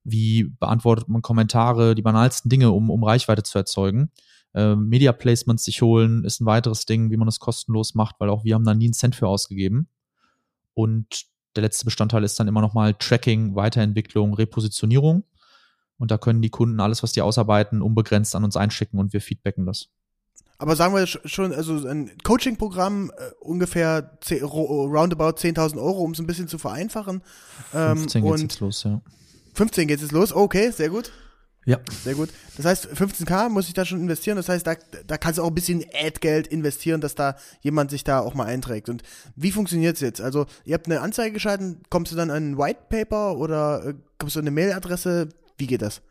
wie 0.03 0.43
beantwortet 0.59 1.07
man 1.07 1.21
Kommentare, 1.21 1.95
die 1.95 2.01
banalsten 2.01 2.49
Dinge, 2.49 2.71
um, 2.71 2.89
um 2.89 3.03
Reichweite 3.03 3.43
zu 3.43 3.57
erzeugen. 3.57 4.11
Ähm, 4.53 4.89
Media 4.89 5.13
Placements 5.13 5.63
sich 5.63 5.81
holen 5.81 6.23
ist 6.23 6.41
ein 6.41 6.45
weiteres 6.45 6.85
Ding, 6.85 7.11
wie 7.11 7.17
man 7.17 7.27
es 7.27 7.39
kostenlos 7.39 7.95
macht, 7.95 8.15
weil 8.19 8.29
auch 8.29 8.43
wir 8.43 8.55
haben 8.55 8.65
da 8.65 8.73
nie 8.73 8.85
einen 8.85 8.93
Cent 8.93 9.15
für 9.15 9.27
ausgegeben. 9.27 9.87
Und 10.73 11.25
der 11.55 11.63
letzte 11.63 11.85
Bestandteil 11.85 12.23
ist 12.23 12.39
dann 12.39 12.47
immer 12.47 12.61
nochmal 12.61 12.93
Tracking, 12.93 13.55
Weiterentwicklung, 13.55 14.33
Repositionierung. 14.33 15.23
Und 15.97 16.11
da 16.11 16.17
können 16.17 16.41
die 16.41 16.49
Kunden 16.49 16.79
alles, 16.79 17.03
was 17.03 17.11
die 17.11 17.21
ausarbeiten, 17.21 17.81
unbegrenzt 17.81 18.35
an 18.35 18.43
uns 18.43 18.57
einschicken 18.57 18.99
und 18.99 19.13
wir 19.13 19.21
feedbacken 19.21 19.65
das. 19.65 19.89
Aber 20.57 20.75
sagen 20.75 20.93
wir 20.93 21.07
schon, 21.07 21.53
also 21.53 21.87
ein 21.87 22.11
Coaching-Programm 22.23 23.11
äh, 23.17 23.31
ungefähr 23.39 24.17
10, 24.21 24.43
roundabout 24.43 25.37
10.000 25.39 25.77
Euro, 25.77 26.03
um 26.03 26.11
es 26.11 26.19
ein 26.19 26.27
bisschen 26.27 26.47
zu 26.47 26.57
vereinfachen. 26.57 27.23
Ähm, 27.73 27.97
15 27.97 28.23
geht 28.23 28.39
jetzt 28.39 28.59
los, 28.59 28.83
ja. 28.83 29.01
15 29.53 29.87
geht 29.87 30.01
es 30.01 30.11
los, 30.11 30.33
okay, 30.33 30.71
sehr 30.71 30.89
gut. 30.89 31.11
Ja. 31.65 31.77
Sehr 32.03 32.15
gut. 32.15 32.29
Das 32.57 32.65
heißt, 32.65 32.87
15k 32.87 33.49
muss 33.49 33.67
ich 33.67 33.73
da 33.73 33.85
schon 33.85 34.01
investieren. 34.01 34.35
Das 34.35 34.49
heißt, 34.49 34.65
da, 34.65 34.73
da 35.05 35.17
kannst 35.17 35.37
du 35.37 35.43
auch 35.43 35.49
ein 35.49 35.55
bisschen 35.55 35.83
Ad-Geld 35.93 36.47
investieren, 36.47 37.01
dass 37.01 37.13
da 37.13 37.35
jemand 37.61 37.91
sich 37.91 38.03
da 38.03 38.19
auch 38.19 38.33
mal 38.33 38.47
einträgt. 38.47 38.89
Und 38.89 39.03
wie 39.35 39.51
funktioniert 39.51 39.95
es 39.95 40.01
jetzt? 40.01 40.21
Also, 40.21 40.47
ihr 40.65 40.73
habt 40.73 40.87
eine 40.87 41.01
Anzeige 41.01 41.33
geschalten, 41.33 41.83
kommst 41.89 42.11
du 42.11 42.15
dann 42.15 42.31
an 42.31 42.53
ein 42.53 42.57
White 42.57 42.81
Paper 42.89 43.37
oder 43.37 43.85
äh, 43.85 43.93
kommst 44.17 44.35
du 44.35 44.39
an 44.39 44.47
eine 44.47 44.51
Mailadresse? 44.51 45.29
Wie 45.57 45.67
geht 45.67 45.83
das? 45.83 46.01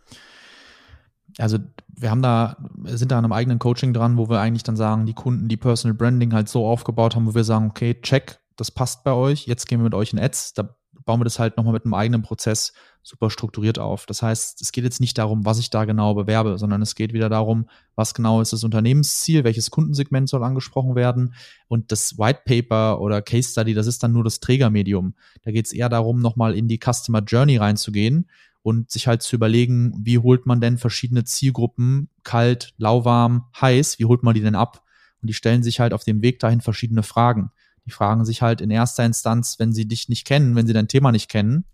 Also 1.38 1.58
wir 1.88 2.10
haben 2.10 2.22
da, 2.22 2.56
sind 2.84 3.12
da 3.12 3.18
an 3.18 3.24
einem 3.24 3.32
eigenen 3.32 3.58
Coaching 3.58 3.92
dran, 3.92 4.16
wo 4.16 4.28
wir 4.28 4.40
eigentlich 4.40 4.62
dann 4.62 4.76
sagen, 4.76 5.06
die 5.06 5.14
Kunden, 5.14 5.48
die 5.48 5.56
Personal 5.56 5.96
Branding 5.96 6.32
halt 6.32 6.48
so 6.48 6.66
aufgebaut 6.66 7.14
haben, 7.14 7.26
wo 7.26 7.34
wir 7.34 7.44
sagen, 7.44 7.68
okay, 7.70 8.00
check, 8.00 8.40
das 8.56 8.70
passt 8.70 9.04
bei 9.04 9.12
euch, 9.12 9.46
jetzt 9.46 9.68
gehen 9.68 9.78
wir 9.80 9.84
mit 9.84 9.94
euch 9.94 10.12
in 10.12 10.18
Ads, 10.18 10.54
da 10.54 10.76
bauen 11.10 11.18
wir 11.18 11.24
das 11.24 11.40
halt 11.40 11.56
nochmal 11.56 11.72
mit 11.72 11.84
einem 11.84 11.94
eigenen 11.94 12.22
Prozess 12.22 12.72
super 13.02 13.30
strukturiert 13.30 13.80
auf. 13.80 14.06
Das 14.06 14.22
heißt, 14.22 14.62
es 14.62 14.70
geht 14.70 14.84
jetzt 14.84 15.00
nicht 15.00 15.18
darum, 15.18 15.44
was 15.44 15.58
ich 15.58 15.68
da 15.68 15.84
genau 15.84 16.14
bewerbe, 16.14 16.56
sondern 16.56 16.82
es 16.82 16.94
geht 16.94 17.12
wieder 17.12 17.28
darum, 17.28 17.68
was 17.96 18.14
genau 18.14 18.40
ist 18.40 18.52
das 18.52 18.62
Unternehmensziel, 18.62 19.42
welches 19.42 19.72
Kundensegment 19.72 20.28
soll 20.28 20.44
angesprochen 20.44 20.94
werden. 20.94 21.34
Und 21.66 21.90
das 21.90 22.16
White 22.16 22.42
Paper 22.44 23.00
oder 23.00 23.22
Case 23.22 23.50
Study, 23.50 23.74
das 23.74 23.88
ist 23.88 24.04
dann 24.04 24.12
nur 24.12 24.22
das 24.22 24.38
Trägermedium. 24.38 25.14
Da 25.42 25.50
geht 25.50 25.66
es 25.66 25.72
eher 25.72 25.88
darum, 25.88 26.20
nochmal 26.20 26.54
in 26.54 26.68
die 26.68 26.78
Customer 26.78 27.22
Journey 27.22 27.56
reinzugehen 27.56 28.30
und 28.62 28.88
sich 28.92 29.08
halt 29.08 29.22
zu 29.22 29.34
überlegen, 29.34 29.92
wie 30.04 30.20
holt 30.20 30.46
man 30.46 30.60
denn 30.60 30.78
verschiedene 30.78 31.24
Zielgruppen, 31.24 32.08
kalt, 32.22 32.72
lauwarm, 32.78 33.46
heiß, 33.60 33.98
wie 33.98 34.04
holt 34.04 34.22
man 34.22 34.34
die 34.34 34.42
denn 34.42 34.54
ab? 34.54 34.84
Und 35.20 35.26
die 35.26 35.34
stellen 35.34 35.64
sich 35.64 35.80
halt 35.80 35.92
auf 35.92 36.04
dem 36.04 36.22
Weg 36.22 36.38
dahin 36.38 36.60
verschiedene 36.60 37.02
Fragen. 37.02 37.50
Die 37.86 37.90
fragen 37.90 38.24
sich 38.24 38.42
halt 38.42 38.60
in 38.60 38.70
erster 38.70 39.04
Instanz, 39.04 39.58
wenn 39.58 39.72
sie 39.72 39.86
dich 39.86 40.08
nicht 40.08 40.26
kennen, 40.26 40.56
wenn 40.56 40.66
sie 40.66 40.72
dein 40.72 40.88
Thema 40.88 41.12
nicht 41.12 41.28
kennen, 41.28 41.64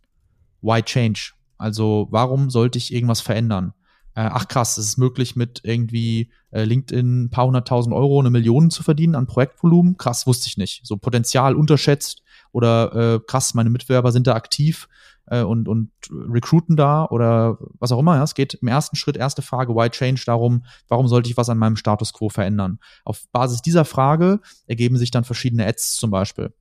why 0.62 0.82
change? 0.82 1.32
Also 1.58 2.08
warum 2.10 2.50
sollte 2.50 2.78
ich 2.78 2.92
irgendwas 2.92 3.20
verändern? 3.20 3.72
Äh, 4.14 4.30
ach 4.32 4.48
krass, 4.48 4.78
es 4.78 4.86
ist 4.86 4.98
möglich 4.98 5.36
mit 5.36 5.60
irgendwie 5.62 6.30
äh, 6.50 6.64
LinkedIn 6.64 7.24
ein 7.24 7.30
paar 7.30 7.46
hunderttausend 7.46 7.94
Euro, 7.94 8.18
eine 8.18 8.30
Million 8.30 8.70
zu 8.70 8.82
verdienen 8.82 9.14
an 9.14 9.26
Projektvolumen. 9.26 9.98
Krass, 9.98 10.26
wusste 10.26 10.48
ich 10.48 10.56
nicht. 10.56 10.86
So 10.86 10.96
Potenzial 10.96 11.54
unterschätzt 11.54 12.22
oder 12.56 12.94
äh, 13.16 13.20
krass, 13.26 13.52
meine 13.52 13.68
Mitbewerber 13.68 14.12
sind 14.12 14.26
da 14.26 14.34
aktiv 14.34 14.88
äh, 15.26 15.42
und, 15.42 15.68
und 15.68 15.90
recruiten 16.10 16.74
da 16.74 17.04
oder 17.04 17.58
was 17.78 17.92
auch 17.92 17.98
immer. 17.98 18.16
Ja. 18.16 18.22
Es 18.22 18.34
geht 18.34 18.54
im 18.54 18.68
ersten 18.68 18.96
Schritt, 18.96 19.18
erste 19.18 19.42
Frage, 19.42 19.74
why 19.74 19.90
change, 19.90 20.22
darum, 20.24 20.64
warum 20.88 21.06
sollte 21.06 21.28
ich 21.28 21.36
was 21.36 21.50
an 21.50 21.58
meinem 21.58 21.76
Status 21.76 22.14
quo 22.14 22.30
verändern? 22.30 22.78
Auf 23.04 23.26
Basis 23.30 23.60
dieser 23.60 23.84
Frage 23.84 24.40
ergeben 24.66 24.96
sich 24.96 25.10
dann 25.10 25.24
verschiedene 25.24 25.66
Ads 25.66 25.96
zum 25.96 26.10
Beispiel. 26.10 26.54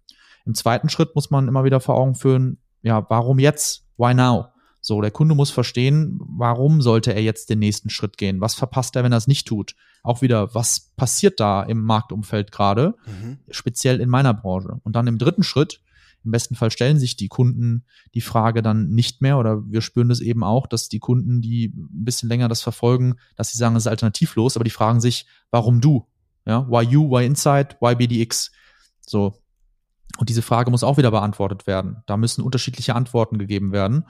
Im 0.46 0.54
zweiten 0.54 0.90
Schritt 0.90 1.16
muss 1.16 1.32
man 1.32 1.48
immer 1.48 1.64
wieder 1.64 1.80
vor 1.80 1.96
Augen 1.96 2.16
führen, 2.16 2.58
ja, 2.82 3.10
warum 3.10 3.40
jetzt? 3.40 3.86
Why 3.98 4.14
now? 4.14 4.48
So, 4.82 5.00
der 5.00 5.12
Kunde 5.12 5.34
muss 5.34 5.50
verstehen, 5.50 6.20
warum 6.20 6.82
sollte 6.82 7.14
er 7.14 7.22
jetzt 7.22 7.50
den 7.50 7.60
nächsten 7.60 7.90
Schritt 7.90 8.18
gehen? 8.18 8.42
Was 8.42 8.54
verpasst 8.54 8.98
er, 8.98 9.06
wenn 9.06 9.14
er 9.14 9.18
es 9.18 9.28
nicht 9.28 9.48
tut? 9.48 9.76
Auch 10.04 10.22
wieder, 10.22 10.54
was 10.54 10.92
passiert 10.98 11.40
da 11.40 11.64
im 11.64 11.82
Marktumfeld 11.82 12.52
gerade, 12.52 12.96
mhm. 13.08 13.40
speziell 13.50 14.02
in 14.02 14.10
meiner 14.10 14.34
Branche? 14.34 14.82
Und 14.84 14.98
dann 14.98 15.08
im 15.08 15.18
dritten 15.18 15.42
Schritt, 15.42 15.80
im 16.26 16.32
besten 16.32 16.56
Fall 16.56 16.72
stellen 16.72 17.00
sich 17.00 17.16
die 17.16 17.28
Kunden 17.28 17.86
die 18.14 18.22
Frage 18.22 18.62
dann 18.62 18.90
nicht 18.90 19.22
mehr 19.22 19.38
oder 19.38 19.64
wir 19.70 19.82
spüren 19.82 20.10
das 20.10 20.20
eben 20.20 20.44
auch, 20.44 20.68
dass 20.68 20.90
die 20.90 21.00
Kunden, 21.00 21.42
die 21.42 21.68
ein 21.68 22.06
bisschen 22.06 22.30
länger 22.30 22.48
das 22.48 22.62
verfolgen, 22.62 23.16
dass 23.36 23.52
sie 23.52 23.58
sagen, 23.58 23.76
es 23.76 23.84
ist 23.84 23.88
alternativlos, 23.88 24.58
aber 24.58 24.64
die 24.64 24.72
fragen 24.72 25.00
sich, 25.00 25.26
warum 25.52 25.82
du? 25.82 26.08
Ja, 26.46 26.68
why 26.70 26.84
you, 26.84 27.10
why 27.10 27.26
inside, 27.26 27.78
why 27.80 27.96
BDX? 27.96 28.52
So. 29.02 29.42
Und 30.18 30.30
diese 30.30 30.42
Frage 30.42 30.72
muss 30.72 30.84
auch 30.84 30.98
wieder 30.98 31.12
beantwortet 31.12 31.68
werden. 31.68 31.98
Da 32.06 32.18
müssen 32.18 32.44
unterschiedliche 32.44 32.96
Antworten 32.96 33.38
gegeben 33.38 33.72
werden. 33.72 34.06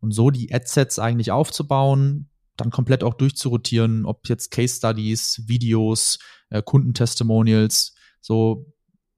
Und 0.00 0.12
so 0.12 0.30
die 0.30 0.52
Adsets 0.52 0.98
eigentlich 0.98 1.30
aufzubauen, 1.30 2.28
dann 2.56 2.70
komplett 2.70 3.02
auch 3.04 3.14
durchzurotieren, 3.14 4.04
ob 4.04 4.28
jetzt 4.28 4.50
Case 4.50 4.76
Studies, 4.76 5.42
Videos, 5.46 6.18
äh, 6.50 6.62
Kundentestimonials, 6.62 7.94
so 8.20 8.72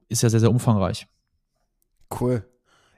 ist 0.09 0.23
ja 0.23 0.31
sehr, 0.31 0.41
sehr 0.41 0.51
umfangreich. 0.51 1.07
Cool. 2.11 2.45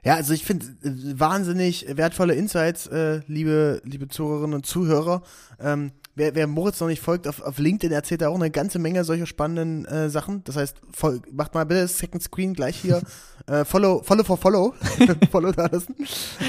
Ja, 0.03 0.15
also 0.15 0.33
ich 0.33 0.43
finde 0.43 0.65
äh, 0.83 1.19
wahnsinnig 1.19 1.85
wertvolle 1.95 2.33
Insights, 2.33 2.87
äh, 2.87 3.21
liebe, 3.27 3.81
liebe 3.85 4.07
Zuhörerinnen 4.07 4.55
und 4.55 4.65
Zuhörer. 4.65 5.21
Ähm, 5.59 5.91
wer, 6.15 6.33
wer 6.33 6.47
Moritz 6.47 6.79
noch 6.79 6.87
nicht 6.87 7.01
folgt, 7.01 7.27
auf, 7.27 7.41
auf 7.41 7.59
LinkedIn 7.59 7.93
erzählt 7.93 8.23
er 8.23 8.31
auch 8.31 8.35
eine 8.35 8.49
ganze 8.49 8.79
Menge 8.79 9.03
solcher 9.03 9.27
spannenden 9.27 9.85
äh, 9.85 10.09
Sachen. 10.09 10.43
Das 10.43 10.55
heißt, 10.55 10.77
voll, 10.91 11.21
macht 11.31 11.53
mal 11.53 11.65
bitte 11.65 11.87
Second 11.87 12.23
Screen 12.23 12.55
gleich 12.55 12.77
hier. 12.77 13.01
äh, 13.47 13.63
follow, 13.63 14.01
follow 14.01 14.23
for 14.23 14.37
follow. 14.37 14.73
follow 15.31 15.51
da 15.51 15.67
lassen. 15.67 15.95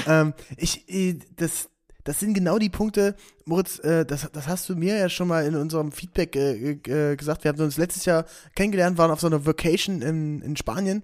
Ähm, 0.07 0.33
ich, 0.57 0.89
äh, 0.89 1.19
das, 1.35 1.69
das 2.03 2.19
sind 2.19 2.33
genau 2.33 2.57
die 2.57 2.69
Punkte, 2.69 3.15
Moritz, 3.45 3.77
äh, 3.79 4.03
das, 4.03 4.29
das 4.31 4.47
hast 4.47 4.67
du 4.67 4.75
mir 4.75 4.97
ja 4.97 5.09
schon 5.09 5.27
mal 5.27 5.45
in 5.45 5.55
unserem 5.55 5.91
Feedback 5.91 6.35
äh, 6.35 6.71
äh, 6.71 7.15
gesagt. 7.15 7.43
Wir 7.43 7.49
haben 7.49 7.61
uns 7.61 7.77
letztes 7.77 8.05
Jahr 8.05 8.25
kennengelernt, 8.55 8.97
waren 8.97 9.11
auf 9.11 9.21
so 9.21 9.27
einer 9.27 9.45
Vacation 9.45 10.01
in, 10.01 10.41
in 10.41 10.57
Spanien 10.57 11.03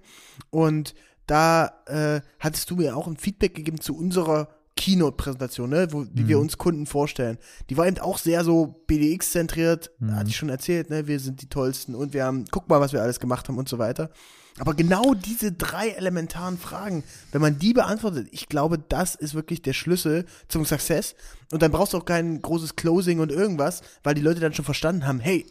und 0.50 0.94
da 1.30 1.82
äh, 1.86 2.20
hattest 2.40 2.70
du 2.70 2.76
mir 2.76 2.96
auch 2.96 3.06
ein 3.06 3.16
Feedback 3.16 3.54
gegeben 3.54 3.80
zu 3.80 3.96
unserer 3.96 4.48
Keynote-Präsentation, 4.76 5.70
ne, 5.70 5.88
wo, 5.90 6.04
die 6.04 6.24
mhm. 6.24 6.28
wir 6.28 6.38
uns 6.38 6.58
Kunden 6.58 6.86
vorstellen. 6.86 7.38
Die 7.68 7.76
war 7.76 7.86
eben 7.86 7.98
auch 7.98 8.18
sehr 8.18 8.44
so 8.44 8.82
BDX-zentriert, 8.86 9.92
mhm. 9.98 10.16
hatte 10.16 10.30
ich 10.30 10.36
schon 10.36 10.48
erzählt, 10.48 10.90
ne, 10.90 11.06
wir 11.06 11.20
sind 11.20 11.42
die 11.42 11.48
tollsten 11.48 11.94
und 11.94 12.14
wir 12.14 12.24
haben, 12.24 12.46
guck 12.50 12.68
mal, 12.68 12.80
was 12.80 12.92
wir 12.92 13.02
alles 13.02 13.20
gemacht 13.20 13.48
haben 13.48 13.58
und 13.58 13.68
so 13.68 13.78
weiter. 13.78 14.10
Aber 14.58 14.74
genau 14.74 15.14
diese 15.14 15.52
drei 15.52 15.90
elementaren 15.90 16.58
Fragen, 16.58 17.04
wenn 17.30 17.40
man 17.40 17.58
die 17.58 17.72
beantwortet, 17.72 18.28
ich 18.32 18.48
glaube, 18.48 18.78
das 18.78 19.14
ist 19.14 19.34
wirklich 19.34 19.62
der 19.62 19.72
Schlüssel 19.72 20.26
zum 20.48 20.64
Success. 20.64 21.14
Und 21.52 21.62
dann 21.62 21.70
brauchst 21.70 21.92
du 21.92 21.98
auch 21.98 22.04
kein 22.04 22.42
großes 22.42 22.74
Closing 22.76 23.20
und 23.20 23.30
irgendwas, 23.30 23.82
weil 24.02 24.14
die 24.14 24.20
Leute 24.20 24.40
dann 24.40 24.52
schon 24.52 24.64
verstanden 24.64 25.06
haben, 25.06 25.20
hey, 25.20 25.46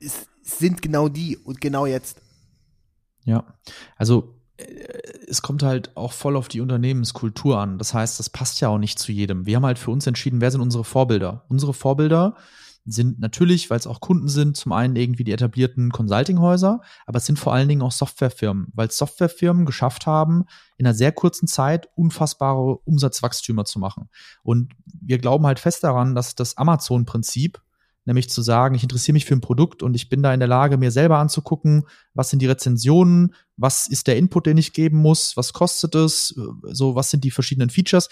es 0.00 0.26
sind 0.42 0.82
genau 0.82 1.08
die 1.08 1.36
und 1.36 1.60
genau 1.60 1.86
jetzt. 1.86 2.20
Ja, 3.24 3.44
also 3.96 4.41
es 5.28 5.42
kommt 5.42 5.62
halt 5.62 5.96
auch 5.96 6.12
voll 6.12 6.36
auf 6.36 6.48
die 6.48 6.60
Unternehmenskultur 6.60 7.58
an. 7.58 7.78
Das 7.78 7.94
heißt, 7.94 8.18
das 8.18 8.30
passt 8.30 8.60
ja 8.60 8.68
auch 8.68 8.78
nicht 8.78 8.98
zu 8.98 9.12
jedem. 9.12 9.46
Wir 9.46 9.56
haben 9.56 9.66
halt 9.66 9.78
für 9.78 9.90
uns 9.90 10.06
entschieden, 10.06 10.40
wer 10.40 10.50
sind 10.50 10.60
unsere 10.60 10.84
Vorbilder? 10.84 11.44
Unsere 11.48 11.74
Vorbilder 11.74 12.36
sind 12.84 13.20
natürlich, 13.20 13.70
weil 13.70 13.78
es 13.78 13.86
auch 13.86 14.00
Kunden 14.00 14.28
sind, 14.28 14.56
zum 14.56 14.72
einen 14.72 14.96
irgendwie 14.96 15.24
die 15.24 15.32
etablierten 15.32 15.90
Consultinghäuser, 15.90 16.80
aber 17.06 17.18
es 17.18 17.26
sind 17.26 17.38
vor 17.38 17.54
allen 17.54 17.68
Dingen 17.68 17.82
auch 17.82 17.92
Softwarefirmen, 17.92 18.68
weil 18.74 18.90
Softwarefirmen 18.90 19.66
geschafft 19.66 20.06
haben, 20.06 20.46
in 20.76 20.86
einer 20.86 20.94
sehr 20.94 21.12
kurzen 21.12 21.46
Zeit 21.46 21.88
unfassbare 21.94 22.78
Umsatzwachstümer 22.84 23.64
zu 23.64 23.78
machen. 23.78 24.08
Und 24.42 24.72
wir 24.86 25.18
glauben 25.18 25.46
halt 25.46 25.60
fest 25.60 25.84
daran, 25.84 26.14
dass 26.14 26.34
das 26.34 26.56
Amazon-Prinzip 26.56 27.60
nämlich 28.04 28.28
zu 28.30 28.42
sagen, 28.42 28.74
ich 28.74 28.82
interessiere 28.82 29.14
mich 29.14 29.24
für 29.24 29.34
ein 29.34 29.40
Produkt 29.40 29.82
und 29.82 29.94
ich 29.94 30.08
bin 30.08 30.22
da 30.22 30.34
in 30.34 30.40
der 30.40 30.48
Lage, 30.48 30.76
mir 30.76 30.90
selber 30.90 31.18
anzugucken, 31.18 31.84
was 32.14 32.30
sind 32.30 32.40
die 32.40 32.46
Rezensionen, 32.46 33.34
was 33.56 33.86
ist 33.86 34.06
der 34.06 34.16
Input, 34.16 34.46
den 34.46 34.58
ich 34.58 34.72
geben 34.72 34.98
muss, 34.98 35.36
was 35.36 35.52
kostet 35.52 35.94
es, 35.94 36.34
so 36.62 36.94
was 36.94 37.10
sind 37.10 37.24
die 37.24 37.30
verschiedenen 37.30 37.70
Features. 37.70 38.08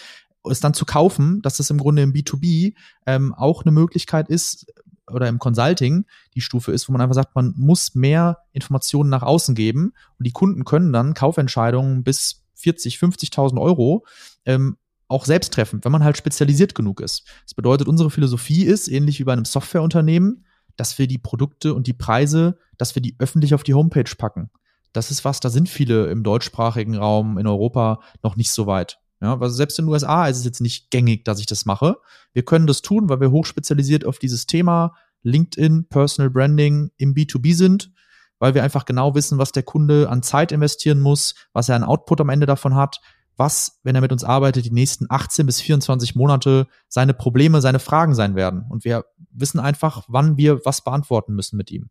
es 0.49 0.61
dann 0.61 0.75
zu 0.75 0.85
kaufen, 0.85 1.43
dass 1.43 1.57
das 1.57 1.71
im 1.71 1.79
Grunde 1.79 2.03
im 2.03 2.13
B2B 2.13 2.75
ähm, 3.07 3.35
auch 3.35 3.65
eine 3.65 3.73
Möglichkeit 3.73 4.29
ist, 4.29 4.67
oder 5.13 5.29
im 5.29 5.39
Consulting 5.39 6.05
die 6.35 6.41
Stufe 6.41 6.73
ist, 6.73 6.89
wo 6.89 6.93
man 6.93 7.01
einfach 7.01 7.15
sagt, 7.15 7.35
man 7.35 7.55
muss 7.57 7.95
mehr 7.95 8.39
Informationen 8.53 9.11
nach 9.11 9.23
außen 9.23 9.55
geben 9.55 9.93
und 10.19 10.27
die 10.27 10.33
Kunden 10.33 10.65
können 10.65 10.93
dann 10.93 11.15
Kaufentscheidungen 11.15 12.03
bis 12.05 12.43
40, 12.55 12.97
50.000 12.97 13.61
Euro 13.61 14.05
ähm, 14.45 14.77
auch 15.11 15.25
selbst 15.25 15.53
treffen, 15.53 15.81
wenn 15.83 15.93
man 15.93 16.05
halt 16.05 16.17
spezialisiert 16.17 16.75
genug 16.75 17.01
ist. 17.01 17.25
Das 17.45 17.55
bedeutet, 17.55 17.89
unsere 17.89 18.11
Philosophie 18.11 18.65
ist, 18.65 18.89
ähnlich 18.89 19.19
wie 19.19 19.25
bei 19.25 19.33
einem 19.33 19.45
Softwareunternehmen, 19.45 20.47
dass 20.77 20.99
wir 20.99 21.07
die 21.07 21.19
Produkte 21.19 21.75
und 21.75 21.87
die 21.87 21.93
Preise, 21.93 22.59
dass 22.79 22.95
wir 22.95 23.03
die 23.03 23.17
öffentlich 23.19 23.53
auf 23.55 23.65
die 23.65 23.75
Homepage 23.75 24.11
packen. 24.17 24.51
Das 24.93 25.11
ist 25.11 25.25
was, 25.25 25.41
da 25.41 25.51
sind 25.51 25.69
viele 25.69 26.07
im 26.07 26.23
deutschsprachigen 26.23 26.97
Raum 26.97 27.39
in 27.39 27.47
Europa 27.47 28.01
noch 28.23 28.37
nicht 28.37 28.51
so 28.53 28.67
weit. 28.67 28.99
Ja, 29.21 29.39
also 29.39 29.55
selbst 29.55 29.79
in 29.79 29.85
den 29.85 29.93
USA 29.93 30.27
ist 30.29 30.39
es 30.39 30.45
jetzt 30.45 30.61
nicht 30.61 30.91
gängig, 30.91 31.25
dass 31.25 31.41
ich 31.41 31.47
das 31.47 31.67
mache. 31.67 31.97
Wir 32.33 32.45
können 32.45 32.67
das 32.67 32.81
tun, 32.81 33.09
weil 33.09 33.21
wir 33.21 33.31
hochspezialisiert 33.31 34.07
auf 34.07 34.19
dieses 34.19 34.47
Thema 34.47 34.95
LinkedIn, 35.23 35.89
Personal 35.89 36.31
Branding 36.31 36.91
im 36.97 37.15
B2B 37.15 37.55
sind, 37.55 37.93
weil 38.39 38.55
wir 38.55 38.63
einfach 38.63 38.87
genau 38.87 39.15
wissen, 39.15 39.39
was 39.39 39.53
der 39.53 39.65
Kunde 39.65 40.09
an 40.09 40.23
Zeit 40.23 40.53
investieren 40.53 41.01
muss, 41.01 41.35
was 41.53 41.69
er 41.69 41.77
an 41.77 41.85
Output 41.85 42.23
am 42.23 42.31
Ende 42.31 42.47
davon 42.47 42.75
hat, 42.75 43.01
was, 43.41 43.81
wenn 43.83 43.97
er 43.97 44.03
mit 44.03 44.13
uns 44.13 44.23
arbeitet, 44.23 44.67
die 44.67 44.71
nächsten 44.71 45.07
18 45.09 45.47
bis 45.47 45.61
24 45.61 46.15
Monate 46.15 46.69
seine 46.87 47.15
Probleme, 47.15 47.61
seine 47.61 47.81
Fragen 47.81 48.15
sein 48.15 48.37
werden. 48.37 48.67
Und 48.69 48.85
wir 48.85 49.07
wissen 49.33 49.59
einfach, 49.59 50.05
wann 50.07 50.37
wir 50.37 50.65
was 50.65 50.85
beantworten 50.85 51.35
müssen 51.35 51.57
mit 51.57 51.73
ihm. 51.73 51.91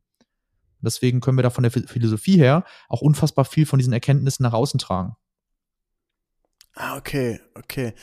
Deswegen 0.80 1.20
können 1.20 1.38
wir 1.38 1.44
da 1.44 1.50
von 1.50 1.64
der 1.64 1.72
Philosophie 1.72 2.38
her 2.38 2.64
auch 2.88 3.02
unfassbar 3.02 3.44
viel 3.44 3.66
von 3.66 3.80
diesen 3.80 3.92
Erkenntnissen 3.92 4.44
nach 4.44 4.54
außen 4.54 4.80
tragen. 4.80 5.18
Ah, 6.76 6.96
okay, 6.96 7.42
okay. 7.56 7.94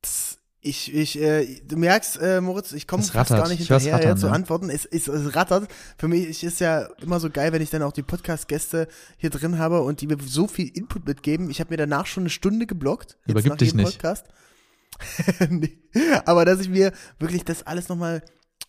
Das, 0.00 0.38
ich, 0.64 0.94
ich, 0.94 1.20
äh, 1.20 1.60
du 1.66 1.76
merkst, 1.76 2.20
äh, 2.22 2.40
Moritz, 2.40 2.72
ich 2.72 2.86
komme 2.86 3.02
fast 3.02 3.30
gar 3.30 3.48
nicht 3.48 3.58
hinterher 3.58 3.94
rattern, 3.94 4.16
zu 4.16 4.28
ja. 4.28 4.32
antworten. 4.32 4.70
Es, 4.70 4.84
es, 4.84 5.08
es 5.08 5.34
rattert. 5.34 5.68
Für 5.98 6.06
mich 6.06 6.44
ist 6.44 6.60
ja 6.60 6.82
immer 7.02 7.18
so 7.18 7.30
geil, 7.30 7.52
wenn 7.52 7.60
ich 7.60 7.70
dann 7.70 7.82
auch 7.82 7.90
die 7.90 8.04
Podcast-Gäste 8.04 8.86
hier 9.16 9.30
drin 9.30 9.58
habe 9.58 9.82
und 9.82 10.00
die 10.00 10.06
mir 10.06 10.18
so 10.24 10.46
viel 10.46 10.68
Input 10.68 11.04
mitgeben. 11.04 11.50
Ich 11.50 11.58
habe 11.58 11.70
mir 11.70 11.78
danach 11.78 12.06
schon 12.06 12.22
eine 12.22 12.30
Stunde 12.30 12.66
geblockt. 12.66 13.18
Übergib 13.26 13.58
dich 13.58 13.74
nicht. 13.74 13.90
Podcast. 13.90 14.26
nee. 15.48 15.76
Aber 16.26 16.44
dass 16.44 16.60
ich 16.60 16.68
mir 16.68 16.92
wirklich 17.18 17.44
das 17.44 17.66
alles 17.66 17.88
nochmal 17.88 18.22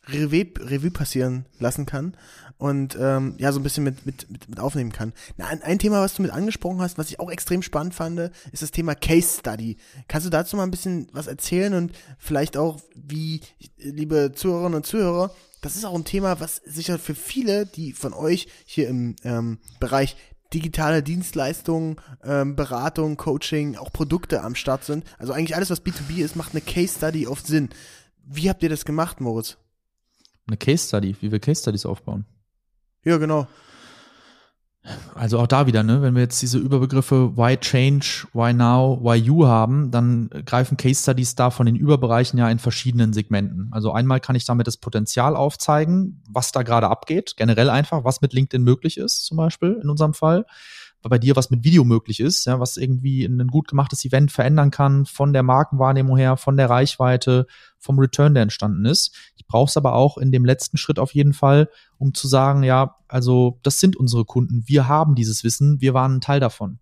Revue, 0.08 0.46
Revue 0.60 0.92
passieren 0.92 1.46
lassen 1.60 1.86
kann 1.86 2.16
und 2.58 2.98
ähm, 3.00 3.36
ja, 3.38 3.52
so 3.52 3.60
ein 3.60 3.64
bisschen 3.64 3.84
mit, 3.84 4.06
mit, 4.06 4.30
mit, 4.30 4.50
mit 4.50 4.60
aufnehmen 4.60 4.92
kann. 4.92 5.14
Na, 5.38 5.48
ein, 5.48 5.80
Thema, 5.80 6.02
was 6.02 6.16
du 6.16 6.22
mit 6.22 6.32
angesprochen 6.32 6.82
hast, 6.82 6.98
was 6.98 7.10
ich 7.10 7.20
auch 7.20 7.32
extrem 7.32 7.62
spannend 7.62 7.94
fand, 7.94 8.32
ist 8.52 8.62
das 8.62 8.72
Thema 8.72 8.96
Case 8.96 9.40
Study. 9.40 9.78
Kannst 10.08 10.26
du 10.26 10.32
dazu 10.32 10.58
mal 10.58 10.64
ein 10.64 10.72
bisschen 10.72 11.08
was 11.12 11.28
erzählen 11.28 11.74
und 11.74 11.94
vielleicht 12.18 12.58
auch, 12.58 12.80
wie, 12.96 13.42
liebe 13.78 14.32
Zuhörerinnen 14.36 14.76
und 14.76 14.86
Zuhörer, 14.86 15.34
das 15.62 15.76
ist 15.76 15.86
auch 15.86 15.96
ein 15.96 16.06
Thema, 16.06 16.40
was 16.40 16.58
sicher 16.66 17.00
für 17.00 17.16
viele, 17.16 17.66
die 17.66 17.94
von 17.94 18.14
euch 18.14 18.48
hier 18.66 18.90
im 18.90 19.16
ähm, 19.24 19.60
Bereich 19.80 20.18
digitale 20.54 21.02
Dienstleistungen, 21.02 21.96
ähm, 22.24 22.56
Beratung, 22.56 23.18
Coaching, 23.18 23.78
auch 23.78 23.92
Produkte 23.92 24.44
am 24.44 24.56
Start 24.56 24.84
sind. 24.84 25.06
Also 25.18 25.34
eigentlich 25.34 25.56
alles, 25.56 25.70
was 25.70 25.84
B2B 25.84 26.24
ist, 26.24 26.36
macht 26.36 26.52
eine 26.52 26.62
Case 26.62 26.98
Study 26.98 27.28
oft 27.28 27.48
Sinn. 27.48 27.70
Wie 28.26 28.50
habt 28.50 28.62
ihr 28.62 28.70
das 28.70 28.86
gemacht, 28.86 29.20
Moritz? 29.20 29.58
Eine 30.48 30.58
Case 30.58 30.88
Study, 30.88 31.16
wie 31.22 31.32
wir 31.32 31.40
Case 31.40 31.62
Studies 31.62 31.86
aufbauen. 31.86 32.26
Ja, 33.04 33.18
genau. 33.18 33.48
Also 35.16 35.40
auch 35.40 35.48
da 35.48 35.66
wieder, 35.66 35.82
ne, 35.82 36.02
wenn 36.02 36.14
wir 36.14 36.24
jetzt 36.24 36.42
diese 36.42 36.58
Überbegriffe 36.58 37.38
Why 37.38 37.56
Change, 37.56 38.28
Why 38.34 38.54
Now, 38.54 39.00
Why 39.02 39.16
You 39.16 39.46
haben, 39.46 39.92
dann 39.92 40.30
greifen 40.46 40.76
Case 40.76 41.02
Studies 41.02 41.36
da 41.36 41.52
von 41.52 41.66
den 41.66 41.78
Überbereichen 41.78 42.38
ja 42.38 42.50
in 42.50 42.60
verschiedenen 42.60 43.14
Segmenten. 43.14 43.70
Also 43.72 43.94
einmal 43.94 44.20
kann 44.20 44.36
ich 44.36 44.44
damit 44.44 44.68
das 44.68 44.76
Potenzial 44.76 45.38
aufzeigen, 45.38 46.22
was 46.30 46.52
da 46.52 46.64
gerade 46.64 46.90
abgeht, 46.90 47.36
generell 47.38 47.70
einfach, 47.70 48.04
was 48.04 48.20
mit 48.20 48.34
LinkedIn 48.34 48.62
möglich 48.62 48.98
ist, 48.98 49.26
zum 49.26 49.38
Beispiel 49.38 49.80
in 49.82 49.90
unserem 49.90 50.14
Fall 50.14 50.46
bei 51.10 51.20
dir 51.20 51.36
was 51.36 51.50
mit 51.50 51.64
Video 51.64 51.84
möglich 51.84 52.20
ist, 52.20 52.46
ja, 52.46 52.60
was 52.60 52.78
irgendwie 52.78 53.26
ein 53.26 53.48
gut 53.48 53.68
gemachtes 53.68 54.06
Event 54.06 54.32
verändern 54.32 54.72
kann, 54.72 55.06
von 55.06 55.34
der 55.34 55.44
Markenwahrnehmung 55.44 56.18
her, 56.18 56.38
von 56.38 56.58
der 56.58 56.70
Reichweite, 56.70 57.48
vom 57.78 58.00
Return, 58.00 58.34
der 58.34 58.44
entstanden 58.44 58.86
ist. 58.86 59.14
Ich 59.36 59.46
brauche 59.46 59.70
es 59.70 59.78
aber 59.78 59.94
auch 59.94 60.18
in 60.18 60.32
dem 60.32 60.46
letzten 60.46 60.78
Schritt 60.78 61.00
auf 61.00 61.14
jeden 61.14 61.34
Fall, 61.34 61.70
um 61.98 62.14
zu 62.14 62.28
sagen, 62.28 62.64
ja, 62.64 62.96
also 63.08 63.60
das 63.64 63.80
sind 63.80 63.96
unsere 63.96 64.26
Kunden, 64.26 64.64
wir 64.66 64.88
haben 64.88 65.16
dieses 65.16 65.44
Wissen, 65.44 65.82
wir 65.82 65.94
waren 65.94 66.16
ein 66.16 66.22
Teil 66.22 66.40
davon. 66.40 66.80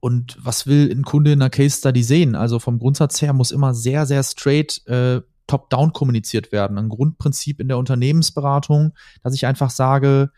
Und 0.00 0.36
was 0.38 0.66
will 0.66 0.90
ein 0.90 1.02
Kunde 1.02 1.32
in 1.32 1.40
einer 1.40 1.48
Case 1.48 1.78
Study 1.78 2.02
sehen? 2.02 2.34
Also 2.34 2.58
vom 2.58 2.78
Grundsatz 2.78 3.22
her 3.22 3.32
muss 3.32 3.50
immer 3.50 3.72
sehr, 3.72 4.04
sehr 4.04 4.22
straight 4.22 4.86
äh, 4.86 5.22
top-down 5.46 5.94
kommuniziert 5.94 6.52
werden. 6.52 6.76
Ein 6.76 6.90
Grundprinzip 6.90 7.58
in 7.58 7.68
der 7.68 7.78
Unternehmensberatung, 7.78 8.92
dass 9.22 9.34
ich 9.34 9.46
einfach 9.46 9.70
sage, 9.70 10.30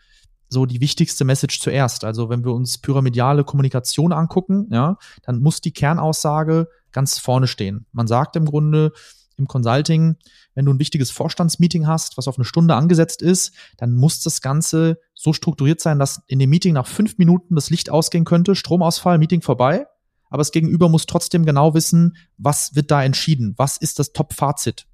so 0.49 0.65
die 0.65 0.81
wichtigste 0.81 1.25
Message 1.25 1.59
zuerst. 1.59 2.03
Also 2.03 2.29
wenn 2.29 2.43
wir 2.43 2.53
uns 2.53 2.77
pyramidale 2.77 3.43
Kommunikation 3.43 4.13
angucken, 4.13 4.67
ja, 4.71 4.97
dann 5.23 5.39
muss 5.39 5.61
die 5.61 5.73
Kernaussage 5.73 6.67
ganz 6.91 7.19
vorne 7.19 7.47
stehen. 7.47 7.85
Man 7.91 8.07
sagt 8.07 8.35
im 8.35 8.45
Grunde 8.45 8.93
im 9.37 9.47
Consulting, 9.47 10.17
wenn 10.55 10.65
du 10.65 10.73
ein 10.73 10.79
wichtiges 10.79 11.11
Vorstandsmeeting 11.11 11.85
hast, 11.85 12.17
was 12.17 12.27
auf 12.27 12.37
eine 12.37 12.45
Stunde 12.45 12.75
angesetzt 12.75 13.21
ist, 13.21 13.53
dann 13.77 13.93
muss 13.93 14.21
das 14.21 14.41
Ganze 14.41 14.99
so 15.13 15.31
strukturiert 15.31 15.79
sein, 15.79 15.99
dass 15.99 16.21
in 16.27 16.39
dem 16.39 16.49
Meeting 16.49 16.73
nach 16.73 16.87
fünf 16.87 17.17
Minuten 17.17 17.55
das 17.55 17.69
Licht 17.69 17.91
ausgehen 17.91 18.25
könnte, 18.25 18.55
Stromausfall, 18.55 19.19
Meeting 19.19 19.41
vorbei. 19.41 19.85
Aber 20.29 20.39
das 20.39 20.51
Gegenüber 20.51 20.89
muss 20.89 21.05
trotzdem 21.05 21.45
genau 21.45 21.73
wissen, 21.73 22.17
was 22.37 22.75
wird 22.75 22.91
da 22.91 23.03
entschieden? 23.03 23.53
Was 23.57 23.77
ist 23.77 23.99
das 23.99 24.11
Top-Fazit? 24.11 24.87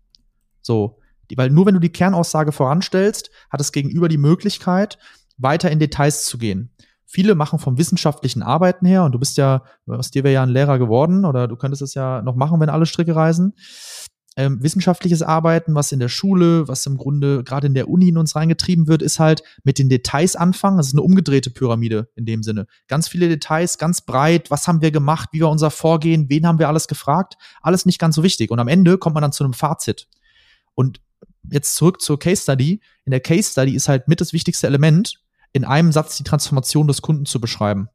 So. 0.62 1.00
Weil 1.36 1.50
nur 1.50 1.66
wenn 1.66 1.74
du 1.74 1.80
die 1.80 1.90
Kernaussage 1.90 2.52
voranstellst, 2.52 3.32
hat 3.50 3.60
das 3.60 3.72
Gegenüber 3.72 4.08
die 4.08 4.18
Möglichkeit, 4.18 5.00
weiter 5.38 5.72
in 5.72 5.80
Details 5.80 6.26
zu 6.26 6.38
gehen. 6.38 6.72
Viele 7.06 7.36
machen 7.36 7.60
vom 7.60 7.78
wissenschaftlichen 7.78 8.42
Arbeiten 8.42 8.86
her, 8.86 9.04
und 9.04 9.12
du 9.12 9.20
bist 9.20 9.38
ja, 9.38 9.64
aus 9.86 10.10
dir 10.10 10.24
wäre 10.24 10.34
ja 10.34 10.44
ein 10.44 10.50
Lehrer 10.50 10.80
geworden, 10.80 11.26
oder 11.26 11.48
du 11.48 11.56
könntest 11.56 11.82
es 11.82 11.94
ja 11.94 12.22
noch 12.22 12.36
machen, 12.36 12.60
wenn 12.60 12.70
alle 12.70 12.86
Stricke 12.86 13.16
reisen. 13.16 13.54
Ähm, 14.36 14.64
wissenschaftliches 14.64 15.22
Arbeiten, 15.22 15.76
was 15.76 15.92
in 15.92 16.00
der 16.00 16.10
Schule, 16.10 16.68
was 16.68 16.88
im 16.88 16.98
Grunde 16.98 17.44
gerade 17.44 17.68
in 17.68 17.76
der 17.76 17.88
Uni 17.88 18.10
in 18.10 18.18
uns 18.18 18.36
reingetrieben 18.36 18.88
wird, 18.88 19.04
ist 19.04 19.20
halt 19.20 19.44
mit 19.64 19.78
den 19.78 19.90
Details 19.90 20.36
anfangen. 20.36 20.78
Das 20.78 20.88
ist 20.88 20.94
eine 20.94 21.04
umgedrehte 21.04 21.52
Pyramide 21.52 22.10
in 22.16 22.26
dem 22.26 22.42
Sinne. 22.42 22.66
Ganz 22.88 23.08
viele 23.08 23.30
Details, 23.30 23.78
ganz 23.78 24.02
breit. 24.02 24.50
Was 24.50 24.68
haben 24.68 24.82
wir 24.82 24.90
gemacht? 24.90 25.30
Wie 25.34 25.42
war 25.42 25.52
unser 25.52 25.70
Vorgehen? 25.70 26.30
Wen 26.30 26.48
haben 26.48 26.58
wir 26.58 26.68
alles 26.68 26.88
gefragt? 26.88 27.36
Alles 27.62 27.86
nicht 27.86 28.00
ganz 28.00 28.16
so 28.16 28.24
wichtig. 28.24 28.50
Und 28.50 28.60
am 28.60 28.68
Ende 28.68 28.98
kommt 28.98 29.14
man 29.14 29.22
dann 29.22 29.34
zu 29.34 29.44
einem 29.44 29.54
Fazit. 29.54 30.08
Und 30.74 31.00
jetzt 31.50 31.76
zurück 31.76 32.02
zur 32.02 32.20
Case 32.20 32.44
Study. 32.44 32.82
In 33.06 33.12
der 33.12 33.20
Case 33.20 33.52
Study 33.52 33.76
ist 33.76 33.90
halt 33.90 34.08
mit 34.08 34.22
das 34.22 34.34
wichtigste 34.34 34.68
Element, 34.68 35.20
in 35.52 35.66
einem 35.66 35.92
Satz 35.92 36.18
die 36.18 36.24
Transformation 36.24 36.88
des 36.88 37.02
Kunden 37.02 37.26
zu 37.26 37.40
beschreiben. 37.40 37.90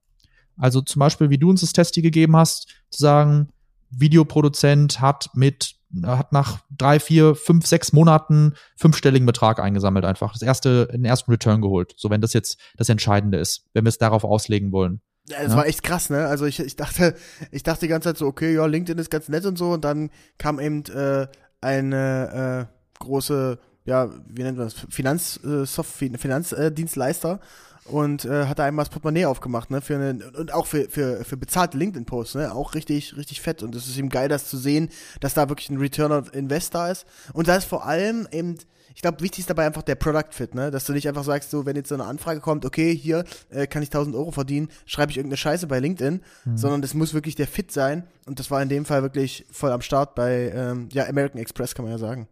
Also 0.56 0.80
zum 0.80 1.00
Beispiel, 1.00 1.30
wie 1.30 1.38
du 1.38 1.50
uns 1.50 1.60
das 1.60 1.72
Testi 1.72 2.02
gegeben 2.02 2.36
hast, 2.36 2.68
zu 2.90 3.00
sagen, 3.00 3.48
Videoproduzent 3.90 5.00
hat 5.00 5.30
mit, 5.34 5.76
hat 6.02 6.32
nach 6.32 6.60
drei, 6.70 7.00
vier, 7.00 7.34
fünf, 7.34 7.66
sechs 7.66 7.92
Monaten 7.92 8.54
fünfstelligen 8.76 9.24
Betrag 9.24 9.60
eingesammelt 9.60 10.04
einfach. 10.04 10.32
Das 10.32 10.42
erste, 10.42 10.88
den 10.88 11.04
ersten 11.04 11.30
Return 11.30 11.62
geholt. 11.62 11.94
So 11.96 12.10
wenn 12.10 12.20
das 12.20 12.32
jetzt 12.32 12.58
das 12.76 12.88
Entscheidende 12.88 13.38
ist, 13.38 13.66
wenn 13.72 13.84
wir 13.84 13.88
es 13.90 13.98
darauf 13.98 14.24
auslegen 14.24 14.72
wollen. 14.72 15.00
Ja, 15.28 15.38
es 15.38 15.52
ja. 15.52 15.56
war 15.56 15.66
echt 15.66 15.82
krass, 15.82 16.10
ne? 16.10 16.26
Also 16.26 16.46
ich, 16.46 16.58
ich 16.58 16.76
dachte, 16.76 17.14
ich 17.50 17.62
dachte 17.62 17.80
die 17.80 17.88
ganze 17.88 18.08
Zeit 18.08 18.18
so, 18.18 18.26
okay, 18.26 18.54
ja, 18.54 18.66
LinkedIn 18.66 18.98
ist 18.98 19.10
ganz 19.10 19.28
nett 19.28 19.44
und 19.44 19.58
so, 19.58 19.72
und 19.72 19.84
dann 19.84 20.10
kam 20.38 20.58
eben 20.58 20.84
äh, 20.86 21.28
eine 21.60 22.68
äh, 22.70 22.77
große 22.98 23.58
ja, 23.88 24.10
wie 24.28 24.42
nennt 24.42 24.58
man 24.58 24.66
das, 24.66 24.76
Finanz, 24.90 25.40
äh, 25.42 25.64
Soft, 25.64 25.90
Finanzdienstleister 25.92 27.40
und 27.86 28.26
äh, 28.26 28.44
hat 28.44 28.58
da 28.58 28.64
einmal 28.64 28.84
das 28.84 28.92
Portemonnaie 28.92 29.24
aufgemacht, 29.24 29.70
ne, 29.70 29.80
für 29.80 29.94
eine, 29.94 30.30
und 30.36 30.52
auch 30.52 30.66
für, 30.66 30.90
für, 30.90 31.24
für 31.24 31.38
bezahlte 31.38 31.78
LinkedIn-Posts, 31.78 32.34
ne, 32.34 32.54
auch 32.54 32.74
richtig, 32.74 33.16
richtig 33.16 33.40
fett 33.40 33.62
und 33.62 33.74
es 33.74 33.88
ist 33.88 33.96
ihm 33.96 34.10
geil, 34.10 34.28
das 34.28 34.46
zu 34.46 34.58
sehen, 34.58 34.90
dass 35.20 35.32
da 35.32 35.48
wirklich 35.48 35.70
ein 35.70 35.78
Return 35.78 36.12
of 36.12 36.34
Invest 36.34 36.74
da 36.74 36.90
ist 36.90 37.06
und 37.32 37.48
da 37.48 37.56
ist 37.56 37.64
vor 37.64 37.86
allem 37.86 38.28
eben, 38.30 38.56
ich 38.94 39.00
glaube, 39.00 39.22
wichtig 39.22 39.40
ist 39.40 39.50
dabei 39.50 39.64
einfach 39.64 39.82
der 39.82 39.94
Product 39.94 40.32
Fit, 40.32 40.54
ne, 40.54 40.70
dass 40.70 40.84
du 40.84 40.92
nicht 40.92 41.08
einfach 41.08 41.24
sagst, 41.24 41.50
so, 41.50 41.64
wenn 41.64 41.76
jetzt 41.76 41.88
so 41.88 41.94
eine 41.94 42.04
Anfrage 42.04 42.40
kommt, 42.40 42.66
okay, 42.66 42.94
hier 42.94 43.24
äh, 43.48 43.66
kann 43.66 43.82
ich 43.82 43.88
1000 43.88 44.14
Euro 44.14 44.32
verdienen, 44.32 44.68
schreibe 44.84 45.12
ich 45.12 45.16
irgendeine 45.16 45.38
Scheiße 45.38 45.66
bei 45.66 45.80
LinkedIn, 45.80 46.20
mhm. 46.44 46.56
sondern 46.58 46.82
das 46.82 46.92
muss 46.92 47.14
wirklich 47.14 47.36
der 47.36 47.46
Fit 47.46 47.72
sein 47.72 48.06
und 48.26 48.38
das 48.38 48.50
war 48.50 48.60
in 48.60 48.68
dem 48.68 48.84
Fall 48.84 49.00
wirklich 49.00 49.46
voll 49.50 49.72
am 49.72 49.80
Start 49.80 50.14
bei, 50.14 50.52
ähm, 50.54 50.90
ja, 50.92 51.06
American 51.06 51.40
Express, 51.40 51.74
kann 51.74 51.86
man 51.86 51.92
ja 51.92 51.98
sagen. 51.98 52.28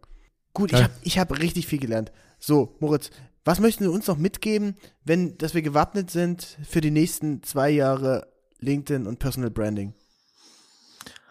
Gut, 0.57 0.73
ich 0.73 0.81
habe 0.81 0.93
ich 1.03 1.19
hab 1.19 1.39
richtig 1.39 1.67
viel 1.67 1.77
gelernt. 1.77 2.11
So, 2.39 2.75
Moritz, 2.79 3.11
was 3.45 3.59
möchten 3.59 3.83
Sie 3.83 3.91
uns 3.91 4.07
noch 4.07 4.17
mitgeben, 4.17 4.75
wenn, 5.03 5.37
dass 5.37 5.53
wir 5.53 5.61
gewappnet 5.61 6.09
sind 6.09 6.57
für 6.67 6.81
die 6.81 6.89
nächsten 6.89 7.43
zwei 7.43 7.69
Jahre 7.69 8.25
LinkedIn 8.57 9.05
und 9.05 9.19
Personal 9.19 9.51
Branding? 9.51 9.93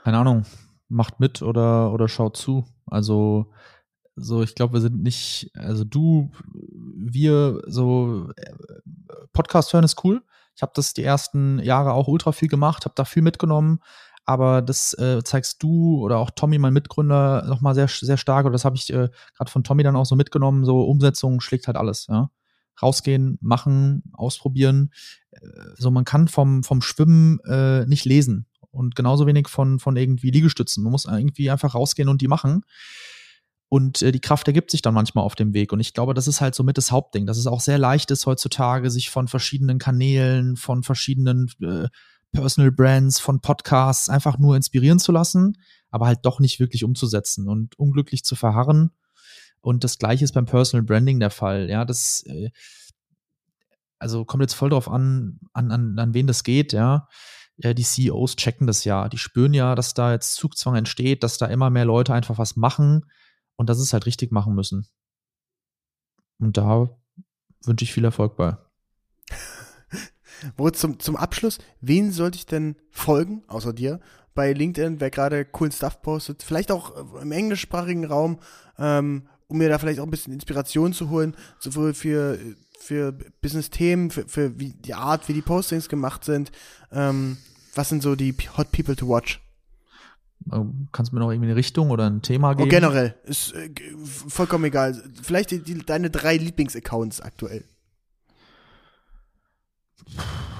Keine 0.04 0.18
Ahnung, 0.18 0.46
macht 0.88 1.18
mit 1.18 1.42
oder, 1.42 1.92
oder 1.92 2.06
schaut 2.06 2.36
zu. 2.36 2.66
Also, 2.86 3.52
so, 4.14 4.44
ich 4.44 4.54
glaube, 4.54 4.74
wir 4.74 4.80
sind 4.80 5.02
nicht, 5.02 5.50
also 5.54 5.82
du, 5.82 6.30
wir, 6.54 7.62
so, 7.66 8.30
Podcast 9.32 9.72
hören 9.72 9.82
ist 9.82 10.04
cool. 10.04 10.22
Ich 10.54 10.62
habe 10.62 10.70
das 10.76 10.94
die 10.94 11.02
ersten 11.02 11.58
Jahre 11.58 11.94
auch 11.94 12.06
ultra 12.06 12.30
viel 12.30 12.48
gemacht, 12.48 12.84
habe 12.84 12.94
da 12.94 13.04
viel 13.04 13.22
mitgenommen. 13.22 13.80
Aber 14.26 14.60
das 14.60 14.92
äh, 14.94 15.22
zeigst 15.22 15.62
du 15.62 16.00
oder 16.00 16.18
auch 16.18 16.30
Tommy, 16.30 16.58
mein 16.58 16.72
Mitgründer, 16.72 17.46
nochmal 17.46 17.76
sehr, 17.76 17.86
sehr 17.86 18.16
stark. 18.16 18.44
Und 18.44 18.52
das 18.52 18.64
habe 18.64 18.76
ich 18.76 18.92
äh, 18.92 19.08
gerade 19.36 19.50
von 19.50 19.62
Tommy 19.62 19.84
dann 19.84 19.94
auch 19.94 20.04
so 20.04 20.16
mitgenommen. 20.16 20.64
So 20.64 20.82
Umsetzung 20.82 21.40
schlägt 21.40 21.68
halt 21.68 21.76
alles, 21.76 22.08
ja. 22.08 22.30
Rausgehen, 22.82 23.38
machen, 23.40 24.02
ausprobieren. 24.12 24.90
Äh, 25.30 25.38
so, 25.78 25.92
man 25.92 26.04
kann 26.04 26.26
vom, 26.26 26.64
vom 26.64 26.82
Schwimmen 26.82 27.38
äh, 27.44 27.86
nicht 27.86 28.04
lesen. 28.04 28.46
Und 28.72 28.96
genauso 28.96 29.26
wenig 29.26 29.48
von, 29.48 29.78
von 29.78 29.96
irgendwie 29.96 30.32
Liegestützen. 30.32 30.82
Man 30.82 30.90
muss 30.90 31.06
irgendwie 31.06 31.50
einfach 31.50 31.76
rausgehen 31.76 32.08
und 32.08 32.20
die 32.20 32.28
machen. 32.28 32.62
Und 33.68 34.02
äh, 34.02 34.10
die 34.10 34.20
Kraft 34.20 34.48
ergibt 34.48 34.72
sich 34.72 34.82
dann 34.82 34.94
manchmal 34.94 35.24
auf 35.24 35.36
dem 35.36 35.54
Weg. 35.54 35.72
Und 35.72 35.78
ich 35.78 35.94
glaube, 35.94 36.14
das 36.14 36.26
ist 36.26 36.40
halt 36.40 36.56
so 36.56 36.64
mit 36.64 36.78
das 36.78 36.90
Hauptding, 36.90 37.26
dass 37.26 37.38
es 37.38 37.46
auch 37.46 37.60
sehr 37.60 37.78
leicht 37.78 38.10
ist 38.10 38.26
heutzutage, 38.26 38.90
sich 38.90 39.08
von 39.08 39.28
verschiedenen 39.28 39.78
Kanälen, 39.78 40.56
von 40.56 40.82
verschiedenen 40.82 41.48
äh, 41.62 41.86
Personal 42.36 42.70
Brands, 42.70 43.18
von 43.18 43.40
Podcasts 43.40 44.08
einfach 44.08 44.38
nur 44.38 44.56
inspirieren 44.56 44.98
zu 44.98 45.10
lassen, 45.10 45.56
aber 45.90 46.06
halt 46.06 46.20
doch 46.24 46.38
nicht 46.38 46.60
wirklich 46.60 46.84
umzusetzen 46.84 47.48
und 47.48 47.78
unglücklich 47.78 48.24
zu 48.24 48.36
verharren. 48.36 48.90
Und 49.60 49.84
das 49.84 49.98
gleiche 49.98 50.24
ist 50.24 50.32
beim 50.32 50.44
Personal 50.44 50.84
Branding 50.84 51.18
der 51.18 51.30
Fall. 51.30 51.68
Ja, 51.70 51.84
das, 51.84 52.22
äh, 52.26 52.50
also 53.98 54.24
kommt 54.24 54.42
jetzt 54.42 54.54
voll 54.54 54.70
drauf 54.70 54.88
an, 54.88 55.40
an, 55.54 55.72
an, 55.72 55.98
an 55.98 56.14
wen 56.14 56.26
das 56.26 56.44
geht, 56.44 56.72
ja. 56.72 57.08
ja. 57.56 57.74
Die 57.74 57.82
CEOs 57.82 58.36
checken 58.36 58.66
das 58.66 58.84
ja. 58.84 59.08
Die 59.08 59.18
spüren 59.18 59.54
ja, 59.54 59.74
dass 59.74 59.94
da 59.94 60.12
jetzt 60.12 60.34
Zugzwang 60.34 60.76
entsteht, 60.76 61.22
dass 61.22 61.38
da 61.38 61.46
immer 61.46 61.70
mehr 61.70 61.86
Leute 61.86 62.12
einfach 62.12 62.38
was 62.38 62.56
machen 62.56 63.06
und 63.56 63.70
dass 63.70 63.78
es 63.78 63.92
halt 63.92 64.06
richtig 64.06 64.30
machen 64.30 64.54
müssen. 64.54 64.86
Und 66.38 66.58
da 66.58 66.90
wünsche 67.64 67.84
ich 67.84 67.92
viel 67.92 68.04
Erfolg 68.04 68.36
bei. 68.36 68.58
Wo 70.56 70.70
zum, 70.70 70.98
zum 70.98 71.16
Abschluss, 71.16 71.58
wen 71.80 72.12
sollte 72.12 72.36
ich 72.36 72.46
denn 72.46 72.76
folgen, 72.90 73.42
außer 73.48 73.72
dir, 73.72 74.00
bei 74.34 74.52
LinkedIn, 74.52 75.00
wer 75.00 75.10
gerade 75.10 75.44
coolen 75.44 75.72
Stuff 75.72 76.02
postet, 76.02 76.42
vielleicht 76.42 76.70
auch 76.70 76.92
im 77.20 77.32
englischsprachigen 77.32 78.04
Raum, 78.04 78.38
ähm, 78.78 79.22
um 79.48 79.58
mir 79.58 79.68
da 79.68 79.78
vielleicht 79.78 80.00
auch 80.00 80.04
ein 80.04 80.10
bisschen 80.10 80.32
Inspiration 80.32 80.92
zu 80.92 81.10
holen, 81.10 81.34
sowohl 81.58 81.94
für, 81.94 82.38
für 82.78 83.12
Business-Themen, 83.40 84.10
für, 84.10 84.28
für 84.28 84.60
wie 84.60 84.74
die 84.74 84.94
Art, 84.94 85.28
wie 85.28 85.32
die 85.32 85.42
Postings 85.42 85.88
gemacht 85.88 86.24
sind. 86.24 86.52
Ähm, 86.92 87.38
was 87.74 87.88
sind 87.88 88.02
so 88.02 88.14
die 88.14 88.34
Hot 88.56 88.70
People 88.72 88.96
to 88.96 89.08
Watch? 89.08 89.40
Ähm, 90.52 90.88
kannst 90.92 91.12
du 91.12 91.16
mir 91.16 91.20
noch 91.20 91.30
irgendwie 91.30 91.48
eine 91.48 91.56
Richtung 91.56 91.90
oder 91.90 92.08
ein 92.08 92.22
Thema 92.22 92.50
oh, 92.50 92.54
geben? 92.56 92.68
Oh, 92.68 92.70
generell, 92.70 93.14
ist 93.24 93.52
äh, 93.54 93.70
vollkommen 94.28 94.64
egal. 94.64 95.02
Vielleicht 95.22 95.50
die, 95.50 95.60
die, 95.60 95.78
deine 95.78 96.10
drei 96.10 96.36
Lieblingsaccounts 96.36 97.20
aktuell. 97.20 97.64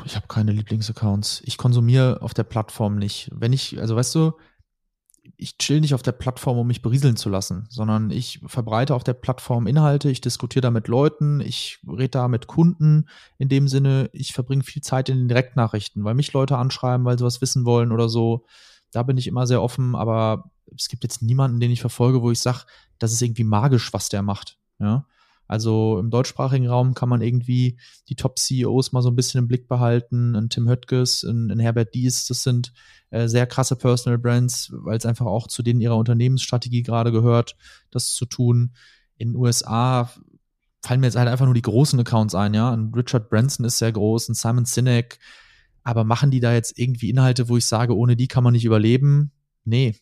Ich 0.04 0.16
habe 0.16 0.26
keine 0.28 0.52
Lieblingsaccounts. 0.52 1.42
Ich 1.44 1.58
konsumiere 1.58 2.22
auf 2.22 2.34
der 2.34 2.44
Plattform 2.44 2.96
nicht. 2.96 3.30
Wenn 3.32 3.52
ich, 3.52 3.80
also 3.80 3.96
weißt 3.96 4.14
du, 4.14 4.32
ich 5.36 5.58
chill 5.58 5.80
nicht 5.80 5.94
auf 5.94 6.02
der 6.02 6.12
Plattform, 6.12 6.58
um 6.58 6.66
mich 6.66 6.82
berieseln 6.82 7.16
zu 7.16 7.28
lassen, 7.28 7.66
sondern 7.68 8.10
ich 8.10 8.40
verbreite 8.46 8.94
auf 8.94 9.04
der 9.04 9.14
Plattform 9.14 9.66
Inhalte, 9.66 10.08
ich 10.08 10.20
diskutiere 10.20 10.62
da 10.62 10.70
mit 10.70 10.88
Leuten, 10.88 11.40
ich 11.40 11.80
rede 11.86 12.10
da 12.10 12.28
mit 12.28 12.46
Kunden. 12.46 13.08
In 13.38 13.48
dem 13.48 13.68
Sinne, 13.68 14.08
ich 14.12 14.32
verbringe 14.32 14.62
viel 14.62 14.82
Zeit 14.82 15.08
in 15.08 15.18
den 15.18 15.28
Direktnachrichten, 15.28 16.04
weil 16.04 16.14
mich 16.14 16.32
Leute 16.32 16.56
anschreiben, 16.56 17.04
weil 17.04 17.18
sie 17.18 17.24
was 17.24 17.40
wissen 17.40 17.64
wollen 17.64 17.92
oder 17.92 18.08
so. 18.08 18.46
Da 18.92 19.02
bin 19.02 19.18
ich 19.18 19.26
immer 19.26 19.46
sehr 19.46 19.62
offen, 19.62 19.94
aber 19.94 20.50
es 20.74 20.88
gibt 20.88 21.02
jetzt 21.02 21.22
niemanden, 21.22 21.60
den 21.60 21.70
ich 21.70 21.80
verfolge, 21.80 22.22
wo 22.22 22.30
ich 22.30 22.40
sage, 22.40 22.60
das 22.98 23.12
ist 23.12 23.22
irgendwie 23.22 23.44
magisch, 23.44 23.92
was 23.92 24.08
der 24.08 24.22
macht. 24.22 24.58
Ja. 24.78 25.06
Also 25.48 25.98
im 25.98 26.10
deutschsprachigen 26.10 26.66
Raum 26.66 26.94
kann 26.94 27.08
man 27.08 27.22
irgendwie 27.22 27.78
die 28.08 28.16
Top-CEOs 28.16 28.92
mal 28.92 29.02
so 29.02 29.10
ein 29.10 29.16
bisschen 29.16 29.38
im 29.38 29.48
Blick 29.48 29.68
behalten. 29.68 30.34
Ein 30.34 30.48
Tim 30.48 30.68
Höttges, 30.68 31.22
ein 31.22 31.58
Herbert 31.58 31.94
Dies, 31.94 32.26
das 32.26 32.42
sind 32.42 32.72
äh, 33.10 33.28
sehr 33.28 33.46
krasse 33.46 33.76
Personal 33.76 34.18
Brands, 34.18 34.72
weil 34.72 34.96
es 34.96 35.06
einfach 35.06 35.26
auch 35.26 35.46
zu 35.46 35.62
denen 35.62 35.80
ihrer 35.80 35.96
Unternehmensstrategie 35.96 36.82
gerade 36.82 37.12
gehört, 37.12 37.56
das 37.90 38.12
zu 38.12 38.26
tun. 38.26 38.72
In 39.16 39.32
den 39.32 39.36
USA 39.36 40.10
fallen 40.82 41.00
mir 41.00 41.06
jetzt 41.06 41.16
halt 41.16 41.28
einfach 41.28 41.46
nur 41.46 41.54
die 41.54 41.62
großen 41.62 41.98
Accounts 42.00 42.34
ein, 42.34 42.54
ja. 42.54 42.72
Ein 42.72 42.92
Richard 42.94 43.30
Branson 43.30 43.64
ist 43.66 43.78
sehr 43.78 43.92
groß, 43.92 44.28
ein 44.28 44.34
Simon 44.34 44.64
Sinek. 44.64 45.18
Aber 45.82 46.02
machen 46.02 46.32
die 46.32 46.40
da 46.40 46.52
jetzt 46.52 46.78
irgendwie 46.78 47.10
Inhalte, 47.10 47.48
wo 47.48 47.56
ich 47.56 47.64
sage, 47.64 47.96
ohne 47.96 48.16
die 48.16 48.26
kann 48.26 48.42
man 48.42 48.52
nicht 48.52 48.64
überleben? 48.64 49.30
Nee. 49.64 49.94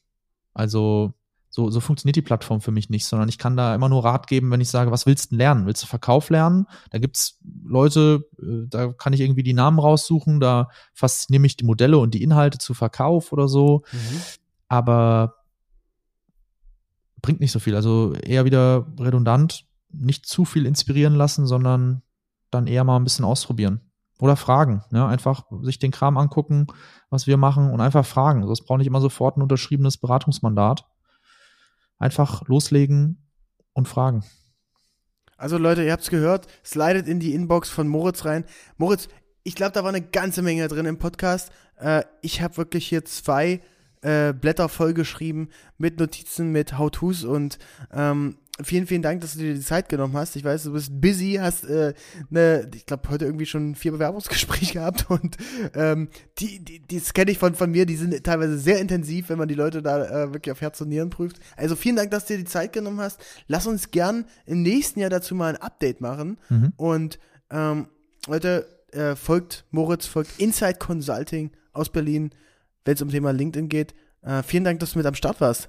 Also 0.55 1.13
so, 1.55 1.71
so 1.71 1.79
funktioniert 1.79 2.17
die 2.17 2.23
Plattform 2.23 2.61
für 2.61 2.73
mich 2.73 2.91
nicht, 2.91 3.07
sondern 3.07 3.29
ich 3.29 3.39
kann 3.39 3.57
da 3.57 3.77
immer 3.77 3.89
nur 3.89 4.05
Rat 4.05 4.27
geben, 4.27 4.51
wenn 4.51 4.61
ich 4.61 4.71
sage, 4.71 4.91
was 4.91 5.07
willst 5.07 5.31
du 5.31 5.37
lernen? 5.37 5.67
Willst 5.67 5.85
du 5.85 5.87
Verkauf 5.87 6.29
lernen? 6.29 6.67
Da 6.91 6.99
gibt's 6.99 7.39
Leute, 7.65 8.29
äh, 8.43 8.67
da 8.67 8.93
kann 8.93 9.13
ich 9.13 9.21
irgendwie 9.21 9.45
die 9.45 9.53
Namen 9.53 9.79
raussuchen, 9.79 10.41
da 10.41 10.69
faszinieren 10.95 11.43
mich 11.43 11.57
die 11.57 11.65
Modelle 11.65 11.99
und 11.99 12.13
die 12.13 12.25
Inhalte 12.25 12.59
zu 12.59 12.75
Verkauf 12.75 13.31
oder 13.31 13.47
so. 13.47 13.85
Mhm. 13.93 14.21
Aber 14.67 15.35
bringt 17.23 17.39
nicht 17.39 17.53
so 17.53 17.61
viel. 17.61 17.77
Also 17.77 18.15
eher 18.15 18.45
wieder 18.45 18.89
redundant, 18.99 19.65
nicht 19.93 20.27
zu 20.27 20.45
viel 20.45 20.67
inspirieren 20.67 21.15
lassen, 21.15 21.47
sondern 21.47 22.03
dann 22.51 22.67
eher 22.67 22.83
mal 22.83 22.97
ein 22.97 23.05
bisschen 23.05 23.25
ausprobieren. 23.25 23.81
Oder 24.19 24.35
fragen. 24.35 24.83
Ja, 24.91 25.07
einfach 25.07 25.45
sich 25.63 25.79
den 25.79 25.93
Kram 25.93 26.17
angucken, 26.17 26.67
was 27.11 27.29
wir 27.29 27.37
machen 27.37 27.71
und 27.71 27.81
einfach 27.81 28.05
fragen. 28.05 28.41
Also 28.41 28.53
es 28.53 28.65
braucht 28.65 28.79
nicht 28.79 28.89
immer 28.89 29.01
sofort 29.01 29.37
ein 29.37 29.43
unterschriebenes 29.43 29.99
Beratungsmandat 29.99 30.85
einfach 32.05 32.47
loslegen 32.49 33.17
und 33.73 33.89
fragen. 33.89 34.25
Also 35.39 35.57
Leute, 35.57 35.83
ihr 35.83 35.93
habt's 35.93 36.11
gehört, 36.11 36.47
slidet 36.65 37.09
in 37.09 37.19
die 37.19 37.35
Inbox 37.35 37.71
von 37.71 37.89
Moritz 37.89 38.27
rein. 38.27 38.45
Moritz, 38.77 39.09
ich 39.43 39.55
glaube, 39.55 39.73
da 39.73 39.83
war 39.83 39.89
eine 39.89 40.03
ganze 40.03 40.43
Menge 40.43 40.69
drin 40.69 40.87
im 40.87 40.99
Podcast. 40.99 41.51
Äh, 41.79 42.05
ich 42.21 42.43
habe 42.43 42.59
wirklich 42.59 42.87
hier 42.87 43.05
zwei 43.07 43.63
äh, 44.05 44.33
Blätter 44.33 44.69
vollgeschrieben 44.69 45.49
mit 45.79 45.99
Notizen, 45.99 46.53
mit 46.53 46.79
How-Tos 46.79 47.25
und 47.25 47.59
ähm, 47.93 48.37
vielen, 48.63 48.87
vielen 48.87 49.03
Dank, 49.03 49.23
dass 49.23 49.33
du 49.33 49.41
dir 49.41 49.55
die 49.55 49.61
Zeit 49.61 49.89
genommen 49.89 50.17
hast. 50.17 50.37
Ich 50.37 50.45
weiß, 50.45 50.65
du 50.65 50.73
bist 50.73 51.01
busy, 51.01 51.39
hast 51.41 51.65
äh, 51.65 51.95
ne, 52.29 52.71
ich 52.75 52.87
glaube, 52.87 53.09
heute 53.09 53.25
irgendwie 53.25 53.47
schon 53.47 53.75
vier 53.75 53.93
Bewerbungsgespräche 53.93 54.73
gehabt 54.75 55.07
und 55.09 55.39
ähm, 55.75 56.09
die, 56.39 56.63
die, 56.63 56.81
die 56.81 57.01
kenne 57.01 57.31
ich 57.31 57.39
von, 57.39 57.55
von 57.55 57.71
mir, 57.71 57.87
die 57.87 57.97
sind 57.97 58.23
teilweise 58.23 58.59
sehr 58.59 58.79
intensiv, 58.79 59.31
wenn 59.31 59.39
man 59.39 59.49
die 59.49 59.55
Leute 59.55 59.83
da 59.83 60.05
äh, 60.05 60.33
wirklich 60.35 60.53
auf 60.53 60.61
Herz 60.61 60.81
und 60.83 60.91
Nieren 60.91 61.11
prüft. 61.11 61.39
Also 61.57 61.75
vielen 61.75 61.97
Dank, 61.97 62.11
dass 62.11 62.27
du 62.27 62.35
dir 62.35 62.45
die 62.45 62.51
Zeit 62.51 62.73
genommen 62.73 63.01
hast. 63.01 63.21
Lass 63.49 63.67
uns 63.67 63.91
gern 63.91 64.27
im 64.45 64.63
nächsten 64.63 65.01
Jahr 65.01 65.11
dazu 65.11 65.35
mal 65.35 65.55
ein 65.55 65.61
Update 65.61 66.01
machen. 66.01 66.39
Mhm. 66.51 66.73
Und 66.77 67.19
ähm, 67.51 67.89
Leute, 68.27 68.67
äh, 68.93 69.17
folgt 69.17 69.65
Moritz, 69.71 70.07
folgt 70.07 70.39
Inside 70.39 70.79
Consulting 70.79 71.51
aus 71.73 71.89
Berlin, 71.91 72.31
wenn 72.85 72.95
es 72.95 73.03
um 73.03 73.09
Thema 73.11 73.33
LinkedIn 73.33 73.69
geht. 73.69 73.95
Äh, 74.23 74.43
vielen 74.43 74.65
Dank, 74.65 74.81
dass 74.81 74.93
du 74.93 74.99
mit 74.99 75.07
am 75.07 75.15
Start 75.15 75.41
warst. 75.41 75.69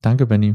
Danke, 0.00 0.26
Benny. 0.26 0.54